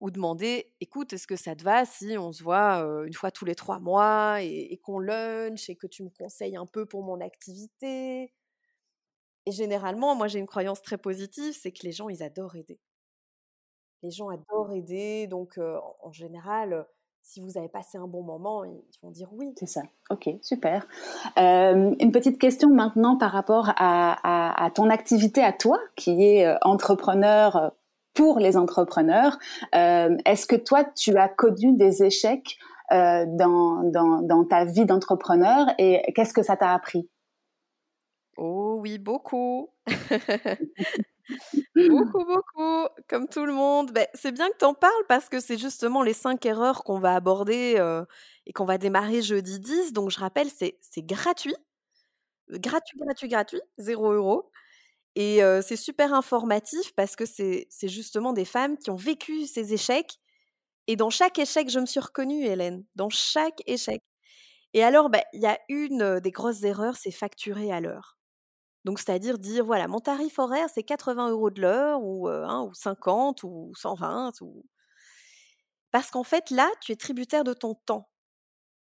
ou 0.00 0.10
demander, 0.10 0.74
écoute, 0.80 1.12
est-ce 1.12 1.28
que 1.28 1.36
ça 1.36 1.56
te 1.56 1.64
va 1.64 1.84
si 1.86 2.18
on 2.18 2.32
se 2.32 2.42
voit 2.42 2.80
une 3.06 3.14
fois 3.14 3.30
tous 3.30 3.44
les 3.46 3.54
trois 3.54 3.78
mois 3.80 4.42
et, 4.42 4.78
qu'on 4.82 4.98
lunch 4.98 5.70
et 5.70 5.76
que 5.76 5.86
tu 5.86 6.02
me 6.04 6.10
conseilles 6.10 6.56
un 6.56 6.66
peu 6.66 6.86
pour 6.86 7.04
mon 7.04 7.20
activité? 7.20 8.32
Et 9.46 9.52
généralement, 9.52 10.14
moi 10.14 10.28
j'ai 10.28 10.38
une 10.40 10.46
croyance 10.46 10.82
très 10.82 10.98
positive, 10.98 11.54
c'est 11.58 11.72
que 11.72 11.84
les 11.84 11.92
gens, 11.92 12.08
ils 12.08 12.22
adorent 12.22 12.56
aider. 12.56 12.78
Les 14.02 14.10
gens 14.10 14.28
adorent 14.28 14.72
aider, 14.72 15.26
donc 15.26 15.58
en 15.58 16.12
général, 16.12 16.86
si 17.26 17.40
vous 17.40 17.58
avez 17.58 17.68
passé 17.68 17.98
un 17.98 18.06
bon 18.06 18.22
moment, 18.22 18.64
ils 18.64 18.80
vont 19.02 19.10
dire 19.10 19.28
oui. 19.32 19.52
C'est 19.58 19.66
ça. 19.66 19.82
Ok, 20.10 20.30
super. 20.42 20.86
Euh, 21.38 21.92
une 21.98 22.12
petite 22.12 22.38
question 22.38 22.70
maintenant 22.70 23.16
par 23.18 23.32
rapport 23.32 23.72
à, 23.76 24.70
ton 24.74 24.88
activité 24.90 25.42
à 25.42 25.52
toi, 25.52 25.80
qui 25.96 26.24
est 26.24 26.46
euh, 26.46 26.56
entrepreneur 26.62 27.56
euh, 27.56 27.68
pour 28.14 28.38
les 28.38 28.56
entrepreneurs. 28.56 29.38
Est-ce 29.72 30.46
que 30.46 30.56
toi, 30.56 30.84
tu 30.84 31.16
as 31.16 31.28
connu 31.28 31.76
des 31.76 32.04
échecs 32.04 32.58
dans, 32.90 33.82
dans, 33.82 34.44
ta 34.44 34.64
vie 34.64 34.86
d'entrepreneur 34.86 35.66
et 35.78 36.12
qu'est-ce 36.14 36.32
que 36.32 36.42
ça 36.42 36.56
t'a 36.56 36.72
appris? 36.72 37.10
Oh 38.38 38.78
oui, 38.80 38.98
beaucoup. 38.98 39.68
beaucoup, 41.88 42.24
beaucoup, 42.24 42.86
comme 43.08 43.28
tout 43.28 43.46
le 43.46 43.52
monde. 43.52 43.92
Ben, 43.92 44.06
c'est 44.14 44.32
bien 44.32 44.48
que 44.50 44.56
tu 44.58 44.64
en 44.64 44.74
parles 44.74 44.92
parce 45.08 45.28
que 45.28 45.40
c'est 45.40 45.58
justement 45.58 46.02
les 46.02 46.12
cinq 46.14 46.44
erreurs 46.46 46.84
qu'on 46.84 46.98
va 46.98 47.14
aborder 47.14 47.76
et 48.46 48.52
qu'on 48.52 48.64
va 48.64 48.78
démarrer 48.78 49.22
jeudi 49.22 49.60
10. 49.60 49.92
Donc, 49.92 50.10
je 50.10 50.18
rappelle, 50.20 50.48
c'est 50.50 50.78
gratuit. 51.06 51.54
Gratuit, 52.50 52.98
gratuit, 52.98 53.28
gratuit, 53.28 53.60
0 53.78 54.12
euros. 54.12 54.50
Et 55.16 55.40
c'est 55.62 55.76
super 55.76 56.14
informatif 56.14 56.92
parce 56.96 57.16
que 57.16 57.24
c'est 57.26 57.68
justement 57.88 58.32
des 58.32 58.44
femmes 58.44 58.78
qui 58.78 58.90
ont 58.90 58.96
vécu 58.96 59.46
ces 59.46 59.72
échecs. 59.74 60.18
Et 60.88 60.96
dans 60.96 61.10
chaque 61.10 61.38
échec, 61.38 61.70
je 61.70 61.80
me 61.80 61.86
suis 61.86 62.00
reconnue, 62.00 62.44
Hélène. 62.46 62.84
Dans 62.96 63.10
chaque 63.10 63.62
échec. 63.66 64.02
Et 64.74 64.84
alors, 64.84 65.10
bah, 65.10 65.22
il 65.32 65.40
y 65.42 65.46
a 65.46 65.58
une 65.68 66.20
des 66.20 66.30
grosses 66.32 66.62
erreurs, 66.64 66.96
c'est 66.96 67.10
facturer 67.12 67.72
à 67.72 67.80
l'heure. 67.80 68.15
Donc, 68.86 69.00
c'est-à-dire 69.00 69.36
dire, 69.36 69.64
voilà, 69.64 69.88
mon 69.88 69.98
tarif 69.98 70.38
horaire, 70.38 70.68
c'est 70.72 70.84
80 70.84 71.30
euros 71.30 71.50
de 71.50 71.60
l'heure, 71.60 72.00
ou, 72.04 72.28
hein, 72.28 72.62
ou 72.62 72.72
50, 72.72 73.42
ou 73.42 73.72
120. 73.74 74.40
Ou... 74.42 74.64
Parce 75.90 76.12
qu'en 76.12 76.22
fait, 76.22 76.50
là, 76.52 76.70
tu 76.80 76.92
es 76.92 76.96
tributaire 76.96 77.42
de 77.42 77.52
ton 77.52 77.74
temps. 77.74 78.08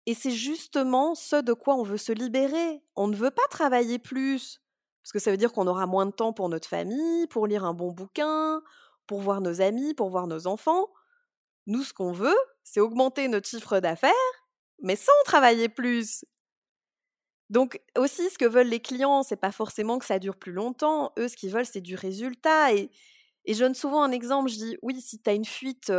Et 0.04 0.12
c'est 0.12 0.30
justement 0.30 1.14
ce 1.14 1.36
de 1.36 1.54
quoi 1.54 1.76
on 1.76 1.82
veut 1.82 1.96
se 1.96 2.12
libérer. 2.12 2.82
On 2.96 3.08
ne 3.08 3.16
veut 3.16 3.30
pas 3.30 3.46
travailler 3.48 3.98
plus, 3.98 4.60
parce 5.02 5.12
que 5.12 5.18
ça 5.18 5.30
veut 5.30 5.38
dire 5.38 5.54
qu'on 5.54 5.66
aura 5.66 5.86
moins 5.86 6.04
de 6.04 6.10
temps 6.10 6.34
pour 6.34 6.50
notre 6.50 6.68
famille, 6.68 7.26
pour 7.28 7.46
lire 7.46 7.64
un 7.64 7.72
bon 7.72 7.90
bouquin, 7.90 8.60
pour 9.06 9.22
voir 9.22 9.40
nos 9.40 9.62
amis, 9.62 9.94
pour 9.94 10.10
voir 10.10 10.26
nos 10.26 10.46
enfants. 10.46 10.86
Nous, 11.66 11.82
ce 11.82 11.94
qu'on 11.94 12.12
veut, 12.12 12.36
c'est 12.62 12.80
augmenter 12.80 13.26
notre 13.28 13.48
chiffre 13.48 13.80
d'affaires, 13.80 14.12
mais 14.82 14.96
sans 14.96 15.12
travailler 15.24 15.70
plus. 15.70 16.26
Donc 17.50 17.80
aussi, 17.96 18.28
ce 18.30 18.38
que 18.38 18.44
veulent 18.46 18.68
les 18.68 18.80
clients, 18.80 19.22
c'est 19.22 19.36
pas 19.36 19.52
forcément 19.52 19.98
que 19.98 20.06
ça 20.06 20.18
dure 20.18 20.36
plus 20.36 20.52
longtemps. 20.52 21.12
Eux, 21.18 21.28
ce 21.28 21.36
qu'ils 21.36 21.50
veulent, 21.50 21.66
c'est 21.66 21.80
du 21.80 21.94
résultat. 21.94 22.72
Et, 22.74 22.90
je 23.46 23.58
donne 23.58 23.74
souvent 23.74 24.02
un 24.02 24.12
exemple. 24.12 24.48
Je 24.50 24.56
dis, 24.56 24.78
oui, 24.82 25.00
si 25.00 25.20
tu 25.20 25.30
as 25.30 25.34
une 25.34 25.44
fuite 25.44 25.92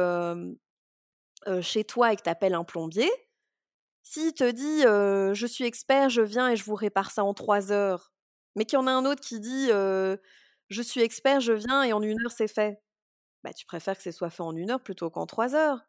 chez 1.61 1.83
toi 1.83 2.13
et 2.13 2.15
que 2.15 2.23
tu 2.23 2.29
appelles 2.29 2.55
un 2.55 2.63
plombier, 2.63 3.09
s'il 4.03 4.33
te 4.33 4.49
dit, 4.49 4.81
je 4.81 5.45
suis 5.47 5.65
expert, 5.65 6.09
je 6.09 6.21
viens 6.21 6.49
et 6.51 6.55
je 6.55 6.63
vous 6.65 6.75
répare 6.75 7.11
ça 7.11 7.23
en 7.23 7.33
trois 7.33 7.71
heures, 7.71 8.11
mais 8.55 8.65
qu'il 8.65 8.77
y 8.77 8.81
en 8.81 8.87
a 8.87 8.91
un 8.91 9.05
autre 9.05 9.21
qui 9.21 9.39
dit 9.39 9.69
je 10.69 10.81
suis 10.81 11.01
expert, 11.01 11.39
je 11.41 11.53
viens 11.53 11.83
et 11.83 11.93
en 11.93 12.01
une 12.01 12.19
heure 12.23 12.31
c'est 12.31 12.47
fait. 12.47 12.81
Bah, 13.43 13.53
tu 13.53 13.65
préfères 13.65 13.97
que 13.97 14.03
ce 14.03 14.11
soit 14.11 14.29
fait 14.31 14.43
en 14.43 14.55
une 14.55 14.71
heure 14.71 14.81
plutôt 14.83 15.09
qu'en 15.11 15.25
trois 15.27 15.55
heures. 15.55 15.81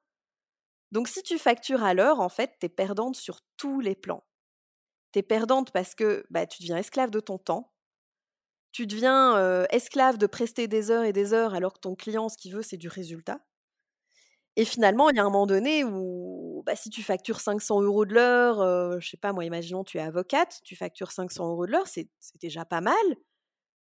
Donc 0.92 1.08
si 1.08 1.22
tu 1.22 1.38
factures 1.38 1.84
à 1.84 1.94
l'heure, 1.94 2.20
en 2.20 2.28
fait, 2.28 2.56
tu 2.60 2.66
es 2.66 2.68
perdante 2.68 3.16
sur 3.16 3.40
tous 3.56 3.80
les 3.80 3.94
plans. 3.94 4.24
Perdante 5.22 5.70
parce 5.72 5.94
que 5.94 6.24
bah, 6.30 6.46
tu 6.46 6.62
deviens 6.62 6.76
esclave 6.78 7.10
de 7.10 7.20
ton 7.20 7.38
temps. 7.38 7.72
Tu 8.70 8.86
deviens 8.86 9.66
esclave 9.70 10.18
de 10.18 10.26
prester 10.28 10.68
des 10.68 10.90
heures 10.92 11.02
et 11.04 11.12
des 11.12 11.32
heures 11.32 11.54
alors 11.54 11.72
que 11.74 11.80
ton 11.80 11.96
client, 11.96 12.28
ce 12.28 12.36
qu'il 12.36 12.54
veut, 12.54 12.62
c'est 12.62 12.76
du 12.76 12.86
résultat. 12.88 13.40
Et 14.56 14.64
finalement, 14.64 15.10
il 15.10 15.16
y 15.16 15.18
a 15.18 15.22
un 15.22 15.26
moment 15.26 15.46
donné 15.46 15.84
où, 15.84 16.62
bah, 16.64 16.74
si 16.76 16.88
tu 16.90 17.02
factures 17.02 17.40
500 17.40 17.82
euros 17.82 18.06
de 18.06 18.14
l'heure, 18.14 18.62
je 18.94 19.00
je 19.00 19.10
sais 19.10 19.16
pas, 19.18 19.32
moi, 19.32 19.44
imaginons, 19.44 19.84
tu 19.84 19.98
es 19.98 20.00
avocate, 20.00 20.60
tu 20.64 20.76
factures 20.76 21.12
500 21.12 21.48
euros 21.50 21.66
de 21.66 21.72
l'heure, 21.72 21.86
c'est 21.86 22.08
déjà 22.40 22.64
pas 22.64 22.80
mal. 22.80 22.94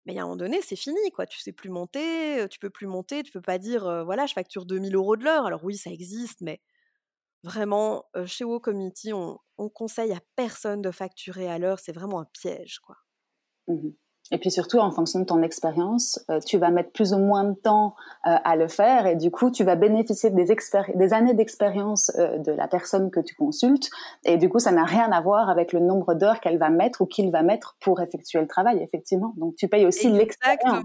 Mais 0.07 0.13
il 0.13 0.17
y 0.17 0.19
a 0.19 0.23
un 0.23 0.27
moment 0.27 0.37
donné, 0.37 0.63
c'est 0.63 0.77
fini, 0.77 0.99
quoi. 1.13 1.27
Tu 1.27 1.41
sais 1.41 1.53
plus 1.53 1.71
monter, 1.71 2.47
tu 2.51 2.59
peux 2.59 2.71
plus 2.71 2.87
monter, 2.87 3.23
tu 3.23 3.33
peux 3.33 3.41
pas 3.41 3.59
dire, 3.59 4.05
voilà, 4.05 4.27
je 4.27 4.35
facture 4.35 4.65
2000 4.67 4.95
euros 4.95 5.17
de 5.17 5.25
l'heure. 5.25 5.47
Alors 5.47 5.65
oui, 5.65 5.77
ça 5.77 5.91
existe, 5.91 6.41
mais 6.43 6.61
vraiment, 7.43 8.05
chez 8.27 8.45
WoW 8.45 8.61
Community, 8.61 9.13
on, 9.13 9.39
on 9.59 9.69
conseille 9.69 10.13
à 10.13 10.21
personne 10.37 10.83
de 10.83 10.91
facturer 10.91 11.49
à 11.49 11.59
l'heure. 11.59 11.79
C'est 11.79 11.93
vraiment 11.93 12.21
un 12.21 12.27
piège, 12.27 12.79
quoi. 12.81 12.97
Mmh 13.69 13.91
et 14.33 14.39
puis 14.39 14.51
surtout, 14.51 14.79
en 14.79 14.91
fonction 14.91 15.21
de 15.21 15.25
ton 15.25 15.43
expérience, 15.43 16.19
euh, 16.31 16.41
tu 16.41 16.59
vas 16.59 16.71
mettre 16.71 16.91
plus 16.91 17.13
ou 17.13 17.19
moins 17.19 17.45
de 17.45 17.55
temps 17.55 17.95
euh, 18.27 18.35
à 18.43 18.57
le 18.57 18.67
faire 18.67 19.07
et 19.07 19.15
du 19.15 19.31
coup, 19.31 19.51
tu 19.51 19.63
vas 19.63 19.77
bénéficier 19.77 20.31
des, 20.31 20.47
des 20.95 21.13
années 21.13 21.35
d'expérience 21.35 22.11
euh, 22.19 22.39
de 22.39 22.51
la 22.51 22.67
personne 22.67 23.11
que 23.11 23.21
tu 23.21 23.37
consultes. 23.37 23.89
Et 24.25 24.37
du 24.37 24.49
coup, 24.49 24.59
ça 24.59 24.73
n'a 24.73 24.85
rien 24.85 25.13
à 25.13 25.21
voir 25.21 25.49
avec 25.49 25.73
le 25.73 25.81
nombre 25.81 26.15
d'heures 26.15 26.41
qu'elle 26.41 26.59
va 26.59 26.71
mettre 26.71 27.03
ou 27.03 27.07
qu'il 27.07 27.31
va 27.31 27.43
mettre 27.43 27.77
pour 27.81 28.01
effectuer 28.01 28.41
le 28.41 28.49
travail, 28.49 28.83
effectivement. 28.83 29.33
Donc, 29.37 29.55
tu 29.55 29.69
payes 29.69 29.87
aussi 29.87 30.11
l'expérience. 30.11 30.83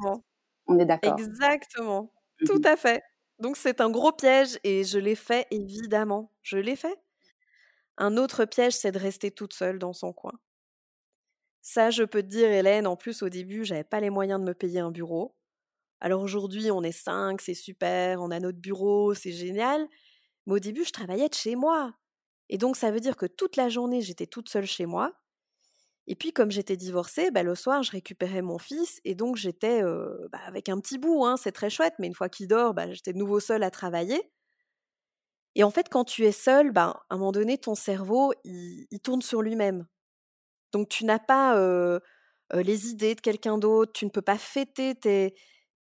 On 0.68 0.78
est 0.78 0.86
d'accord. 0.86 1.16
Exactement. 1.18 2.12
Mmh 2.42 2.46
Tout 2.46 2.62
à 2.64 2.76
fait. 2.76 3.02
Donc, 3.42 3.58
c'est 3.58 3.82
un 3.82 3.90
gros 3.90 4.14
piège 4.14 4.60
et 4.64 4.84
je 4.84 5.00
l'ai 5.00 5.16
fait, 5.16 5.48
évidemment. 5.52 6.32
Je 6.44 6.58
l'ai 6.58 6.76
fait. 6.78 6.98
Un 7.98 8.18
autre 8.18 8.46
piège, 8.46 8.74
c'est 8.74 8.92
de 8.92 9.00
rester 9.00 9.32
toute 9.32 9.54
seule 9.54 9.80
dans 9.80 9.94
son 9.94 10.14
coin. 10.14 10.34
Ça, 11.62 11.90
je 11.92 12.04
peux 12.04 12.22
te 12.22 12.28
dire, 12.28 12.50
Hélène, 12.52 12.88
en 12.88 12.96
plus, 12.96 13.22
au 13.24 13.30
début, 13.30 13.66
j'avais 13.66 13.84
pas 13.84 14.00
les 14.00 14.10
moyens 14.10 14.40
de 14.40 14.46
me 14.46 14.54
payer 14.54 14.80
un 14.80 14.92
bureau. 14.92 15.36
Alors 16.02 16.22
aujourd'hui, 16.24 16.72
on 16.72 16.84
est 16.84 16.92
cinq, 16.92 17.42
c'est 17.42 17.54
super, 17.54 18.22
on 18.22 18.32
a 18.32 18.40
notre 18.40 18.60
bureau, 18.60 19.14
c'est 19.14 19.32
génial. 19.32 19.88
Mais 20.48 20.56
au 20.56 20.60
début, 20.60 20.86
je 20.86 20.92
travaillais 20.92 21.30
de 21.30 21.36
chez 21.36 21.56
moi. 21.56 21.94
Et 22.50 22.58
donc, 22.58 22.76
ça 22.78 22.92
veut 22.92 23.00
dire 23.00 23.18
que 23.18 23.28
toute 23.28 23.56
la 23.58 23.70
journée, 23.70 24.02
j'étais 24.02 24.28
toute 24.28 24.50
seule 24.50 24.68
chez 24.68 24.86
moi. 24.88 25.21
Et 26.08 26.16
puis, 26.16 26.34
comme 26.34 26.52
j'étais 26.52 26.78
divorcée, 26.78 27.32
bah, 27.32 27.44
le 27.44 27.56
soir, 27.56 27.84
je 27.84 27.92
récupérais 27.92 28.42
mon 28.42 28.58
fils. 28.58 29.00
Et 29.06 29.16
donc, 29.16 29.36
j'étais 29.38 29.82
bah, 29.84 30.40
avec 30.46 30.70
un 30.70 30.80
petit 30.80 30.98
bout, 30.98 31.26
hein, 31.26 31.38
c'est 31.38 31.52
très 31.52 31.70
chouette. 31.70 31.94
Mais 32.00 32.08
une 32.08 32.16
fois 32.16 32.30
qu'il 32.30 32.48
dort, 32.48 32.74
bah, 32.74 32.92
j'étais 32.92 33.14
de 33.14 33.18
nouveau 33.18 33.40
seule 33.40 33.64
à 33.64 33.72
travailler. 33.72 34.22
Et 35.56 35.64
en 35.64 35.72
fait, 35.72 35.90
quand 35.90 36.06
tu 36.06 36.26
es 36.26 36.32
seule, 36.32 36.72
à 36.76 37.02
un 37.10 37.18
moment 37.18 37.32
donné, 37.32 37.58
ton 37.58 37.76
cerveau, 37.76 38.34
il 38.44 39.00
tourne 39.04 39.22
sur 39.22 39.42
lui-même. 39.42 39.86
Donc 40.72 40.90
tu 40.90 41.06
n'as 41.06 41.20
pas 41.20 41.56
les 42.54 42.90
idées 42.90 43.16
de 43.16 43.22
quelqu'un 43.22 43.58
d'autre, 43.58 43.94
tu 43.94 44.06
ne 44.06 44.10
peux 44.10 44.22
pas 44.22 44.38
fêter 44.38 44.96
tes, 44.96 45.34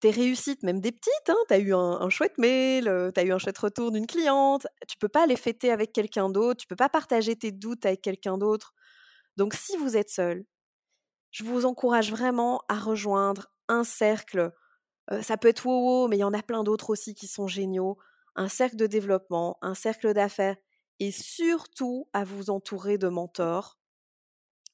réussites, 0.02 0.62
même 0.62 0.80
des 0.80 0.92
petites. 0.92 1.28
Hein. 1.28 1.36
Tu 1.48 1.54
as 1.54 1.58
eu 1.58 1.74
un, 1.74 2.08
chouette 2.10 2.38
mail, 2.38 2.84
tu 3.14 3.20
as 3.20 3.24
eu 3.24 3.32
un 3.32 3.38
chouette 3.38 3.58
retour 3.58 3.92
d'une 3.92 4.06
cliente. 4.06 4.66
Tu 4.88 4.96
peux 4.98 5.08
pas 5.08 5.26
les 5.26 5.36
fêter 5.36 5.70
avec 5.70 5.92
quelqu'un 5.92 6.30
d'autre, 6.30 6.60
tu 6.60 6.66
peux 6.66 6.76
pas 6.76 6.88
partager 6.88 7.36
tes 7.36 7.52
doutes 7.52 7.86
avec 7.86 8.02
quelqu'un 8.02 8.38
d'autre. 8.38 8.74
Donc 9.40 9.54
si 9.54 9.74
vous 9.78 9.96
êtes 9.96 10.10
seul, 10.10 10.44
je 11.30 11.44
vous 11.44 11.64
encourage 11.64 12.10
vraiment 12.10 12.60
à 12.68 12.78
rejoindre 12.78 13.46
un 13.68 13.84
cercle. 13.84 14.52
ça 15.22 15.38
peut 15.38 15.48
être 15.48 15.64
WoWo, 15.64 16.08
mais 16.08 16.18
il 16.18 16.20
y 16.20 16.24
en 16.24 16.34
a 16.34 16.42
plein 16.42 16.62
d'autres 16.62 16.90
aussi 16.90 17.14
qui 17.14 17.26
sont 17.26 17.46
géniaux. 17.46 17.96
Un 18.36 18.48
cercle 18.48 18.76
de 18.76 18.86
développement, 18.86 19.56
un 19.62 19.72
cercle 19.72 20.12
d'affaires 20.12 20.58
et 20.98 21.10
surtout 21.10 22.06
à 22.12 22.24
vous 22.24 22.50
entourer 22.50 22.98
de 22.98 23.08
mentors 23.08 23.80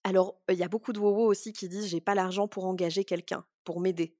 alors, 0.06 0.40
il 0.48 0.54
y 0.54 0.62
a 0.62 0.68
beaucoup 0.68 0.92
de 0.92 1.00
wowo 1.00 1.26
aussi 1.26 1.52
qui 1.52 1.68
disent 1.68 1.88
j'ai 1.88 2.00
pas 2.00 2.14
l'argent 2.14 2.46
pour 2.46 2.64
engager 2.64 3.04
quelqu'un, 3.04 3.44
pour 3.64 3.80
m'aider. 3.80 4.16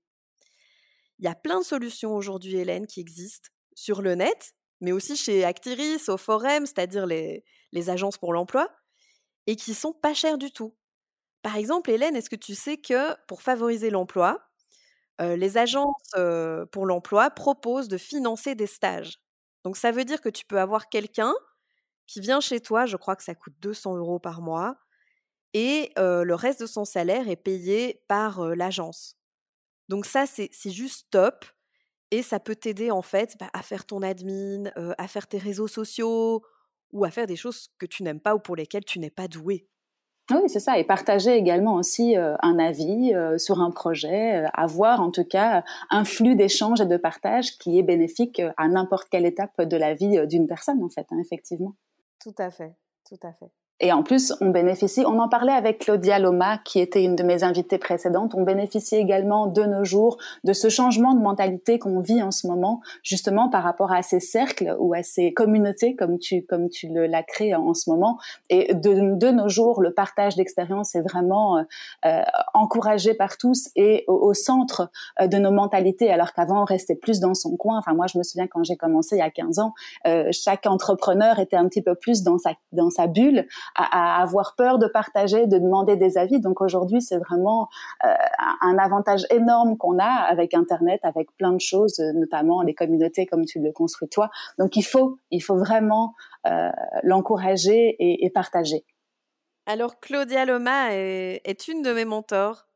Il 1.20 1.24
y 1.24 1.28
a 1.28 1.36
plein 1.36 1.60
de 1.60 1.64
solutions 1.64 2.16
aujourd'hui, 2.16 2.56
Hélène, 2.56 2.88
qui 2.88 2.98
existent 2.98 3.50
sur 3.72 4.02
le 4.02 4.16
net, 4.16 4.56
mais 4.80 4.90
aussi 4.90 5.16
chez 5.16 5.44
Actiris, 5.44 6.08
au 6.08 6.16
Forum, 6.16 6.66
c'est-à-dire 6.66 7.06
les, 7.06 7.44
agences 7.88 8.18
pour 8.18 8.32
l'emploi, 8.32 8.68
et 9.46 9.56
qui 9.56 9.74
sont 9.74 9.92
pas 9.92 10.14
chères 10.14 10.38
du 10.38 10.50
tout. 10.52 10.74
Par 11.42 11.56
exemple, 11.56 11.90
Hélène, 11.90 12.16
est-ce 12.16 12.30
que 12.30 12.36
tu 12.36 12.54
sais 12.54 12.78
que 12.78 13.14
pour 13.26 13.42
favoriser 13.42 13.90
l'emploi, 13.90 14.48
les 15.20 15.58
agences 15.58 16.14
pour 16.72 16.86
l'emploi 16.86 17.30
proposent 17.30 17.88
de 17.88 17.98
financer 17.98 18.54
des 18.54 18.66
stages? 18.66 19.20
Donc, 19.64 19.76
ça 19.76 19.92
veut 19.92 20.04
dire 20.04 20.20
que 20.20 20.28
tu 20.30 20.44
peux 20.46 20.60
avoir 20.60 20.88
quelqu'un 20.88 21.34
qui 22.06 22.20
vient 22.20 22.40
chez 22.40 22.60
toi, 22.60 22.86
je 22.86 22.96
crois 22.96 23.16
que 23.16 23.24
ça 23.24 23.34
coûte 23.34 23.54
200 23.60 23.96
euros 23.96 24.18
par 24.20 24.42
mois, 24.42 24.76
et 25.54 25.92
le 25.96 26.34
reste 26.34 26.60
de 26.60 26.66
son 26.66 26.84
salaire 26.84 27.28
est 27.28 27.36
payé 27.36 28.02
par 28.08 28.44
l'agence. 28.56 29.16
Donc 29.88 30.06
ça, 30.06 30.26
c'est 30.26 30.50
juste 30.70 31.08
top. 31.10 31.44
Et 32.12 32.22
ça 32.22 32.40
peut 32.40 32.56
t'aider 32.56 32.90
en 32.92 33.02
fait 33.02 33.36
bah, 33.40 33.50
à 33.52 33.62
faire 33.62 33.84
ton 33.86 34.02
admin, 34.02 34.70
à 34.98 35.08
faire 35.08 35.26
tes 35.28 35.38
réseaux 35.38 35.68
sociaux 35.68 36.44
ou 36.92 37.04
à 37.04 37.10
faire 37.10 37.26
des 37.26 37.36
choses 37.36 37.68
que 37.78 37.86
tu 37.86 38.02
n'aimes 38.02 38.20
pas 38.20 38.34
ou 38.34 38.38
pour 38.38 38.56
lesquelles 38.56 38.84
tu 38.84 38.98
n'es 38.98 39.10
pas 39.10 39.28
doué. 39.28 39.66
Oui, 40.30 40.48
c'est 40.48 40.60
ça. 40.60 40.76
Et 40.78 40.84
partager 40.84 41.36
également 41.36 41.74
aussi 41.74 42.16
un 42.16 42.58
avis 42.58 43.12
sur 43.38 43.60
un 43.60 43.70
projet, 43.70 44.44
avoir 44.54 45.00
en 45.00 45.12
tout 45.12 45.24
cas 45.24 45.62
un 45.88 46.04
flux 46.04 46.34
d'échange 46.34 46.80
et 46.80 46.86
de 46.86 46.96
partage 46.96 47.58
qui 47.58 47.78
est 47.78 47.84
bénéfique 47.84 48.42
à 48.56 48.66
n'importe 48.66 49.08
quelle 49.08 49.24
étape 49.24 49.62
de 49.62 49.76
la 49.76 49.94
vie 49.94 50.26
d'une 50.26 50.48
personne, 50.48 50.82
en 50.82 50.88
fait, 50.88 51.06
hein, 51.12 51.18
effectivement. 51.20 51.76
Tout 52.20 52.34
à 52.38 52.50
fait, 52.50 52.74
tout 53.08 53.18
à 53.22 53.32
fait. 53.32 53.52
Et 53.80 53.92
en 53.92 54.02
plus, 54.02 54.32
on 54.40 54.48
bénéficie, 54.48 55.04
on 55.06 55.18
en 55.18 55.28
parlait 55.28 55.52
avec 55.52 55.80
Claudia 55.80 56.18
Loma, 56.18 56.58
qui 56.64 56.80
était 56.80 57.04
une 57.04 57.14
de 57.14 57.22
mes 57.22 57.42
invitées 57.42 57.78
précédentes, 57.78 58.34
on 58.34 58.42
bénéficie 58.42 58.96
également 58.96 59.46
de 59.46 59.62
nos 59.62 59.84
jours 59.84 60.16
de 60.44 60.52
ce 60.52 60.68
changement 60.68 61.14
de 61.14 61.20
mentalité 61.20 61.78
qu'on 61.78 62.00
vit 62.00 62.22
en 62.22 62.30
ce 62.30 62.46
moment, 62.46 62.80
justement 63.02 63.50
par 63.50 63.62
rapport 63.62 63.92
à 63.92 64.02
ces 64.02 64.20
cercles 64.20 64.74
ou 64.78 64.94
à 64.94 65.02
ces 65.02 65.34
communautés, 65.34 65.94
comme 65.94 66.18
tu, 66.18 66.42
comme 66.42 66.70
tu 66.70 66.88
l'as 66.90 67.22
créé 67.22 67.54
en 67.54 67.74
ce 67.74 67.90
moment. 67.90 68.18
Et 68.48 68.72
de, 68.72 69.14
de 69.14 69.30
nos 69.30 69.48
jours, 69.48 69.82
le 69.82 69.92
partage 69.92 70.36
d'expérience 70.36 70.94
est 70.94 71.02
vraiment 71.02 71.58
euh, 72.04 72.22
encouragé 72.54 73.14
par 73.14 73.36
tous 73.36 73.68
et 73.76 74.04
au, 74.06 74.32
centre 74.34 74.90
euh, 75.20 75.26
de 75.26 75.36
nos 75.36 75.50
mentalités, 75.50 76.10
alors 76.10 76.32
qu'avant, 76.32 76.62
on 76.62 76.64
restait 76.64 76.94
plus 76.94 77.20
dans 77.20 77.34
son 77.34 77.56
coin. 77.56 77.78
Enfin, 77.78 77.94
moi, 77.94 78.06
je 78.06 78.16
me 78.18 78.22
souviens 78.22 78.46
quand 78.46 78.64
j'ai 78.64 78.76
commencé 78.76 79.16
il 79.16 79.18
y 79.18 79.22
a 79.22 79.30
15 79.30 79.58
ans, 79.58 79.74
euh, 80.06 80.28
chaque 80.32 80.66
entrepreneur 80.66 81.38
était 81.38 81.56
un 81.56 81.68
petit 81.68 81.82
peu 81.82 81.94
plus 81.94 82.22
dans 82.22 82.38
sa, 82.38 82.52
dans 82.72 82.90
sa 82.90 83.06
bulle 83.06 83.46
à, 83.74 84.22
avoir 84.22 84.54
peur 84.56 84.78
de 84.78 84.86
partager, 84.86 85.46
de 85.46 85.58
demander 85.58 85.96
des 85.96 86.18
avis. 86.18 86.40
Donc 86.40 86.60
aujourd'hui, 86.60 87.02
c'est 87.02 87.18
vraiment 87.18 87.68
euh, 88.04 88.08
un 88.62 88.78
avantage 88.78 89.26
énorme 89.30 89.76
qu'on 89.76 89.98
a 89.98 90.04
avec 90.04 90.54
Internet, 90.54 91.00
avec 91.02 91.34
plein 91.36 91.52
de 91.52 91.60
choses, 91.60 91.98
notamment 92.14 92.62
les 92.62 92.74
communautés 92.74 93.26
comme 93.26 93.44
tu 93.44 93.60
le 93.60 93.72
construis 93.72 94.08
toi. 94.08 94.30
Donc 94.58 94.76
il 94.76 94.82
faut, 94.82 95.18
il 95.30 95.40
faut 95.40 95.56
vraiment 95.56 96.14
euh, 96.46 96.70
l'encourager 97.02 97.96
et, 97.98 98.30
partager. 98.30 98.84
Alors 99.66 99.98
Claudia 100.00 100.44
Loma 100.44 100.94
est, 100.94 101.68
une 101.68 101.82
de 101.82 101.92
mes 101.92 102.04
mentors 102.04 102.66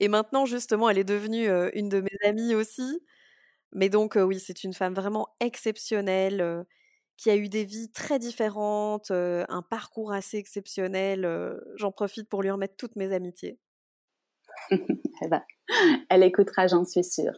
et 0.00 0.08
maintenant 0.08 0.44
justement 0.44 0.90
elle 0.90 0.98
est 0.98 1.04
devenue 1.04 1.48
euh, 1.48 1.70
une 1.74 1.88
de 1.88 2.00
mes 2.00 2.28
amies 2.28 2.54
aussi. 2.54 3.00
Mais 3.72 3.88
donc 3.88 4.16
oui, 4.16 4.38
c'est 4.38 4.64
une 4.64 4.72
femme 4.72 4.94
vraiment 4.94 5.28
exceptionnelle 5.40 6.66
qui 7.16 7.30
a 7.30 7.36
eu 7.36 7.48
des 7.48 7.64
vies 7.64 7.90
très 7.90 8.18
différentes, 8.18 9.10
un 9.10 9.62
parcours 9.62 10.12
assez 10.12 10.36
exceptionnel. 10.38 11.28
J'en 11.76 11.92
profite 11.92 12.28
pour 12.28 12.42
lui 12.42 12.50
remettre 12.50 12.76
toutes 12.76 12.96
mes 12.96 13.12
amitiés. 13.12 13.58
Eh 15.22 15.28
ben, 15.28 15.40
elle 16.08 16.22
écoutera, 16.22 16.66
j'en 16.66 16.84
suis 16.84 17.02
sûre. 17.02 17.32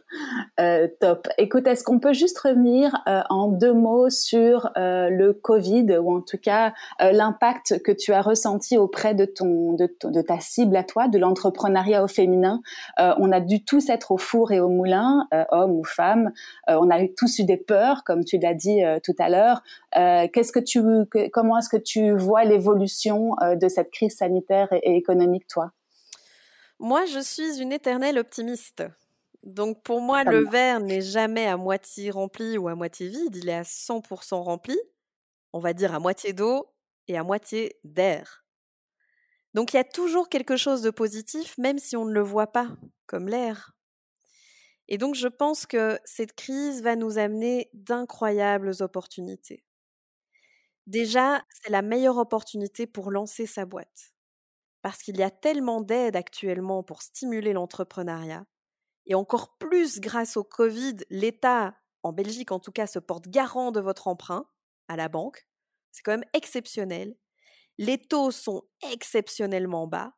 Euh, 0.59 0.87
top. 0.99 1.27
Écoute, 1.37 1.65
est-ce 1.67 1.83
qu'on 1.83 1.99
peut 1.99 2.13
juste 2.13 2.37
revenir 2.39 2.93
euh, 3.07 3.21
en 3.29 3.47
deux 3.47 3.73
mots 3.73 4.09
sur 4.09 4.69
euh, 4.77 5.09
le 5.09 5.33
Covid 5.33 5.97
ou 5.97 6.17
en 6.17 6.21
tout 6.21 6.37
cas 6.37 6.73
l'impact 6.99 7.81
que 7.81 7.91
tu 7.91 8.13
as 8.13 8.21
ressenti 8.21 8.77
auprès 8.77 9.15
de 9.15 9.25
ton 9.25 9.73
de, 9.73 9.89
de 10.03 10.21
ta 10.21 10.39
cible 10.39 10.75
à 10.75 10.83
toi, 10.83 11.07
de 11.07 11.17
l'entrepreneuriat 11.17 12.03
au 12.03 12.07
féminin? 12.07 12.61
on 12.97 13.31
a 13.31 13.39
dû 13.39 13.63
tous 13.63 13.89
être 13.89 14.11
au 14.11 14.17
four 14.17 14.51
et 14.51 14.59
au 14.59 14.67
moulin, 14.67 15.27
hommes 15.51 15.79
ou 15.79 15.83
femmes. 15.83 16.31
on 16.67 16.89
a 16.89 16.99
tous 17.17 17.39
eu 17.39 17.45
des 17.45 17.57
peurs, 17.57 18.03
comme 18.03 18.23
tu 18.23 18.37
l'as 18.37 18.53
dit 18.53 18.81
tout 19.03 19.15
à 19.19 19.29
l'heure. 19.29 19.61
Qu'est-ce 19.93 20.51
que 20.51 20.59
tu, 20.59 20.81
comment 21.31 21.57
est-ce 21.57 21.69
que 21.69 21.77
tu 21.77 22.11
vois 22.11 22.43
l'évolution 22.43 23.35
de 23.41 23.67
cette 23.67 23.91
crise 23.91 24.17
sanitaire 24.17 24.67
et 24.71 24.95
économique, 24.95 25.47
toi? 25.47 25.71
Moi, 26.79 27.05
je 27.05 27.19
suis 27.19 27.61
une 27.61 27.73
éternelle 27.73 28.17
optimiste. 28.17 28.83
Donc 29.43 29.83
pour 29.83 30.01
moi, 30.01 30.23
le 30.23 30.49
verre 30.49 30.79
n'est 30.79 31.01
jamais 31.01 31.45
à 31.45 31.57
moitié 31.57 32.11
rempli 32.11 32.57
ou 32.57 32.67
à 32.67 32.75
moitié 32.75 33.07
vide, 33.07 33.35
il 33.35 33.49
est 33.49 33.53
à 33.53 33.63
100% 33.63 34.41
rempli, 34.41 34.77
on 35.53 35.59
va 35.59 35.73
dire 35.73 35.93
à 35.93 35.99
moitié 35.99 36.33
d'eau 36.33 36.67
et 37.07 37.17
à 37.17 37.23
moitié 37.23 37.77
d'air. 37.83 38.45
Donc 39.53 39.73
il 39.73 39.77
y 39.77 39.79
a 39.79 39.85
toujours 39.85 40.29
quelque 40.29 40.57
chose 40.57 40.81
de 40.81 40.89
positif, 40.89 41.57
même 41.57 41.79
si 41.79 41.95
on 41.95 42.05
ne 42.05 42.13
le 42.13 42.21
voit 42.21 42.51
pas, 42.51 42.69
comme 43.07 43.27
l'air. 43.27 43.73
Et 44.87 44.97
donc 44.97 45.15
je 45.15 45.27
pense 45.27 45.65
que 45.65 45.99
cette 46.03 46.33
crise 46.33 46.81
va 46.81 46.95
nous 46.95 47.17
amener 47.17 47.69
d'incroyables 47.73 48.71
opportunités. 48.81 49.63
Déjà, 50.85 51.43
c'est 51.49 51.71
la 51.71 51.81
meilleure 51.81 52.17
opportunité 52.17 52.87
pour 52.87 53.11
lancer 53.11 53.45
sa 53.45 53.65
boîte 53.65 54.13
parce 54.81 55.01
qu'il 55.01 55.17
y 55.17 55.23
a 55.23 55.31
tellement 55.31 55.81
d'aides 55.81 56.15
actuellement 56.15 56.83
pour 56.83 57.01
stimuler 57.01 57.53
l'entrepreneuriat. 57.53 58.45
Et 59.05 59.15
encore 59.15 59.57
plus 59.57 59.99
grâce 59.99 60.37
au 60.37 60.43
Covid, 60.43 60.97
l'État, 61.09 61.75
en 62.03 62.13
Belgique 62.13 62.51
en 62.51 62.59
tout 62.59 62.71
cas, 62.71 62.87
se 62.87 62.99
porte 62.99 63.27
garant 63.27 63.71
de 63.71 63.79
votre 63.79 64.07
emprunt 64.07 64.45
à 64.87 64.95
la 64.95 65.09
banque. 65.09 65.47
C'est 65.91 66.03
quand 66.03 66.11
même 66.11 66.25
exceptionnel. 66.33 67.15
Les 67.77 67.97
taux 67.97 68.31
sont 68.31 68.63
exceptionnellement 68.91 69.87
bas. 69.87 70.13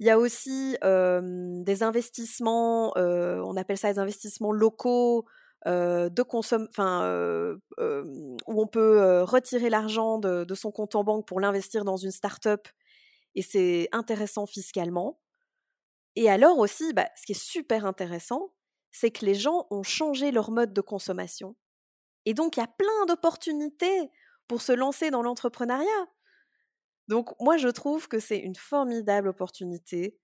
Il 0.00 0.06
y 0.06 0.10
a 0.10 0.18
aussi 0.18 0.76
des 0.82 1.82
investissements, 1.82 2.92
on 2.96 3.56
appelle 3.56 3.78
ça 3.78 3.92
des 3.92 3.98
investissements 3.98 4.52
locaux, 4.52 5.26
de 5.66 6.22
consomme, 6.22 6.68
où 6.78 8.62
on 8.62 8.66
peut 8.68 9.22
retirer 9.22 9.70
l'argent 9.70 10.18
de, 10.18 10.44
de, 10.44 10.54
son 10.54 10.70
compte 10.70 10.94
en 10.94 11.02
banque 11.02 11.26
pour 11.26 11.40
l'investir 11.40 11.84
dans 11.84 11.96
une 11.96 12.12
start-up 12.12 12.68
et 13.34 13.42
c'est 13.42 13.88
intéressant 13.92 14.46
fiscalement. 14.46 15.20
Et 16.16 16.28
alors 16.30 16.58
aussi, 16.58 16.92
bah, 16.92 17.08
ce 17.16 17.26
qui 17.26 17.32
est 17.32 17.40
super 17.40 17.86
intéressant, 17.86 18.52
c'est 18.90 19.10
que 19.10 19.24
les 19.24 19.34
gens 19.34 19.66
ont 19.70 19.82
changé 19.82 20.32
leur 20.32 20.50
mode 20.50 20.72
de 20.72 20.80
consommation. 20.80 21.54
Et 22.24 22.34
donc, 22.34 22.56
il 22.56 22.60
y 22.60 22.62
a 22.62 22.66
plein 22.66 23.06
d'opportunités 23.06 24.10
pour 24.48 24.62
se 24.62 24.72
lancer 24.72 25.10
dans 25.10 25.22
l'entrepreneuriat. 25.22 26.08
Donc, 27.06 27.30
moi, 27.40 27.56
je 27.56 27.68
trouve 27.68 28.08
que 28.08 28.18
c'est 28.18 28.38
une 28.38 28.56
formidable 28.56 29.28
opportunité 29.28 30.18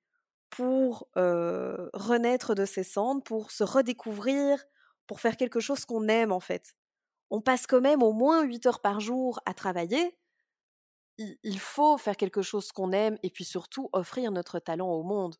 pour 0.50 1.08
renaître 1.14 2.54
de 2.54 2.64
ses 2.64 2.84
cendres, 2.84 3.22
pour 3.22 3.50
se 3.50 3.64
redécouvrir, 3.64 4.64
pour 5.06 5.20
faire 5.20 5.36
quelque 5.36 5.60
chose 5.60 5.84
qu'on 5.84 6.08
aime 6.08 6.32
en 6.32 6.40
fait. 6.40 6.74
On 7.30 7.40
passe 7.40 7.66
quand 7.66 7.80
même 7.80 8.02
au 8.02 8.12
moins 8.12 8.42
8 8.42 8.66
heures 8.66 8.80
par 8.80 9.00
jour 9.00 9.40
à 9.46 9.54
travailler 9.54 10.16
il 11.18 11.58
faut 11.58 11.96
faire 11.96 12.16
quelque 12.16 12.42
chose 12.42 12.72
qu'on 12.72 12.92
aime 12.92 13.18
et 13.22 13.30
puis 13.30 13.44
surtout 13.44 13.88
offrir 13.92 14.32
notre 14.32 14.58
talent 14.58 14.90
au 14.90 15.02
monde. 15.02 15.36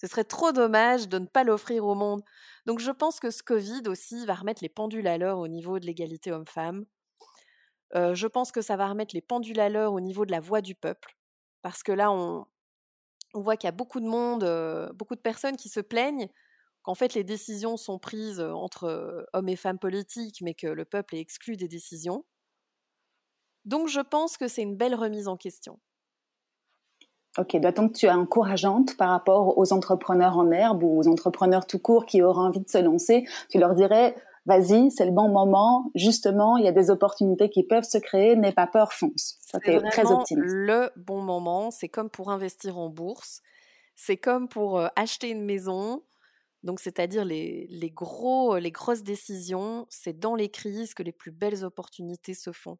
Ce 0.00 0.06
serait 0.06 0.24
trop 0.24 0.52
dommage 0.52 1.08
de 1.08 1.18
ne 1.18 1.26
pas 1.26 1.44
l'offrir 1.44 1.84
au 1.84 1.94
monde. 1.94 2.22
Donc 2.66 2.78
je 2.78 2.90
pense 2.90 3.18
que 3.18 3.30
ce 3.30 3.42
Covid 3.42 3.82
aussi 3.88 4.24
va 4.26 4.34
remettre 4.34 4.62
les 4.62 4.68
pendules 4.68 5.08
à 5.08 5.18
l'heure 5.18 5.38
au 5.38 5.48
niveau 5.48 5.78
de 5.78 5.86
l'égalité 5.86 6.32
homme-femme. 6.32 6.84
je 7.94 8.26
pense 8.26 8.52
que 8.52 8.62
ça 8.62 8.76
va 8.76 8.88
remettre 8.88 9.14
les 9.14 9.20
pendules 9.20 9.60
à 9.60 9.68
l'heure 9.68 9.92
au 9.92 10.00
niveau 10.00 10.24
de 10.24 10.30
la 10.30 10.40
voix 10.40 10.60
du 10.60 10.74
peuple. 10.74 11.16
Parce 11.62 11.82
que 11.82 11.92
là, 11.92 12.12
on, 12.12 12.46
voit 13.34 13.56
qu'il 13.56 13.66
y 13.66 13.68
a 13.68 13.72
beaucoup 13.72 14.00
de 14.00 14.06
monde, 14.06 14.44
beaucoup 14.94 15.16
de 15.16 15.20
personnes 15.20 15.56
qui 15.56 15.68
se 15.68 15.80
plaignent 15.80 16.28
qu'en 16.82 16.94
fait 16.94 17.14
les 17.14 17.24
décisions 17.24 17.76
sont 17.76 17.98
prises 17.98 18.40
entre 18.40 19.26
hommes 19.32 19.48
et 19.48 19.56
femmes 19.56 19.78
politiques, 19.80 20.40
mais 20.42 20.54
que 20.54 20.68
le 20.68 20.84
peuple 20.84 21.16
est 21.16 21.20
exclu 21.20 21.56
des 21.56 21.68
décisions. 21.68 22.24
Donc 23.68 23.88
je 23.88 24.00
pense 24.00 24.38
que 24.38 24.48
c'est 24.48 24.62
une 24.62 24.76
belle 24.76 24.94
remise 24.94 25.28
en 25.28 25.36
question. 25.36 25.78
Ok, 27.36 27.54
donc 27.60 27.92
tu 27.92 28.06
es 28.06 28.10
encourageante 28.10 28.96
par 28.96 29.10
rapport 29.10 29.58
aux 29.58 29.74
entrepreneurs 29.74 30.38
en 30.38 30.50
herbe 30.50 30.82
ou 30.82 30.98
aux 30.98 31.06
entrepreneurs 31.06 31.66
tout 31.66 31.78
court 31.78 32.06
qui 32.06 32.22
auraient 32.22 32.40
envie 32.40 32.60
de 32.60 32.68
se 32.68 32.78
lancer. 32.78 33.26
Tu 33.50 33.58
leur 33.58 33.74
dirais, 33.74 34.16
vas-y, 34.46 34.90
c'est 34.90 35.04
le 35.04 35.12
bon 35.12 35.28
moment. 35.28 35.90
Justement, 35.94 36.56
il 36.56 36.64
y 36.64 36.68
a 36.68 36.72
des 36.72 36.88
opportunités 36.88 37.50
qui 37.50 37.62
peuvent 37.62 37.84
se 37.84 37.98
créer. 37.98 38.36
N'aie 38.36 38.52
pas 38.52 38.66
peur, 38.66 38.94
fonce. 38.94 39.36
Ça 39.40 39.58
c'est 39.62 39.78
très 39.90 40.10
optimiste. 40.10 40.48
Le 40.48 40.90
bon 40.96 41.20
moment, 41.20 41.70
c'est 41.70 41.90
comme 41.90 42.08
pour 42.08 42.30
investir 42.30 42.78
en 42.78 42.88
bourse, 42.88 43.42
c'est 43.94 44.16
comme 44.16 44.48
pour 44.48 44.78
euh, 44.78 44.88
acheter 44.96 45.28
une 45.28 45.44
maison. 45.44 46.02
Donc, 46.62 46.80
c'est-à-dire 46.80 47.26
les, 47.26 47.66
les, 47.68 47.90
gros, 47.90 48.56
les 48.56 48.72
grosses 48.72 49.02
décisions, 49.02 49.86
c'est 49.90 50.18
dans 50.18 50.34
les 50.34 50.48
crises 50.48 50.94
que 50.94 51.02
les 51.02 51.12
plus 51.12 51.32
belles 51.32 51.64
opportunités 51.64 52.34
se 52.34 52.50
font. 52.50 52.78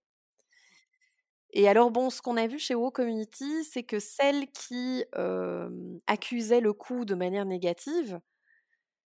Et 1.52 1.68
alors, 1.68 1.90
bon, 1.90 2.10
ce 2.10 2.20
qu'on 2.20 2.36
a 2.36 2.46
vu 2.46 2.58
chez 2.58 2.74
WoW 2.74 2.90
Community, 2.90 3.64
c'est 3.64 3.82
que 3.82 3.98
celles 3.98 4.48
qui 4.52 5.04
accusaient 6.06 6.60
le 6.60 6.72
coup 6.72 7.04
de 7.04 7.14
manière 7.14 7.46
négative, 7.46 8.20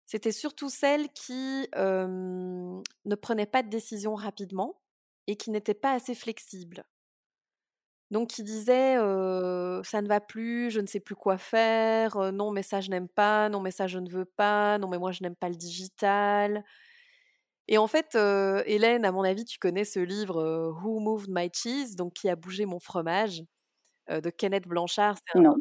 c'était 0.05 0.31
surtout 0.31 0.69
celles 0.69 1.09
qui 1.13 1.67
ne 1.75 3.15
prenaient 3.15 3.45
pas 3.45 3.63
de 3.63 3.69
décision 3.69 4.15
rapidement 4.15 4.81
et 5.27 5.35
qui 5.38 5.51
n'étaient 5.51 5.73
pas 5.73 5.93
assez 5.93 6.15
flexibles. 6.15 6.85
Donc, 8.11 8.29
qui 8.29 8.43
disaient 8.43 8.95
ça 9.83 10.01
ne 10.01 10.07
va 10.07 10.21
plus, 10.21 10.71
je 10.71 10.79
ne 10.79 10.88
sais 10.88 10.99
plus 11.01 11.15
quoi 11.15 11.38
faire, 11.38 12.31
non, 12.31 12.51
mais 12.51 12.63
ça 12.63 12.79
je 12.81 12.89
n'aime 12.89 13.09
pas, 13.09 13.49
non, 13.49 13.59
mais 13.59 13.71
ça 13.71 13.88
je 13.88 13.99
ne 13.99 14.09
veux 14.09 14.23
pas, 14.25 14.77
non, 14.77 14.88
mais 14.88 14.97
moi 14.97 15.11
je 15.11 15.23
n'aime 15.23 15.35
pas 15.35 15.49
le 15.49 15.55
digital. 15.55 16.63
Et 17.68 17.78
en 17.78 17.88
fait, 17.88 18.15
Hélène, 18.65 19.05
à 19.05 19.11
mon 19.11 19.24
avis, 19.24 19.45
tu 19.45 19.59
connais 19.59 19.86
ce 19.86 19.99
livre 19.99 20.74
Who 20.82 20.99
Moved 20.99 21.30
My 21.30 21.49
Cheese, 21.53 21.95
donc 21.95 22.13
qui 22.13 22.30
a 22.30 22.36
bougé 22.36 22.65
mon 22.65 22.80
fromage, 22.80 23.43
de 24.09 24.30
Kenneth 24.30 24.68
Blanchard. 24.68 25.18
Non. 25.36 25.55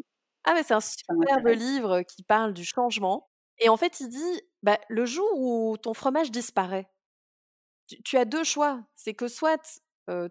Ah, 0.45 0.55
mais 0.55 0.63
c'est 0.63 0.75
un 0.75 0.81
superbe 0.81 1.49
livre 1.49 2.03
qui 2.03 2.23
parle 2.23 2.53
du 2.53 2.65
changement. 2.65 3.29
Et 3.59 3.69
en 3.69 3.77
fait, 3.77 4.01
il 4.01 4.09
dit 4.09 4.43
bah, 4.63 4.79
le 4.89 5.05
jour 5.05 5.29
où 5.35 5.77
ton 5.77 5.95
fromage 5.95 6.31
disparaît, 6.31 6.89
tu, 8.05 8.17
as 8.17 8.25
deux 8.25 8.45
choix. 8.45 8.83
C'est 8.95 9.15
que 9.15 9.29
soit 9.29 9.81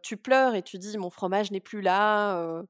tu 0.01 0.17
pleures 0.17 0.55
et 0.55 0.61
tu 0.61 0.77
dis 0.77 0.97
mon 0.97 1.09
fromage 1.09 1.51
n'est 1.51 1.59
plus 1.59 1.81
là, 1.81 2.63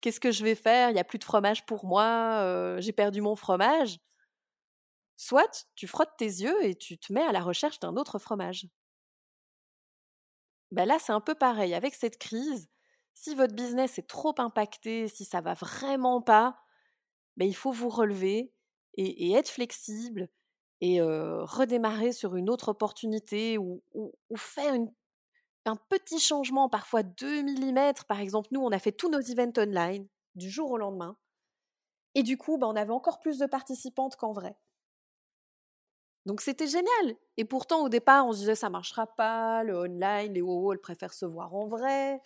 qu'est-ce 0.00 0.20
que 0.20 0.30
je 0.30 0.44
vais 0.44 0.54
faire? 0.54 0.90
Il 0.90 0.94
n'y 0.94 1.00
a 1.00 1.04
plus 1.04 1.18
de 1.18 1.24
fromage 1.24 1.66
pour 1.66 1.84
moi, 1.84 2.76
j'ai 2.78 2.92
perdu 2.92 3.20
mon 3.20 3.36
fromage. 3.36 3.98
Soit 5.16 5.66
tu 5.74 5.86
frottes 5.86 6.16
tes 6.18 6.24
yeux 6.24 6.64
et 6.64 6.74
tu 6.74 6.98
te 6.98 7.12
mets 7.12 7.22
à 7.22 7.32
la 7.32 7.40
recherche 7.40 7.80
d'un 7.80 7.96
autre 7.96 8.18
fromage. 8.18 8.68
Ben 10.72 10.84
là, 10.86 10.98
c'est 10.98 11.12
un 11.12 11.20
peu 11.20 11.34
pareil. 11.34 11.74
Avec 11.74 11.94
cette 11.94 12.18
crise, 12.18 12.68
si 13.14 13.34
votre 13.34 13.54
business 13.54 13.98
est 13.98 14.06
trop 14.08 14.34
impacté, 14.38 15.08
si 15.08 15.24
ça 15.24 15.40
va 15.40 15.54
vraiment 15.54 16.20
pas, 16.20 16.58
ben 17.36 17.48
il 17.48 17.54
faut 17.54 17.72
vous 17.72 17.88
relever 17.88 18.52
et, 18.94 19.32
être 19.32 19.50
flexible 19.50 20.28
et 20.80 21.00
redémarrer 21.00 22.12
sur 22.12 22.36
une 22.36 22.50
autre 22.50 22.68
opportunité 22.68 23.58
ou, 23.58 23.82
faire 24.36 24.74
un 25.64 25.76
petit 25.88 26.20
changement, 26.20 26.68
parfois 26.68 27.02
2 27.02 27.42
mm. 27.42 27.94
Par 28.08 28.20
exemple, 28.20 28.48
nous, 28.52 28.60
on 28.60 28.70
a 28.70 28.78
fait 28.78 28.92
tous 28.92 29.10
nos 29.10 29.20
events 29.20 29.58
online 29.58 30.06
du 30.34 30.50
jour 30.50 30.70
au 30.70 30.78
lendemain. 30.78 31.16
Et 32.14 32.22
du 32.22 32.38
coup, 32.38 32.58
ben, 32.58 32.66
on 32.68 32.76
avait 32.76 32.92
encore 32.92 33.20
plus 33.20 33.38
de 33.38 33.46
participantes 33.46 34.16
qu'en 34.16 34.32
vrai. 34.32 34.56
Donc 36.26 36.40
c'était 36.40 36.66
génial. 36.66 37.16
Et 37.36 37.44
pourtant, 37.44 37.84
au 37.84 37.88
départ, 37.88 38.26
on 38.26 38.32
se 38.32 38.40
disait 38.40 38.56
ça 38.56 38.68
marchera 38.68 39.06
pas, 39.06 39.62
le 39.62 39.76
online, 39.78 40.32
les 40.32 40.42
WoW, 40.42 40.72
elles 40.72 40.80
préfèrent 40.80 41.14
se 41.14 41.24
voir 41.24 41.54
en 41.54 41.66
vrai. 41.66 42.20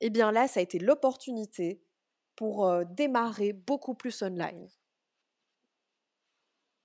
eh 0.00 0.10
bien 0.10 0.32
là, 0.32 0.48
ça 0.48 0.60
a 0.60 0.62
été 0.62 0.78
l'opportunité 0.78 1.82
pour 2.36 2.70
démarrer 2.86 3.52
beaucoup 3.52 3.94
plus 3.94 4.22
online. 4.22 4.68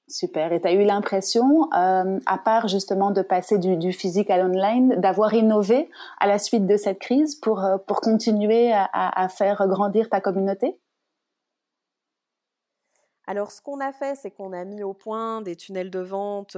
Super. 0.10 0.52
Et 0.52 0.62
tu 0.62 0.68
as 0.68 0.74
eu 0.74 0.84
l'impression, 0.84 1.70
à 1.72 2.38
part 2.44 2.68
justement 2.68 3.12
de 3.12 3.22
passer 3.22 3.58
du, 3.58 3.94
physique 3.94 4.30
à 4.30 4.38
l'online, 4.38 4.96
d'avoir 5.00 5.34
innové 5.34 5.90
à 6.20 6.28
la 6.28 6.40
suite 6.40 6.68
de 6.68 6.76
cette 6.76 7.00
crise 7.00 7.36
pour, 7.36 7.66
pour 7.88 8.02
continuer 8.02 8.74
à, 8.74 9.28
faire 9.30 9.66
grandir 9.68 10.10
ta 10.10 10.20
communauté? 10.20 10.78
Alors, 13.26 13.52
ce 13.52 13.62
qu'on 13.62 13.80
a 13.80 13.94
fait, 13.94 14.16
c'est 14.16 14.32
qu'on 14.32 14.52
a 14.52 14.66
mis 14.66 14.84
au 14.84 14.94
point 14.94 15.42
des 15.42 15.56
tunnels 15.56 15.90
de 15.90 16.00
vente 16.00 16.58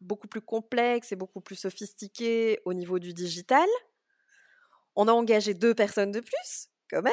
beaucoup 0.00 0.26
plus 0.28 0.40
complexes 0.40 1.12
et 1.12 1.16
beaucoup 1.16 1.40
plus 1.40 1.56
sophistiqués 1.56 2.60
au 2.64 2.72
niveau 2.72 2.98
du 2.98 3.12
digital. 3.12 3.68
On 4.96 5.06
a 5.06 5.12
engagé 5.12 5.52
deux 5.54 5.74
personnes 5.74 6.10
de 6.10 6.20
plus, 6.20 6.70
quand 6.90 7.02
même, 7.02 7.12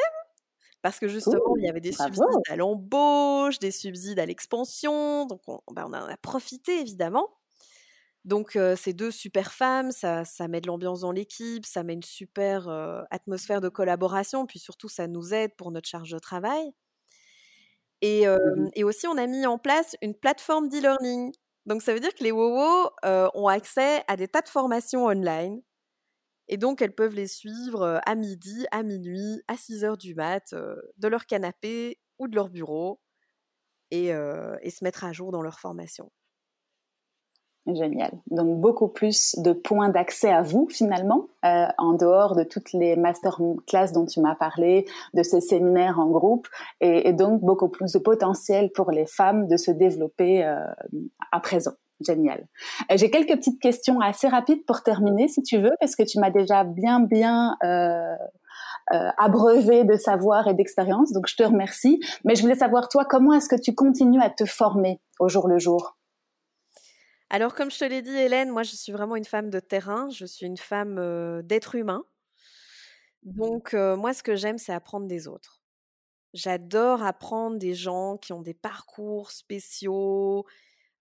parce 0.82 1.00
que 1.00 1.08
justement, 1.10 1.58
il 1.58 1.66
y 1.66 1.70
avait 1.70 1.82
des 1.82 1.92
subsides 1.92 2.24
à 2.50 2.56
l'embauche, 2.56 3.60
des 3.60 3.72
subsides 3.72 4.18
à 4.18 4.26
l'expansion. 4.26 5.26
Donc, 5.26 5.42
on, 5.48 5.60
ben, 5.72 5.84
en 5.86 5.94
a 5.94 6.18
profité, 6.18 6.80
évidemment. 6.80 7.30
Donc, 8.24 8.58
ces 8.78 8.94
deux 8.94 9.12
super 9.12 9.52
femmes, 9.52 9.92
ça, 9.92 10.24
met 10.48 10.62
de 10.62 10.68
l'ambiance 10.68 11.02
dans 11.02 11.12
l'équipe, 11.12 11.66
ça 11.66 11.84
met 11.84 11.94
une 11.94 12.02
super 12.02 12.70
atmosphère 13.12 13.60
de 13.60 13.70
collaboration, 13.70 14.46
puis 14.46 14.58
surtout, 14.58 14.88
ça 14.88 15.08
nous 15.08 15.34
aide 15.34 15.54
pour 15.58 15.70
notre 15.72 15.90
charge 15.90 16.12
de 16.12 16.20
travail. 16.20 16.74
Et, 18.06 18.28
mmh 18.28 18.70
et 18.76 18.84
aussi, 18.84 19.08
on 19.08 19.18
a 19.18 19.28
mis 19.28 19.46
en 19.46 19.58
place 19.58 19.96
une 20.02 20.16
plateforme 20.16 20.70
d'e-learning. 20.70 21.34
Donc, 21.66 21.82
ça 21.82 21.94
veut 21.94 22.00
dire 22.00 22.14
que 22.14 22.24
les 22.24 22.32
WoWo 22.32 22.92
ont 23.34 23.48
accès 23.48 24.04
à 24.08 24.18
des 24.18 24.28
tas 24.28 24.42
de 24.42 24.50
formations 24.50 25.06
online 25.06 25.62
et 26.48 26.58
donc, 26.58 26.82
elles 26.82 26.94
peuvent 26.94 27.16
les 27.16 27.28
suivre 27.28 28.02
à 28.06 28.16
midi, 28.16 28.66
à 28.72 28.84
minuit, 28.84 29.42
à 29.48 29.58
6 29.58 29.84
heures 29.84 29.98
du 29.98 30.14
mat, 30.16 30.54
de 30.54 31.08
leur 31.08 31.26
canapé 31.26 32.00
ou 32.20 32.28
de 32.28 32.36
leur 32.36 32.50
bureau, 32.50 33.02
et, 33.92 34.10
se 34.10 34.84
mettre 34.84 35.04
à 35.04 35.14
jour 35.14 35.32
dans 35.32 35.42
leur 35.42 35.60
formation. 35.60 36.12
Génial. 37.68 38.12
Donc 38.30 38.60
beaucoup 38.60 38.88
plus 38.88 39.36
de 39.40 39.52
points 39.52 39.90
d'accès 39.90 40.32
à 40.32 40.44
vous 40.44 40.68
finalement, 40.70 41.28
en 41.42 41.94
dehors 41.94 42.36
de 42.36 42.44
toutes 42.44 42.74
les 42.74 42.96
masterclass 42.96 43.92
dont 43.92 44.06
tu 44.06 44.20
m'as 44.20 44.36
parlé, 44.36 44.86
de 45.16 45.24
ces 45.24 45.42
séminaires 45.42 46.00
en 46.00 46.08
groupe, 46.12 46.48
et, 46.80 47.12
donc 47.12 47.42
beaucoup 47.42 47.70
plus 47.70 47.92
de 47.92 47.98
potentiel 47.98 48.72
pour 48.72 48.92
les 48.92 49.08
femmes 49.08 49.48
de 49.48 49.58
se 49.58 49.72
développer 49.72 50.44
à 50.44 51.40
présent. 51.40 51.74
Génial. 52.02 52.46
Euh, 52.92 52.98
j'ai 52.98 53.10
quelques 53.10 53.36
petites 53.38 53.62
questions 53.62 54.02
assez 54.02 54.28
rapides 54.28 54.66
pour 54.66 54.84
terminer, 54.84 55.28
si 55.28 55.42
tu 55.44 55.58
veux, 55.58 55.72
parce 55.80 55.96
que 55.96 56.04
tu 56.04 56.20
m'as 56.20 56.30
déjà 56.30 56.64
bien, 56.64 57.00
bien 57.00 57.56
euh, 57.64 58.16
euh, 58.94 59.10
abreuvé 59.18 59.86
de 59.86 59.96
savoir 59.96 60.48
et 60.48 60.54
d'expérience, 60.54 61.14
donc 61.14 61.28
je 61.28 61.36
te 61.36 61.44
remercie. 61.44 62.02
Mais 62.26 62.36
je 62.36 62.42
voulais 62.42 62.56
savoir, 62.56 62.90
toi, 62.90 63.06
comment 63.06 63.34
est-ce 63.34 63.48
que 63.48 63.60
tu 63.60 63.74
continues 63.74 64.22
à 64.22 64.30
te 64.30 64.46
former 64.46 65.00
au 65.20 65.30
jour 65.30 65.48
le 65.48 65.58
jour? 65.58 65.96
Alors, 67.30 67.56
comme 67.56 67.72
je 67.72 67.80
te 67.80 67.86
l'ai 67.86 68.02
dit, 68.02 68.16
Hélène, 68.16 68.50
moi, 68.50 68.64
je 68.64 68.76
suis 68.76 68.92
vraiment 68.92 69.16
une 69.16 69.26
femme 69.26 69.50
de 69.50 69.60
terrain, 69.60 70.10
je 70.10 70.26
suis 70.26 70.46
une 70.46 70.58
femme 70.58 71.42
d'être 71.44 71.76
humain. 71.76 72.04
Donc, 73.24 73.74
moi, 73.74 74.14
ce 74.14 74.24
que 74.24 74.36
j'aime, 74.36 74.58
c'est 74.58 74.74
apprendre 74.74 75.08
des 75.08 75.28
autres. 75.28 75.62
J'adore 76.34 77.04
apprendre 77.04 77.58
des 77.58 77.74
gens 77.74 78.18
qui 78.18 78.34
ont 78.34 78.42
des 78.42 78.54
parcours 78.54 79.32
spéciaux, 79.32 80.46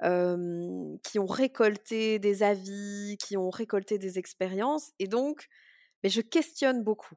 qui 0.00 1.18
ont 1.18 1.26
récolté 1.26 2.18
des 2.18 2.42
avis, 2.42 3.16
qui 3.18 3.36
ont 3.36 3.50
récolté 3.50 3.98
des 3.98 4.18
expériences. 4.18 4.92
Et 4.98 5.08
donc, 5.08 5.48
mais 6.02 6.10
je 6.10 6.20
questionne 6.20 6.82
beaucoup. 6.82 7.16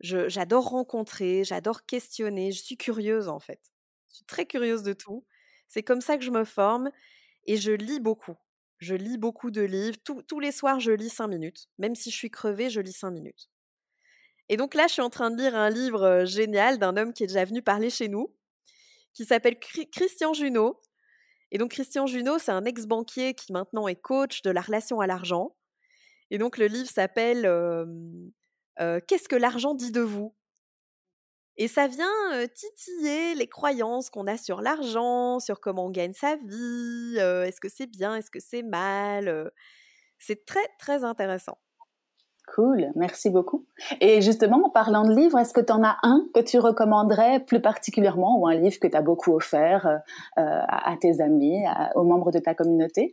J'adore 0.00 0.68
rencontrer, 0.68 1.44
j'adore 1.44 1.84
questionner, 1.84 2.52
je 2.52 2.62
suis 2.62 2.76
curieuse 2.76 3.28
en 3.28 3.40
fait. 3.40 3.60
Je 4.10 4.16
suis 4.16 4.24
très 4.26 4.46
curieuse 4.46 4.82
de 4.84 4.92
tout. 4.92 5.26
C'est 5.66 5.82
comme 5.82 6.00
ça 6.00 6.16
que 6.16 6.24
je 6.24 6.30
me 6.30 6.44
forme 6.44 6.90
et 7.46 7.56
je 7.56 7.72
lis 7.72 8.00
beaucoup. 8.00 8.36
Je 8.78 8.94
lis 8.94 9.18
beaucoup 9.18 9.50
de 9.50 9.62
livres. 9.62 9.98
tous 10.04 10.40
les 10.40 10.52
soirs, 10.52 10.80
je 10.80 10.92
lis 10.92 11.10
cinq 11.10 11.28
minutes. 11.28 11.68
Même 11.78 11.94
si 11.94 12.10
je 12.10 12.16
suis 12.16 12.30
crevée, 12.30 12.70
je 12.70 12.80
lis 12.80 12.92
cinq 12.92 13.10
minutes. 13.10 13.50
Et 14.48 14.56
donc 14.56 14.74
là, 14.74 14.86
je 14.86 14.94
suis 14.94 15.02
en 15.02 15.10
train 15.10 15.30
de 15.30 15.36
lire 15.36 15.56
un 15.56 15.68
livre 15.68 16.24
génial 16.24 16.78
d'un 16.78 16.96
homme 16.96 17.12
qui 17.12 17.24
est 17.24 17.26
déjà 17.26 17.44
venu 17.44 17.62
parler 17.62 17.90
chez 17.90 18.08
nous, 18.08 18.34
qui 19.12 19.24
s'appelle 19.24 19.58
Christian 19.58 20.32
Junot, 20.32 20.80
et 21.50 21.58
donc 21.58 21.70
Christian 21.72 22.06
Junot, 22.06 22.38
c'est 22.38 22.52
un 22.52 22.64
ex-banquier 22.64 23.34
qui 23.34 23.52
maintenant 23.52 23.88
est 23.88 23.96
coach 23.96 24.42
de 24.42 24.50
la 24.50 24.60
relation 24.60 25.00
à 25.00 25.06
l'argent. 25.06 25.56
Et 26.30 26.38
donc 26.38 26.58
le 26.58 26.66
livre 26.66 26.90
s'appelle 26.90 27.42
Qu'est-ce 28.78 29.28
que 29.28 29.36
l'argent 29.36 29.74
dit 29.74 29.92
de 29.92 30.00
vous? 30.00 30.34
Et 31.58 31.68
ça 31.68 31.86
vient 31.86 32.06
titiller 32.54 33.34
les 33.34 33.46
croyances 33.46 34.08
qu'on 34.08 34.26
a 34.26 34.36
sur 34.36 34.62
l'argent, 34.62 35.38
sur 35.40 35.60
comment 35.60 35.86
on 35.86 35.90
gagne 35.90 36.14
sa 36.14 36.36
vie, 36.36 37.18
est-ce 37.18 37.60
que 37.60 37.68
c'est 37.68 37.86
bien, 37.86 38.16
est-ce 38.16 38.30
que 38.30 38.40
c'est 38.40 38.62
mal. 38.62 39.50
c'est 40.18 40.46
très 40.46 40.66
très 40.78 41.04
intéressant. 41.04 41.58
Cool, 42.54 42.90
merci 42.94 43.30
beaucoup. 43.30 43.66
Et 44.00 44.22
justement, 44.22 44.64
en 44.64 44.70
parlant 44.70 45.02
de 45.02 45.14
livres, 45.14 45.38
est-ce 45.38 45.52
que 45.52 45.60
tu 45.60 45.72
en 45.72 45.82
as 45.82 45.98
un 46.02 46.26
que 46.34 46.40
tu 46.40 46.58
recommanderais 46.58 47.40
plus 47.40 47.60
particulièrement 47.60 48.38
ou 48.38 48.48
un 48.48 48.54
livre 48.54 48.78
que 48.80 48.86
tu 48.86 48.96
as 48.96 49.02
beaucoup 49.02 49.34
offert 49.34 49.86
euh, 49.86 50.00
à, 50.38 50.96
tes 51.00 51.20
amis, 51.20 51.62
aux 51.94 52.04
membres 52.04 52.30
de 52.30 52.38
ta 52.38 52.54
communauté? 52.54 53.12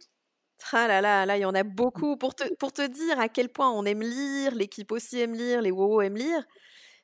Ah 0.72 0.88
là 0.88 1.02
là, 1.02 1.26
là, 1.26 1.38
il 1.38 1.42
y 1.42 1.46
en 1.46 1.54
a 1.54 1.64
beaucoup. 1.64 2.16
Pour 2.16 2.34
te, 2.34 2.44
pour 2.56 2.72
te 2.72 2.88
dire 2.88 3.20
à 3.20 3.28
quel 3.28 3.50
point 3.50 3.70
on 3.70 3.84
aime 3.84 4.02
lire, 4.02 4.56
l'équipe 4.56 4.92
aussi 4.92 5.20
aime 5.20 5.34
lire, 5.34 5.62
les 5.62 5.72
WoW 5.72 6.02
aiment 6.02 6.16
lire, 6.18 6.44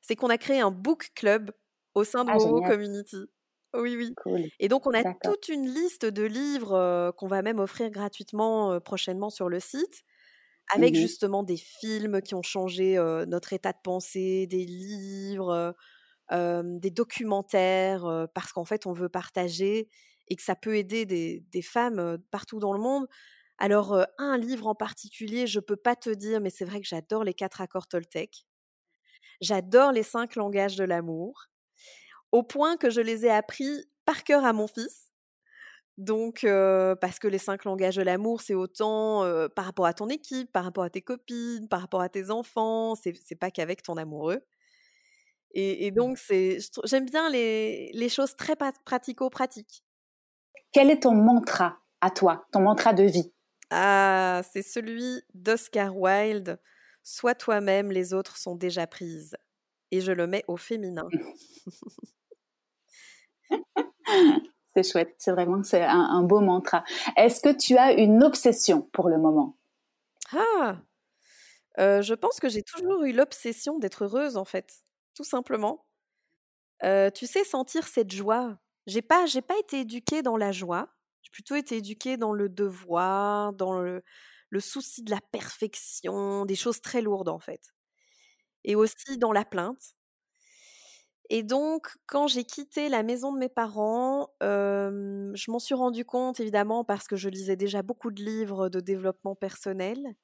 c'est 0.01 0.15
qu'on 0.15 0.29
a 0.29 0.37
créé 0.37 0.59
un 0.59 0.71
book 0.71 1.11
club 1.15 1.51
au 1.93 2.03
sein 2.03 2.25
de 2.25 2.31
ah, 2.31 2.67
Community. 2.67 3.25
Oui, 3.73 3.95
oui. 3.95 4.13
Cool. 4.17 4.47
Et 4.59 4.67
donc, 4.67 4.85
on 4.85 4.93
a 4.93 5.13
toute 5.23 5.47
une 5.47 5.65
liste 5.65 6.05
de 6.05 6.23
livres 6.23 6.73
euh, 6.73 7.11
qu'on 7.11 7.27
va 7.27 7.41
même 7.41 7.59
offrir 7.59 7.89
gratuitement 7.89 8.73
euh, 8.73 8.79
prochainement 8.79 9.29
sur 9.29 9.49
le 9.49 9.59
site 9.59 10.03
avec 10.73 10.93
mmh 10.93 10.99
justement 10.99 11.43
des 11.43 11.57
films 11.57 12.21
qui 12.21 12.33
ont 12.33 12.43
changé 12.43 12.95
notre 13.27 13.51
état 13.51 13.73
de 13.73 13.79
pensée, 13.83 14.47
des 14.47 14.63
livres, 14.63 15.75
des 16.31 16.91
documentaires, 16.91 18.27
parce 18.33 18.53
qu'en 18.53 18.63
fait, 18.63 18.85
on 18.85 18.93
veut 18.93 19.09
partager 19.09 19.89
et 20.29 20.35
que 20.37 20.43
ça 20.43 20.55
peut 20.55 20.77
aider 20.77 21.05
des, 21.05 21.61
femmes 21.61 22.19
partout 22.31 22.59
dans 22.59 22.71
le 22.71 22.79
monde. 22.79 23.05
Alors, 23.57 24.05
un 24.17 24.37
livre 24.37 24.67
en 24.67 24.75
particulier, 24.75 25.45
je 25.45 25.59
ne 25.59 25.65
peux 25.65 25.75
pas 25.75 25.97
te 25.97 26.09
dire, 26.09 26.39
mais 26.39 26.51
c'est 26.51 26.63
vrai 26.63 26.79
que 26.79 26.87
j'adore 26.87 27.25
les 27.25 27.33
quatre 27.33 27.59
accords 27.59 27.87
Toltec. 27.87 28.45
J'adore 29.41 29.91
les 29.91 30.03
cinq 30.03 30.35
langages 30.35 30.75
de 30.75 30.83
l'amour, 30.83 31.47
au 32.31 32.43
point 32.43 32.77
que 32.77 32.89
je 32.89 33.01
les 33.01 33.25
ai 33.25 33.31
appris 33.31 33.85
par 34.05 34.23
cœur 34.23 34.45
à 34.45 34.53
mon 34.53 34.67
fils. 34.67 35.11
Donc, 35.97 36.41
parce 37.01 37.19
que 37.19 37.27
les 37.27 37.37
cinq 37.37 37.65
langages 37.65 37.97
de 37.97 38.01
l'amour, 38.01 38.41
c'est 38.41 38.55
autant 38.55 39.23
par 39.55 39.65
rapport 39.65 39.85
à 39.85 39.93
ton 39.93 40.07
équipe, 40.07 40.51
par 40.51 40.63
rapport 40.63 40.83
à 40.83 40.89
tes 40.89 41.01
copines, 41.01 41.67
par 41.67 41.81
rapport 41.81 42.01
à 42.01 42.09
tes 42.09 42.31
enfants, 42.31 42.95
c'est 42.95 43.35
pas 43.35 43.51
qu'avec 43.51 43.83
ton 43.83 43.97
amoureux. 43.97 44.41
Et, 45.53 45.91
mmh. 45.91 45.93
donc, 45.93 46.17
j'aime 46.85 47.05
bien 47.05 47.29
les, 47.29 47.91
les, 47.93 48.09
choses 48.09 48.35
très 48.35 48.55
pratico-pratiques. 48.85 49.83
Quel 50.71 50.89
est 50.89 51.03
ton 51.03 51.13
mantra 51.13 51.79
à 51.99 52.09
toi, 52.09 52.45
ton 52.53 52.61
mantra 52.61 52.93
de 52.93 53.03
vie? 53.03 53.33
Ah, 53.69 54.41
c'est 54.51 54.61
celui 54.61 55.21
d'Oscar 55.33 55.95
Wilde. 55.95 56.59
Sois 57.03 57.35
toi-même, 57.35 57.91
les 57.91 58.13
autres 58.13 58.37
sont 58.37 58.55
déjà 58.55 58.87
prises. 58.87 59.35
Et 59.91 60.01
je 60.01 60.11
le 60.11 60.27
mets 60.27 60.45
au 60.47 60.57
féminin. 60.57 61.07
C'est 64.73 64.89
chouette, 64.89 65.15
c'est 65.17 65.31
vraiment 65.31 65.61
c'est 65.63 65.83
un, 65.83 66.23
beau 66.23 66.39
mantra. 66.39 66.85
Est-ce 67.17 67.41
que 67.41 67.53
tu 67.53 67.75
as 67.77 67.91
une 67.91 68.23
obsession 68.23 68.83
pour 68.93 69.09
le 69.09 69.17
moment? 69.17 69.57
Ah, 70.31 70.77
euh, 71.77 72.01
je 72.01 72.13
pense 72.13 72.39
que 72.39 72.47
j'ai 72.47 72.63
toujours 72.63 73.03
eu 73.03 73.11
l'obsession 73.11 73.79
d'être 73.79 74.05
heureuse 74.05 74.37
en 74.37 74.45
fait, 74.45 74.83
tout 75.13 75.25
simplement. 75.25 75.85
Euh, 76.83 77.09
tu 77.11 77.27
sais, 77.27 77.43
sentir 77.43 77.85
cette 77.87 78.11
joie. 78.11 78.57
J'ai 78.87 79.01
pas, 79.01 79.25
j'ai 79.25 79.41
pas 79.41 79.57
été 79.59 79.81
éduquée 79.81 80.21
dans 80.21 80.37
la 80.37 80.51
joie. 80.53 80.87
J'ai 81.21 81.31
plutôt 81.31 81.55
été 81.55 81.77
éduquée 81.77 82.15
dans 82.15 82.33
le 82.33 82.47
devoir, 82.49 83.53
dans 83.53 83.79
le, 83.79 84.03
le 84.51 84.61
souci 84.61 85.03
de 85.03 85.11
la 85.11 85.21
perfection, 85.33 86.45
des 86.45 86.55
choses 86.55 86.81
très 86.81 87.01
lourdes 87.01 87.29
en 87.29 87.39
fait. 87.39 87.73
Et 88.63 88.75
aussi 88.75 89.17
dans 89.19 89.33
la 89.33 89.45
plainte. 89.45 89.95
Et 91.29 91.43
donc, 91.43 91.87
quand 92.07 92.27
j'ai 92.27 92.43
quitté 92.43 92.89
la 92.89 93.03
maison 93.03 93.31
de 93.33 93.39
mes 93.39 93.49
parents, 93.49 94.29
je 94.41 95.51
m'en 95.51 95.59
suis 95.59 95.75
rendu 95.75 96.03
compte, 96.05 96.39
évidemment, 96.39 96.83
parce 96.83 97.07
que 97.07 97.15
je 97.15 97.29
lisais 97.29 97.55
déjà 97.55 97.81
beaucoup 97.83 98.11
de 98.11 98.21
livres 98.23 98.69
de 98.69 98.79
développement 98.81 99.35
personnel. 99.35 100.15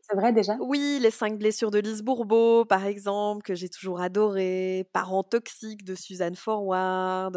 C'est 0.00 0.16
vrai 0.16 0.32
déjà? 0.32 0.58
Oui, 0.58 0.98
Les 1.02 1.10
cinq 1.10 1.38
blessures 1.38 1.70
de 1.70 1.78
Lise 1.78 2.02
Bourbeau, 2.02 2.64
par 2.64 2.84
exemple, 2.86 3.42
que 3.42 3.54
j'ai 3.54 3.68
toujours 3.68 4.00
adoré. 4.00 4.86
Parents 4.92 5.22
toxiques 5.22 5.84
de 5.84 5.94
Suzanne 5.94 6.36
Forward. 6.36 7.34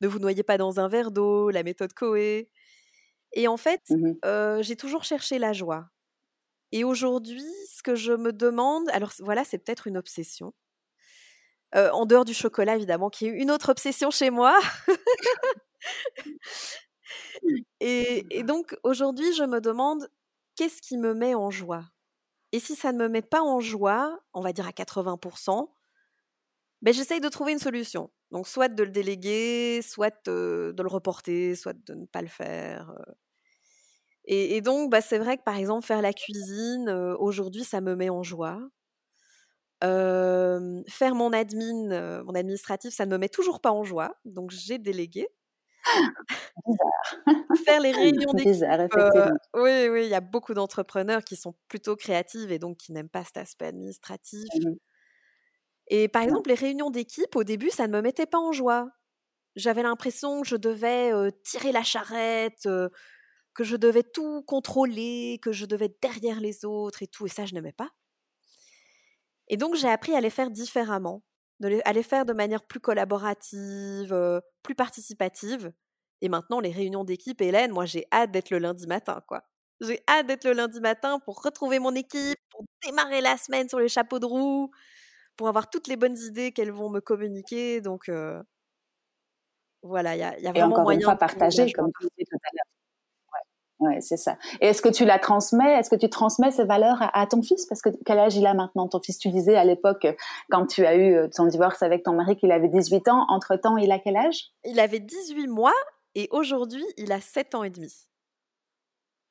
ne 0.00 0.08
vous 0.08 0.18
noyez 0.18 0.42
pas 0.42 0.58
dans 0.58 0.78
un 0.80 0.88
verre 0.88 1.10
d'eau, 1.10 1.50
la 1.50 1.62
méthode 1.62 1.92
Coé. 1.94 2.50
Et 3.34 3.48
en 3.48 3.56
fait, 3.56 3.82
mmh 3.90 4.62
j'ai 4.62 4.76
toujours 4.76 5.04
cherché 5.04 5.38
la 5.38 5.52
joie. 5.52 5.88
Et 6.72 6.84
aujourd'hui, 6.84 7.44
ce 7.70 7.82
que 7.82 7.94
je 7.94 8.12
me 8.12 8.32
demande, 8.32 8.88
alors 8.90 9.12
voilà, 9.20 9.44
c'est 9.44 9.58
peut-être 9.58 9.86
une 9.86 9.98
obsession. 9.98 10.52
en 11.74 12.06
dehors 12.06 12.24
du 12.24 12.34
chocolat, 12.34 12.76
évidemment, 12.76 13.10
qui 13.10 13.26
est 13.26 13.30
une 13.30 13.50
autre 13.50 13.70
obsession 13.70 14.10
chez 14.10 14.30
moi. 14.30 14.58
et, 17.80 18.42
donc, 18.44 18.76
aujourd'hui, 18.82 19.32
je 19.34 19.44
me 19.44 19.60
demande 19.60 20.08
qu'est-ce 20.56 20.80
qui 20.82 20.96
me 20.96 21.14
met 21.14 21.34
en 21.34 21.50
joie? 21.50 21.84
Et 22.52 22.60
si 22.60 22.76
ça 22.76 22.92
ne 22.92 22.98
me 22.98 23.08
met 23.08 23.22
pas 23.22 23.42
en 23.42 23.60
joie, 23.60 24.20
on 24.34 24.42
va 24.42 24.52
dire 24.52 24.66
à 24.66 24.72
80%, 24.72 25.68
ben, 26.82 26.92
j'essaye 26.92 27.20
de 27.20 27.28
trouver 27.28 27.52
une 27.52 27.58
solution. 27.58 28.10
Donc, 28.30 28.48
soit 28.48 28.68
de 28.68 28.82
le 28.82 28.90
déléguer, 28.90 29.82
soit 29.82 30.14
de 30.26 30.74
le 30.76 30.88
reporter, 30.88 31.54
soit 31.54 31.74
de 31.74 31.94
ne 31.94 32.06
pas 32.06 32.22
le 32.22 32.28
faire. 32.28 32.92
Et, 34.24 34.60
donc, 34.60 34.90
bah, 34.90 35.00
c'est 35.00 35.18
vrai 35.18 35.36
que 35.36 35.42
par 35.42 35.56
exemple, 35.56 35.84
faire 35.84 36.00
la 36.00 36.12
cuisine, 36.12 36.88
aujourd'hui, 37.18 37.64
ça 37.64 37.80
me 37.80 37.96
met 37.96 38.08
en 38.10 38.22
joie. 38.22 38.60
faire 39.80 41.14
mon 41.14 41.32
admin, 41.32 42.22
mon 42.22 42.34
administratif, 42.34 42.94
ça 42.94 43.06
ne 43.06 43.10
me 43.12 43.18
met 43.18 43.28
toujours 43.28 43.60
pas 43.60 43.72
en 43.72 43.84
joie. 43.84 44.14
Donc, 44.24 44.50
j'ai 44.50 44.78
délégué. 44.78 45.26
Bizarre. 46.66 47.56
faire 47.64 47.80
les 47.80 47.92
réunions 47.92 48.32
d'équipe. 48.32 48.64
oui, 49.54 49.88
oui, 49.88 50.04
il 50.04 50.08
y 50.08 50.14
a 50.14 50.20
beaucoup 50.20 50.54
d'entrepreneurs 50.54 51.24
qui 51.24 51.36
sont 51.36 51.54
plutôt 51.68 51.96
créatifs 51.96 52.50
et 52.50 52.58
donc 52.58 52.78
qui 52.78 52.92
n'aiment 52.92 53.08
pas 53.08 53.24
cet 53.24 53.36
aspect 53.36 53.66
administratif. 53.66 54.48
Mmh 54.54 54.74
et 55.88 56.08
par 56.08 56.22
exemple, 56.22 56.48
les 56.48 56.54
réunions 56.54 56.90
d'équipe, 56.90 57.36
au 57.36 57.44
début, 57.44 57.68
ça 57.68 57.86
ne 57.86 57.92
me 57.92 58.00
mettait 58.00 58.24
pas 58.24 58.38
en 58.38 58.52
joie. 58.52 58.88
J'avais 59.56 59.82
l'impression 59.82 60.40
que 60.40 60.48
je 60.48 60.56
devais 60.56 61.12
tirer 61.44 61.70
la 61.70 61.82
charrette, 61.82 62.66
que 63.54 63.64
je 63.64 63.76
devais 63.76 64.02
tout 64.02 64.42
contrôler, 64.42 65.38
que 65.42 65.52
je 65.52 65.66
devais 65.66 65.86
être 65.86 66.00
derrière 66.00 66.40
les 66.40 66.64
autres 66.64 67.02
et 67.02 67.06
tout, 67.06 67.26
et 67.26 67.28
ça, 67.28 67.44
je 67.46 67.54
n'aimais 67.54 67.72
pas. 67.72 67.90
Et 69.48 69.56
donc, 69.56 69.74
j'ai 69.74 69.88
appris 69.88 70.14
à 70.14 70.20
les 70.20 70.30
faire 70.30 70.50
différemment, 70.50 71.22
à 71.84 71.92
les 71.92 72.02
faire 72.02 72.24
de 72.24 72.32
manière 72.32 72.64
plus 72.66 72.80
collaborative, 72.80 74.42
plus 74.62 74.74
participative. 74.74 75.72
Et 76.22 76.28
maintenant, 76.28 76.60
les 76.60 76.70
réunions 76.70 77.04
d'équipe, 77.04 77.40
Hélène, 77.40 77.72
moi, 77.72 77.84
j'ai 77.84 78.06
hâte 78.12 78.30
d'être 78.30 78.50
le 78.50 78.58
lundi 78.58 78.86
matin, 78.86 79.20
quoi. 79.26 79.42
J'ai 79.80 80.02
hâte 80.08 80.28
d'être 80.28 80.44
le 80.44 80.52
lundi 80.52 80.80
matin 80.80 81.18
pour 81.18 81.42
retrouver 81.42 81.80
mon 81.80 81.94
équipe, 81.94 82.38
pour 82.50 82.64
démarrer 82.84 83.20
la 83.20 83.36
semaine 83.36 83.68
sur 83.68 83.80
les 83.80 83.88
chapeaux 83.88 84.20
de 84.20 84.26
roue, 84.26 84.70
pour 85.36 85.48
avoir 85.48 85.68
toutes 85.68 85.88
les 85.88 85.96
bonnes 85.96 86.16
idées 86.16 86.52
qu'elles 86.52 86.70
vont 86.70 86.88
me 86.88 87.00
communiquer. 87.00 87.80
Donc, 87.80 88.08
voilà, 89.82 90.14
il 90.14 90.20
y 90.20 90.22
a, 90.22 90.38
y 90.38 90.46
a, 90.46 90.52
vraiment 90.52 90.68
et 90.68 90.72
encore 90.72 90.84
moyen 90.84 91.00
une 91.00 91.04
fois, 91.04 91.16
partager, 91.16 91.72
comme 91.72 91.90
tu 92.00 92.06
disais 92.06 92.24
tout 92.30 92.36
à 92.36 92.50
l'heure. 92.54 92.71
Ouais, 93.82 94.00
c'est 94.00 94.16
ça. 94.16 94.36
Et 94.60 94.68
est-ce 94.68 94.80
que 94.80 94.88
tu 94.88 95.04
la 95.04 95.18
transmets? 95.18 95.72
Est-ce 95.72 95.90
que 95.90 95.96
tu 95.96 96.08
transmets 96.08 96.52
ces 96.52 96.62
valeurs 96.62 96.98
à, 97.12 97.26
ton 97.26 97.42
fils? 97.42 97.66
Parce 97.66 97.82
que 97.82 97.88
quel 98.06 98.16
âge 98.16 98.36
il 98.36 98.46
a 98.46 98.54
maintenant 98.54 98.86
Ton 98.86 99.00
fils, 99.00 99.18
tu 99.18 99.28
disais 99.28 99.56
à 99.56 99.64
l'époque, 99.64 100.06
quand 100.52 100.66
tu 100.66 100.86
as 100.86 100.96
eu 100.96 101.28
ton 101.34 101.46
divorce 101.46 101.82
avec 101.82 102.04
ton 102.04 102.12
mari, 102.12 102.36
qu'il 102.36 102.52
avait 102.52 102.68
18 102.68 103.08
ans. 103.08 103.26
Entre-temps, 103.28 103.76
il 103.78 103.90
a 103.90 103.98
quel 103.98 104.16
âge? 104.16 104.52
Il 104.64 104.78
avait 104.78 105.00
18 105.00 105.48
mois 105.48 105.74
et 106.14 106.28
aujourd'hui, 106.30 106.84
il 106.96 107.10
a 107.10 107.20
7 107.20 107.56
ans 107.56 107.64
et 107.64 107.70
demi. 107.70 107.92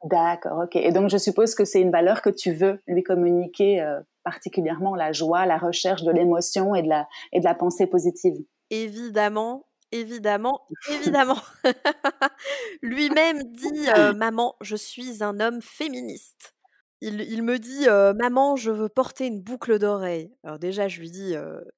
D'accord, 0.03 0.63
ok. 0.65 0.75
Et 0.75 0.91
donc, 0.91 1.09
je 1.09 1.17
suppose 1.17 1.55
que 1.55 1.63
c'est 1.63 1.79
une 1.79 1.91
valeur 1.91 2.21
que 2.21 2.29
tu 2.29 2.51
veux 2.51 2.81
lui 2.87 3.03
communiquer, 3.03 3.81
euh, 3.81 4.01
particulièrement 4.25 4.95
la 4.95 5.13
joie, 5.13 5.45
la 5.45 5.57
recherche 5.57 6.03
de 6.03 6.11
l'émotion 6.11 6.75
et 6.75 6.81
de 6.81 6.89
la, 6.89 7.07
et 7.31 7.39
de 7.39 7.45
la 7.45 7.55
pensée 7.55 7.87
positive. 7.87 8.35
Évidemment, 8.69 9.63
Évidemment, 9.91 10.67
évidemment. 10.89 11.41
Lui-même 12.81 13.43
dit 13.51 13.89
euh, 13.89 14.13
Maman, 14.13 14.55
je 14.61 14.75
suis 14.75 15.23
un 15.23 15.39
homme 15.39 15.61
féministe. 15.61 16.55
Il, 17.03 17.41
me 17.41 17.57
dit 17.57 17.87
Maman, 17.87 18.55
je 18.55 18.69
veux 18.69 18.87
porter 18.87 19.25
une 19.25 19.41
boucle 19.41 19.79
d'oreille. 19.79 20.31
Alors, 20.43 20.59
déjà, 20.59 20.87
je 20.87 20.99
lui 20.99 21.09
dis 21.09 21.33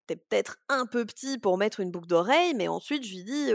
T'es 0.05 0.18
peut-être 0.18 0.57
un 0.68 0.86
peu 0.86 1.05
petit 1.05 1.38
pour 1.38 1.57
mettre 1.57 1.80
une 1.80 1.91
boucle 1.91 2.07
d'oreille, 2.07 2.53
mais 2.55 2.68
ensuite, 2.68 3.05
je 3.05 3.16
lui 3.16 3.24
dis 3.24 3.51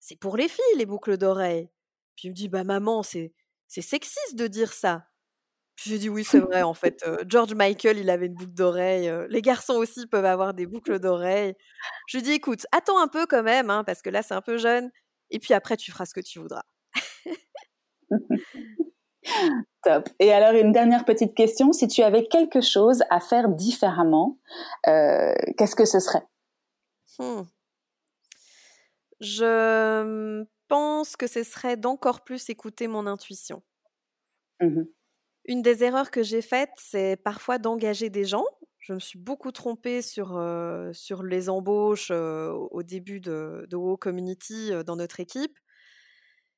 C'est 0.00 0.16
pour 0.16 0.36
les 0.36 0.48
filles, 0.48 0.76
les 0.76 0.84
boucles 0.84 1.16
d'oreille. 1.16 1.70
Puis 2.14 2.28
il 2.28 2.32
me 2.32 2.34
dit 2.34 2.50
Bah, 2.50 2.62
maman, 2.62 3.02
c'est 3.02 3.32
sexiste 3.68 4.34
de 4.34 4.48
dire 4.48 4.74
ça. 4.74 5.06
J'ai 5.82 5.98
dit 5.98 6.08
oui, 6.08 6.24
c'est 6.24 6.40
vrai, 6.40 6.62
en 6.62 6.74
fait. 6.74 7.04
George 7.26 7.54
Michael, 7.54 7.98
il 7.98 8.10
avait 8.10 8.26
une 8.26 8.34
boucle 8.34 8.52
d'oreille. 8.52 9.10
les 9.28 9.42
garçons 9.42 9.74
aussi 9.74 10.06
peuvent 10.06 10.24
avoir 10.26 10.52
des 10.52 10.66
boucles 10.66 10.98
d'oreille. 10.98 11.54
Je 12.06 12.18
lui 12.18 12.22
dis, 12.22 12.32
écoute, 12.32 12.66
attends 12.72 13.00
un 13.00 13.08
peu 13.08 13.26
quand 13.26 13.42
même, 13.42 13.70
hein, 13.70 13.82
parce 13.84 14.02
que 14.02 14.10
là, 14.10 14.22
c'est 14.22 14.34
un 14.34 14.42
peu 14.42 14.58
jeune. 14.58 14.90
Et 15.30 15.38
puis 15.38 15.54
après, 15.54 15.76
tu 15.76 15.90
feras 15.90 16.04
ce 16.06 16.12
que 16.12 16.20
tu 16.20 16.38
voudras. 16.38 16.64
Top. 19.84 20.08
Et 20.18 20.32
alors, 20.32 20.60
une 20.60 20.72
dernière 20.72 21.04
petite 21.04 21.34
question. 21.34 21.72
Si 21.72 21.88
tu 21.88 22.02
avais 22.02 22.26
quelque 22.26 22.60
chose 22.60 23.02
à 23.10 23.20
faire 23.20 23.48
différemment, 23.48 24.38
qu'est-ce 24.84 25.76
que 25.76 25.86
ce 25.86 26.00
serait? 26.00 26.26
Mmh. 27.18 27.42
Je 29.20 30.44
pense 30.68 31.16
que 31.16 31.26
ce 31.26 31.42
serait 31.42 31.76
d'encore 31.76 32.22
plus 32.22 32.48
écouter 32.48 32.88
mon 32.88 33.06
intuition. 33.06 33.62
Mmh 34.60 34.82
une 35.50 35.62
des 35.62 35.82
erreurs 35.82 36.12
que 36.12 36.22
j'ai 36.22 36.42
faites, 36.42 36.70
c'est 36.76 37.16
parfois 37.16 37.58
d'engager 37.58 38.08
des 38.08 38.24
gens. 38.24 38.44
Je 38.78 38.92
me 38.92 39.00
suis 39.00 39.18
beaucoup 39.18 39.50
trompée 39.50 40.00
sur, 40.00 40.40
sur 40.92 41.24
les 41.24 41.50
embauches 41.50 42.12
au 42.12 42.82
début 42.84 43.20
de, 43.20 43.66
de 43.68 43.96
Community 43.96 44.70
dans 44.86 44.94
notre 44.94 45.18
équipe. 45.18 45.58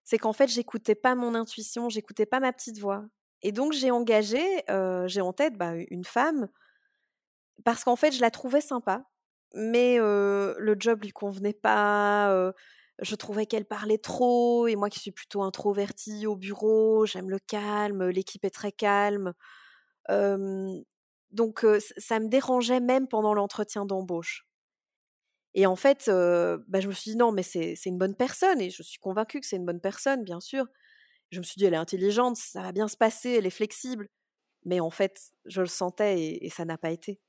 C'est 0.05 0.19
qu'en 0.19 0.35
fait, 0.35 0.49
j'écoutais 0.49 0.95
pas 0.95 1.15
mon 1.15 1.35
intuition, 1.35 1.89
j'écoutais 1.89 2.27
pas 2.27 2.39
ma 2.39 2.53
petite 2.53 2.79
voix. 2.79 3.07
Et 3.41 3.51
donc, 3.51 3.73
j'ai 3.73 3.91
engagé, 3.91 4.43
j'ai 5.07 5.21
en 5.23 5.33
tête 5.33 5.57
bah, 5.57 5.73
une 5.89 6.05
femme, 6.05 6.49
parce 7.65 7.85
qu'en 7.85 7.97
fait, 7.97 8.13
je 8.13 8.21
la 8.21 8.31
trouvais 8.31 8.61
sympa, 8.61 9.07
mais 9.55 9.97
le 9.97 10.77
job 10.79 11.03
lui 11.03 11.13
convenait 11.13 11.55
pas 11.55 12.53
je 13.03 13.15
trouvais 13.17 13.47
qu'elle 13.47 13.65
parlait 13.67 13.99
trop, 13.99 14.67
et 14.69 14.77
moi 14.77 14.89
qui 14.91 15.01
suis 15.01 15.13
plutôt 15.13 15.43
introvertie 15.43 16.27
au 16.27 16.37
bureau, 16.37 17.07
j'aime 17.07 17.31
le 17.31 17.39
calme, 17.39 18.09
l'équipe 18.09 18.45
est 18.45 18.51
très 18.51 18.73
calme. 18.73 19.35
donc 21.33 21.67
ça 21.99 22.21
me 22.21 22.29
dérangeait 22.29 22.79
même 22.81 23.09
pendant 23.09 23.35
l'entretien 23.35 23.85
d'embauche. 23.87 24.47
Et 25.55 25.67
en 25.67 25.77
fait, 25.77 26.07
bah, 26.09 26.81
je 26.81 26.89
me 26.89 26.93
suis 26.93 27.11
dit 27.13 27.17
non, 27.17 27.33
mais 27.33 27.43
c'est 27.43 27.77
une 27.87 27.99
bonne 27.99 28.15
personne, 28.17 28.61
et 28.61 28.71
je 28.71 28.83
suis 28.83 28.99
convaincue 28.99 29.41
que 29.41 29.47
c'est 29.47 29.57
une 29.57 29.67
bonne 29.67 29.81
personne, 29.81 30.25
bien 30.25 30.41
sûr. 30.41 30.67
Je 31.31 31.41
me 31.41 31.45
suis 31.45 31.59
dit, 31.59 31.67
elle 31.67 31.75
est 31.75 31.79
intelligente, 31.79 32.37
ça 32.37 32.63
va 32.63 32.73
bien 32.73 32.89
se 32.89 32.97
passer, 32.97 33.31
elle 33.33 33.47
est 33.47 33.51
flexible. 33.51 34.09
Mais 34.67 34.81
en 34.81 34.91
fait, 34.91 35.33
je 35.47 35.61
le 35.63 35.69
sentais 35.69 36.39
et 36.43 36.51
ça 36.51 36.65
n'a 36.67 36.79
pas 36.79 36.91
été. 36.93 37.21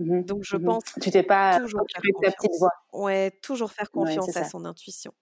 Mmh 0.00 0.22
Donc 0.22 0.42
je 0.42 0.56
mmh 0.56 0.64
pense 0.64 0.82
tu 1.00 1.10
t'es 1.10 1.22
pas 1.22 1.58
toujours 1.58 1.82
faire 1.92 2.02
ta 2.22 2.30
petite 2.32 2.58
voix. 2.58 2.72
Ouais, 2.92 3.30
toujours 3.42 3.70
faire 3.70 3.90
confiance 3.90 4.34
à 4.36 4.44
son 4.44 4.64
intuition. 4.64 5.12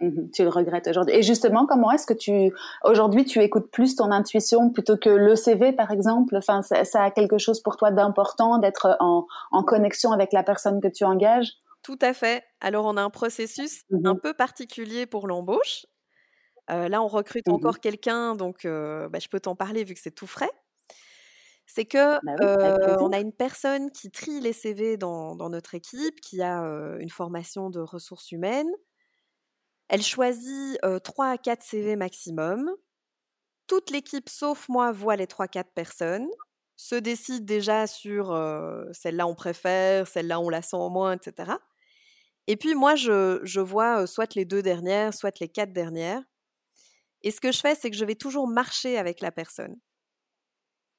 Mmh 0.00 0.30
tu 0.34 0.42
le 0.42 0.48
regrettes 0.48 0.88
aujourd'hui. 0.88 1.14
Et 1.14 1.22
justement, 1.22 1.64
comment 1.64 1.92
est-ce 1.92 2.06
que 2.06 2.14
tu 2.14 2.52
aujourd'hui 2.82 3.24
tu 3.24 3.40
écoutes 3.40 3.70
plus 3.70 3.94
ton 3.94 4.10
intuition 4.10 4.70
plutôt 4.70 4.96
que 4.96 5.10
le 5.10 5.36
CV 5.36 5.72
par 5.72 5.92
exemple? 5.92 6.36
Enfin, 6.36 6.62
ça, 6.62 7.04
a 7.04 7.10
quelque 7.12 7.38
chose 7.38 7.62
pour 7.62 7.76
toi 7.76 7.92
d'important 7.92 8.58
d'être 8.58 8.96
en, 8.98 9.26
en, 9.52 9.62
connexion 9.62 10.10
avec 10.10 10.32
la 10.32 10.42
personne 10.42 10.80
que 10.80 10.88
tu 10.88 11.04
engages? 11.04 11.52
Tout 11.82 11.98
à 12.02 12.12
fait. 12.12 12.42
Alors 12.60 12.84
on 12.84 12.96
a 12.96 13.02
un 13.02 13.10
processus 13.10 13.84
un 14.04 14.16
peu 14.16 14.34
particulier 14.34 15.06
pour 15.06 15.28
l'embauche. 15.28 15.86
Euh, 16.70 16.88
là, 16.88 17.02
on 17.02 17.08
recrute 17.08 17.48
encore 17.48 17.80
quelqu'un, 17.80 18.36
donc 18.36 18.64
euh, 18.64 19.08
bah, 19.08 19.18
je 19.18 19.28
peux 19.28 19.40
t'en 19.40 19.56
parler 19.56 19.82
vu 19.82 19.94
que 19.94 20.00
c'est 20.00 20.14
tout 20.14 20.28
frais 20.28 20.50
c'est 21.72 21.84
que 21.84 22.18
bah 22.24 22.96
on 23.00 23.12
a 23.12 23.20
une 23.20 23.32
personne 23.32 23.90
qui 23.92 24.10
trie 24.10 24.40
les 24.40 24.52
CV 24.52 24.96
dans, 24.96 25.36
notre 25.48 25.74
équipe, 25.74 26.20
qui 26.20 26.42
a 26.42 26.58
une 26.98 27.10
formation 27.10 27.70
de 27.70 27.80
ressources 27.80 28.32
humaines. 28.32 28.70
Elle 29.88 30.02
choisit 30.02 30.78
3 31.04 31.26
à 31.26 31.38
4 31.38 31.62
CV 31.62 31.96
maximum. 31.96 32.70
Toute 33.68 33.90
l'équipe, 33.90 34.28
sauf 34.28 34.68
moi, 34.68 34.90
voit 34.90 35.14
les 35.14 35.26
3-4 35.26 35.66
personnes, 35.72 36.28
se 36.76 36.96
décide 36.96 37.44
déjà 37.44 37.86
sur 37.86 38.28
celle-là 38.92 39.28
on 39.28 39.36
préfère, 39.36 40.08
celle-là 40.08 40.40
on 40.40 40.48
la 40.48 40.62
sent 40.62 40.76
en 40.76 40.90
moins, 40.90 41.12
etc. 41.12 41.52
Et 42.48 42.56
puis 42.56 42.74
moi, 42.74 42.96
je, 42.96 43.40
je 43.44 43.60
vois 43.60 44.08
soit 44.08 44.34
les 44.34 44.44
deux 44.44 44.62
dernières, 44.62 45.14
soit 45.14 45.38
les 45.38 45.48
quatre 45.48 45.72
dernières. 45.72 46.22
Et 47.22 47.30
ce 47.30 47.40
que 47.40 47.52
je 47.52 47.60
fais, 47.60 47.76
c'est 47.76 47.90
que 47.90 47.96
je 47.96 48.04
vais 48.04 48.16
toujours 48.16 48.48
marcher 48.48 48.98
avec 48.98 49.20
la 49.20 49.30
personne. 49.30 49.76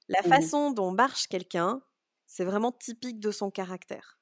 La 0.09 0.21
mmh 0.25 0.27
façon 0.27 0.69
dont 0.69 0.91
marche 0.91 1.27
quelqu'un, 1.27 1.81
c'est 2.27 2.45
vraiment 2.45 2.71
typique 2.71 3.19
de 3.19 3.31
son 3.31 3.49
caractère. 3.49 4.19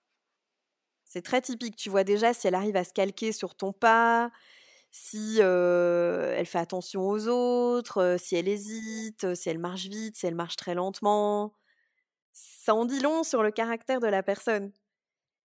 C'est 1.06 1.22
très 1.24 1.42
typique. 1.42 1.76
Tu 1.76 1.90
vois 1.90 2.04
déjà 2.04 2.34
si 2.34 2.48
elle 2.48 2.56
arrive 2.56 2.76
à 2.76 2.84
se 2.84 2.94
calquer 2.94 3.32
sur 3.32 3.56
ton 3.56 3.74
pas, 3.74 4.32
si 4.92 5.40
elle 5.40 6.46
fait 6.46 6.60
attention 6.60 7.08
aux 7.10 7.28
autres, 7.28 8.18
si 8.20 8.36
elle 8.36 8.48
hésite, 8.48 9.36
si 9.36 9.50
elle 9.50 9.60
marche 9.60 9.88
vite, 9.88 10.16
si 10.18 10.28
elle 10.28 10.36
marche 10.36 10.56
très 10.56 10.76
lentement. 10.76 11.54
Ça 12.34 12.76
en 12.76 12.86
dit 12.86 13.00
long 13.02 13.24
sur 13.24 13.44
le 13.44 13.52
caractère 13.52 14.00
de 14.02 14.08
la 14.08 14.24
personne. 14.24 14.72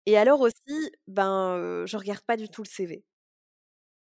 Et 0.07 0.17
alors 0.17 0.41
aussi, 0.41 0.91
ben, 1.07 1.85
je 1.87 1.97
regarde 1.97 2.21
pas 2.23 2.37
du 2.37 2.49
tout 2.49 2.63
le 2.63 2.69
CV. 2.69 3.05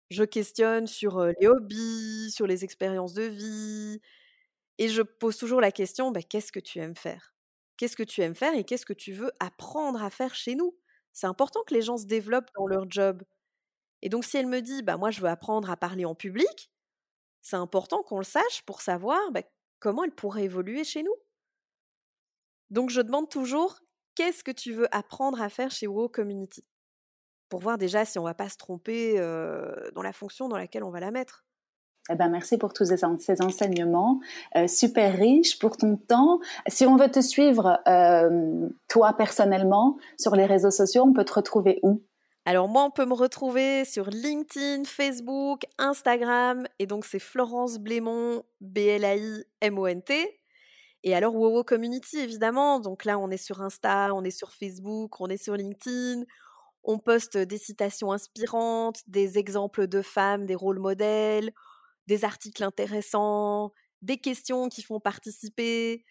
Je 0.09 0.23
questionne 0.23 0.87
sur 0.87 1.23
les 1.39 1.47
hobbies, 1.47 2.31
sur 2.31 2.47
les 2.47 2.63
expériences 2.63 3.13
de 3.13 3.23
vie. 3.23 4.01
Et 4.79 4.87
je 4.89 5.03
pose 5.03 5.37
toujours 5.37 5.61
la 5.61 5.71
question, 5.71 6.11
bah, 6.11 6.23
qu'est-ce 6.23 6.51
que 6.51 6.59
tu 6.59 6.79
aimes 6.79 6.95
faire? 6.95 7.35
Qu'est-ce 7.77 7.95
que 7.95 8.03
tu 8.03 8.21
aimes 8.21 8.35
faire 8.35 8.55
et 8.55 8.63
qu'est-ce 8.63 8.85
que 8.87 8.93
tu 8.93 9.13
veux 9.13 9.31
apprendre 9.39 10.01
à 10.03 10.09
faire 10.09 10.33
chez 10.35 10.55
nous? 10.55 10.75
C'est 11.13 11.27
important 11.27 11.61
que 11.67 11.75
les 11.75 11.83
gens 11.83 11.97
se 11.97 12.05
développent 12.07 12.49
dans 12.57 12.67
leur 12.67 12.89
job. 12.89 13.23
Et 14.01 14.09
donc 14.09 14.25
si 14.25 14.37
elle 14.37 14.47
me 14.47 14.61
dit, 14.61 14.83
bah, 14.83 14.97
moi 14.97 15.11
je 15.11 15.21
veux 15.21 15.29
apprendre 15.29 15.69
à 15.69 15.77
parler 15.77 16.05
en 16.05 16.15
public, 16.15 16.71
c'est 17.41 17.57
important 17.57 18.03
qu'on 18.03 18.19
le 18.19 18.25
sache 18.25 18.63
pour 18.65 18.81
savoir 18.81 19.19
bah, 19.31 19.43
comment 19.79 20.03
elle 20.05 20.15
pourrait 20.15 20.45
évoluer 20.45 20.83
chez 20.85 21.03
nous. 21.03 21.15
Donc 22.69 22.89
je 22.89 23.01
demande 23.01 23.29
toujours, 23.29 23.79
qu'est-ce 24.15 24.43
que 24.43 24.51
tu 24.51 24.73
veux 24.73 24.93
apprendre 24.95 25.41
à 25.41 25.49
faire 25.49 25.71
chez 25.71 25.87
WoW 25.87 26.09
Community? 26.09 26.65
Pour 27.49 27.61
voir 27.61 27.77
déjà 27.77 28.05
si 28.05 28.19
on 28.19 28.23
ne 28.23 28.29
va 28.29 28.35
pas 28.35 28.49
se 28.49 28.57
tromper 28.57 29.17
dans 29.95 30.03
la 30.03 30.13
fonction 30.13 30.49
dans 30.49 30.57
laquelle 30.57 30.83
on 30.83 30.91
va 30.91 30.99
la 30.99 31.11
mettre. 31.11 31.45
Eh 32.11 32.15
ben, 32.15 32.29
merci 32.29 32.57
pour 32.57 32.73
tous 32.73 32.85
ces, 32.85 33.41
enseignements. 33.41 34.19
Euh, 34.55 34.67
super 34.67 35.15
riches 35.15 35.59
pour 35.59 35.77
ton 35.77 35.95
temps. 35.95 36.39
Si 36.67 36.85
on 36.85 36.95
veut 36.95 37.11
te 37.11 37.21
suivre, 37.21 37.79
euh, 37.87 38.67
toi 38.87 39.13
personnellement, 39.13 39.97
sur 40.17 40.35
les 40.35 40.45
réseaux 40.45 40.71
sociaux, 40.71 41.03
on 41.03 41.13
peut 41.13 41.25
te 41.25 41.33
retrouver 41.33 41.79
où? 41.83 42.01
Alors 42.45 42.67
moi, 42.67 42.83
on 42.83 42.89
peut 42.89 43.05
me 43.05 43.13
retrouver 43.13 43.85
sur 43.85 44.09
LinkedIn, 44.09 44.85
Facebook, 44.85 45.67
Instagram, 45.77 46.65
et 46.79 46.87
donc 46.87 47.05
c'est 47.05 47.19
Florence 47.19 47.77
Blémont, 47.77 48.41
B-L-A-I-M-O-N-T. 48.59 50.39
Et 51.03 51.15
alors 51.15 51.35
WoWo 51.35 51.63
Community, 51.63 52.17
évidemment, 52.17 52.79
donc 52.79 53.05
là 53.05 53.19
on 53.19 53.29
est 53.29 53.37
sur 53.37 53.61
Insta, 53.61 54.09
on 54.15 54.23
est 54.23 54.31
sur 54.31 54.51
Facebook, 54.51 55.21
on 55.21 55.27
est 55.27 55.41
sur 55.41 55.55
LinkedIn, 55.55 56.23
on 56.83 56.97
poste 56.97 57.37
des 57.37 57.57
citations 57.57 58.11
inspirantes, 58.11 59.01
des 59.07 59.37
exemples 59.37 59.87
de 59.87 60.01
femmes, 60.01 60.45
des 60.45 60.55
rôles 60.55 60.79
modèles, 60.79 61.51
des 62.09 62.25
articles 62.25 62.63
intéressants, 62.63 63.71
des 64.01 64.17
questions 64.17 64.67
qui 64.67 64.81
font 64.81 64.99
participer, 64.99 66.03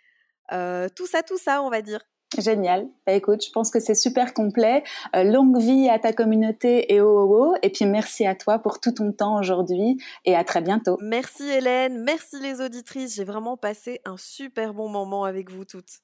euh, 0.53 0.88
tout 0.94 1.07
ça, 1.07 1.22
tout 1.22 1.36
ça, 1.36 1.62
on 1.62 1.68
va 1.68 1.82
dire. 1.82 2.01
Génial. 2.38 2.88
Bah, 3.07 3.14
écoute, 3.14 3.44
je 3.44 3.51
pense 3.51 3.70
que 3.70 3.80
c'est 3.80 3.94
super 3.94 4.32
complet. 4.32 4.84
Euh, 5.16 5.24
longue 5.24 5.59
vie 5.59 5.88
à 5.88 5.99
ta 5.99 6.12
communauté 6.12 6.92
et 6.92 7.01
au 7.01 7.53
oh, 7.53 7.55
Et 7.62 7.70
puis 7.70 7.86
merci 7.86 8.26
à 8.26 8.34
toi 8.34 8.59
pour 8.59 8.80
tout 8.80 8.92
ton 8.92 9.12
temps 9.12 9.38
aujourd'hui 9.38 10.01
et 10.24 10.36
à 10.36 10.44
très 10.44 10.61
bientôt. 10.61 10.99
Merci 11.01 11.44
Hélène, 11.44 12.05
merci 12.05 12.38
les 12.38 12.61
auditrices. 12.61 13.16
J'ai 13.16 13.24
vraiment 13.24 13.57
passé 13.57 14.01
un 14.05 14.18
super 14.18 14.74
bon 14.74 14.88
moment 14.88 15.24
avec 15.24 15.51
vous 15.51 15.64
toutes. 15.64 16.01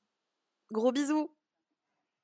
Gros 0.72 0.92
bisous. 0.92 1.30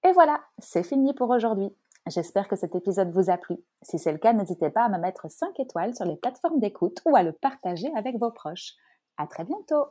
Et 0.08 0.12
voilà, 0.12 0.40
c'est 0.58 0.82
fini 0.82 1.12
pour 1.12 1.28
aujourd'hui. 1.28 1.68
J'espère 2.10 2.48
que 2.48 2.56
cet 2.56 2.74
épisode 2.74 3.12
vous 3.12 3.30
a 3.30 3.36
plu. 3.36 3.56
Si 3.82 3.98
c'est 3.98 4.10
le 4.10 4.18
cas, 4.18 4.32
n'hésitez 4.32 4.70
pas 4.70 4.82
à 4.82 4.88
me 4.88 4.98
mettre 4.98 5.30
5 5.30 5.60
étoiles 5.60 5.94
sur 5.94 6.04
les 6.04 6.16
plateformes 6.16 6.58
d'écoute 6.58 6.98
ou 7.06 7.14
à 7.14 7.22
le 7.22 7.32
partager 7.32 7.88
avec 7.96 8.18
vos 8.18 8.32
proches. 8.32 8.72
À 9.16 9.28
très 9.28 9.44
bientôt! 9.44 9.86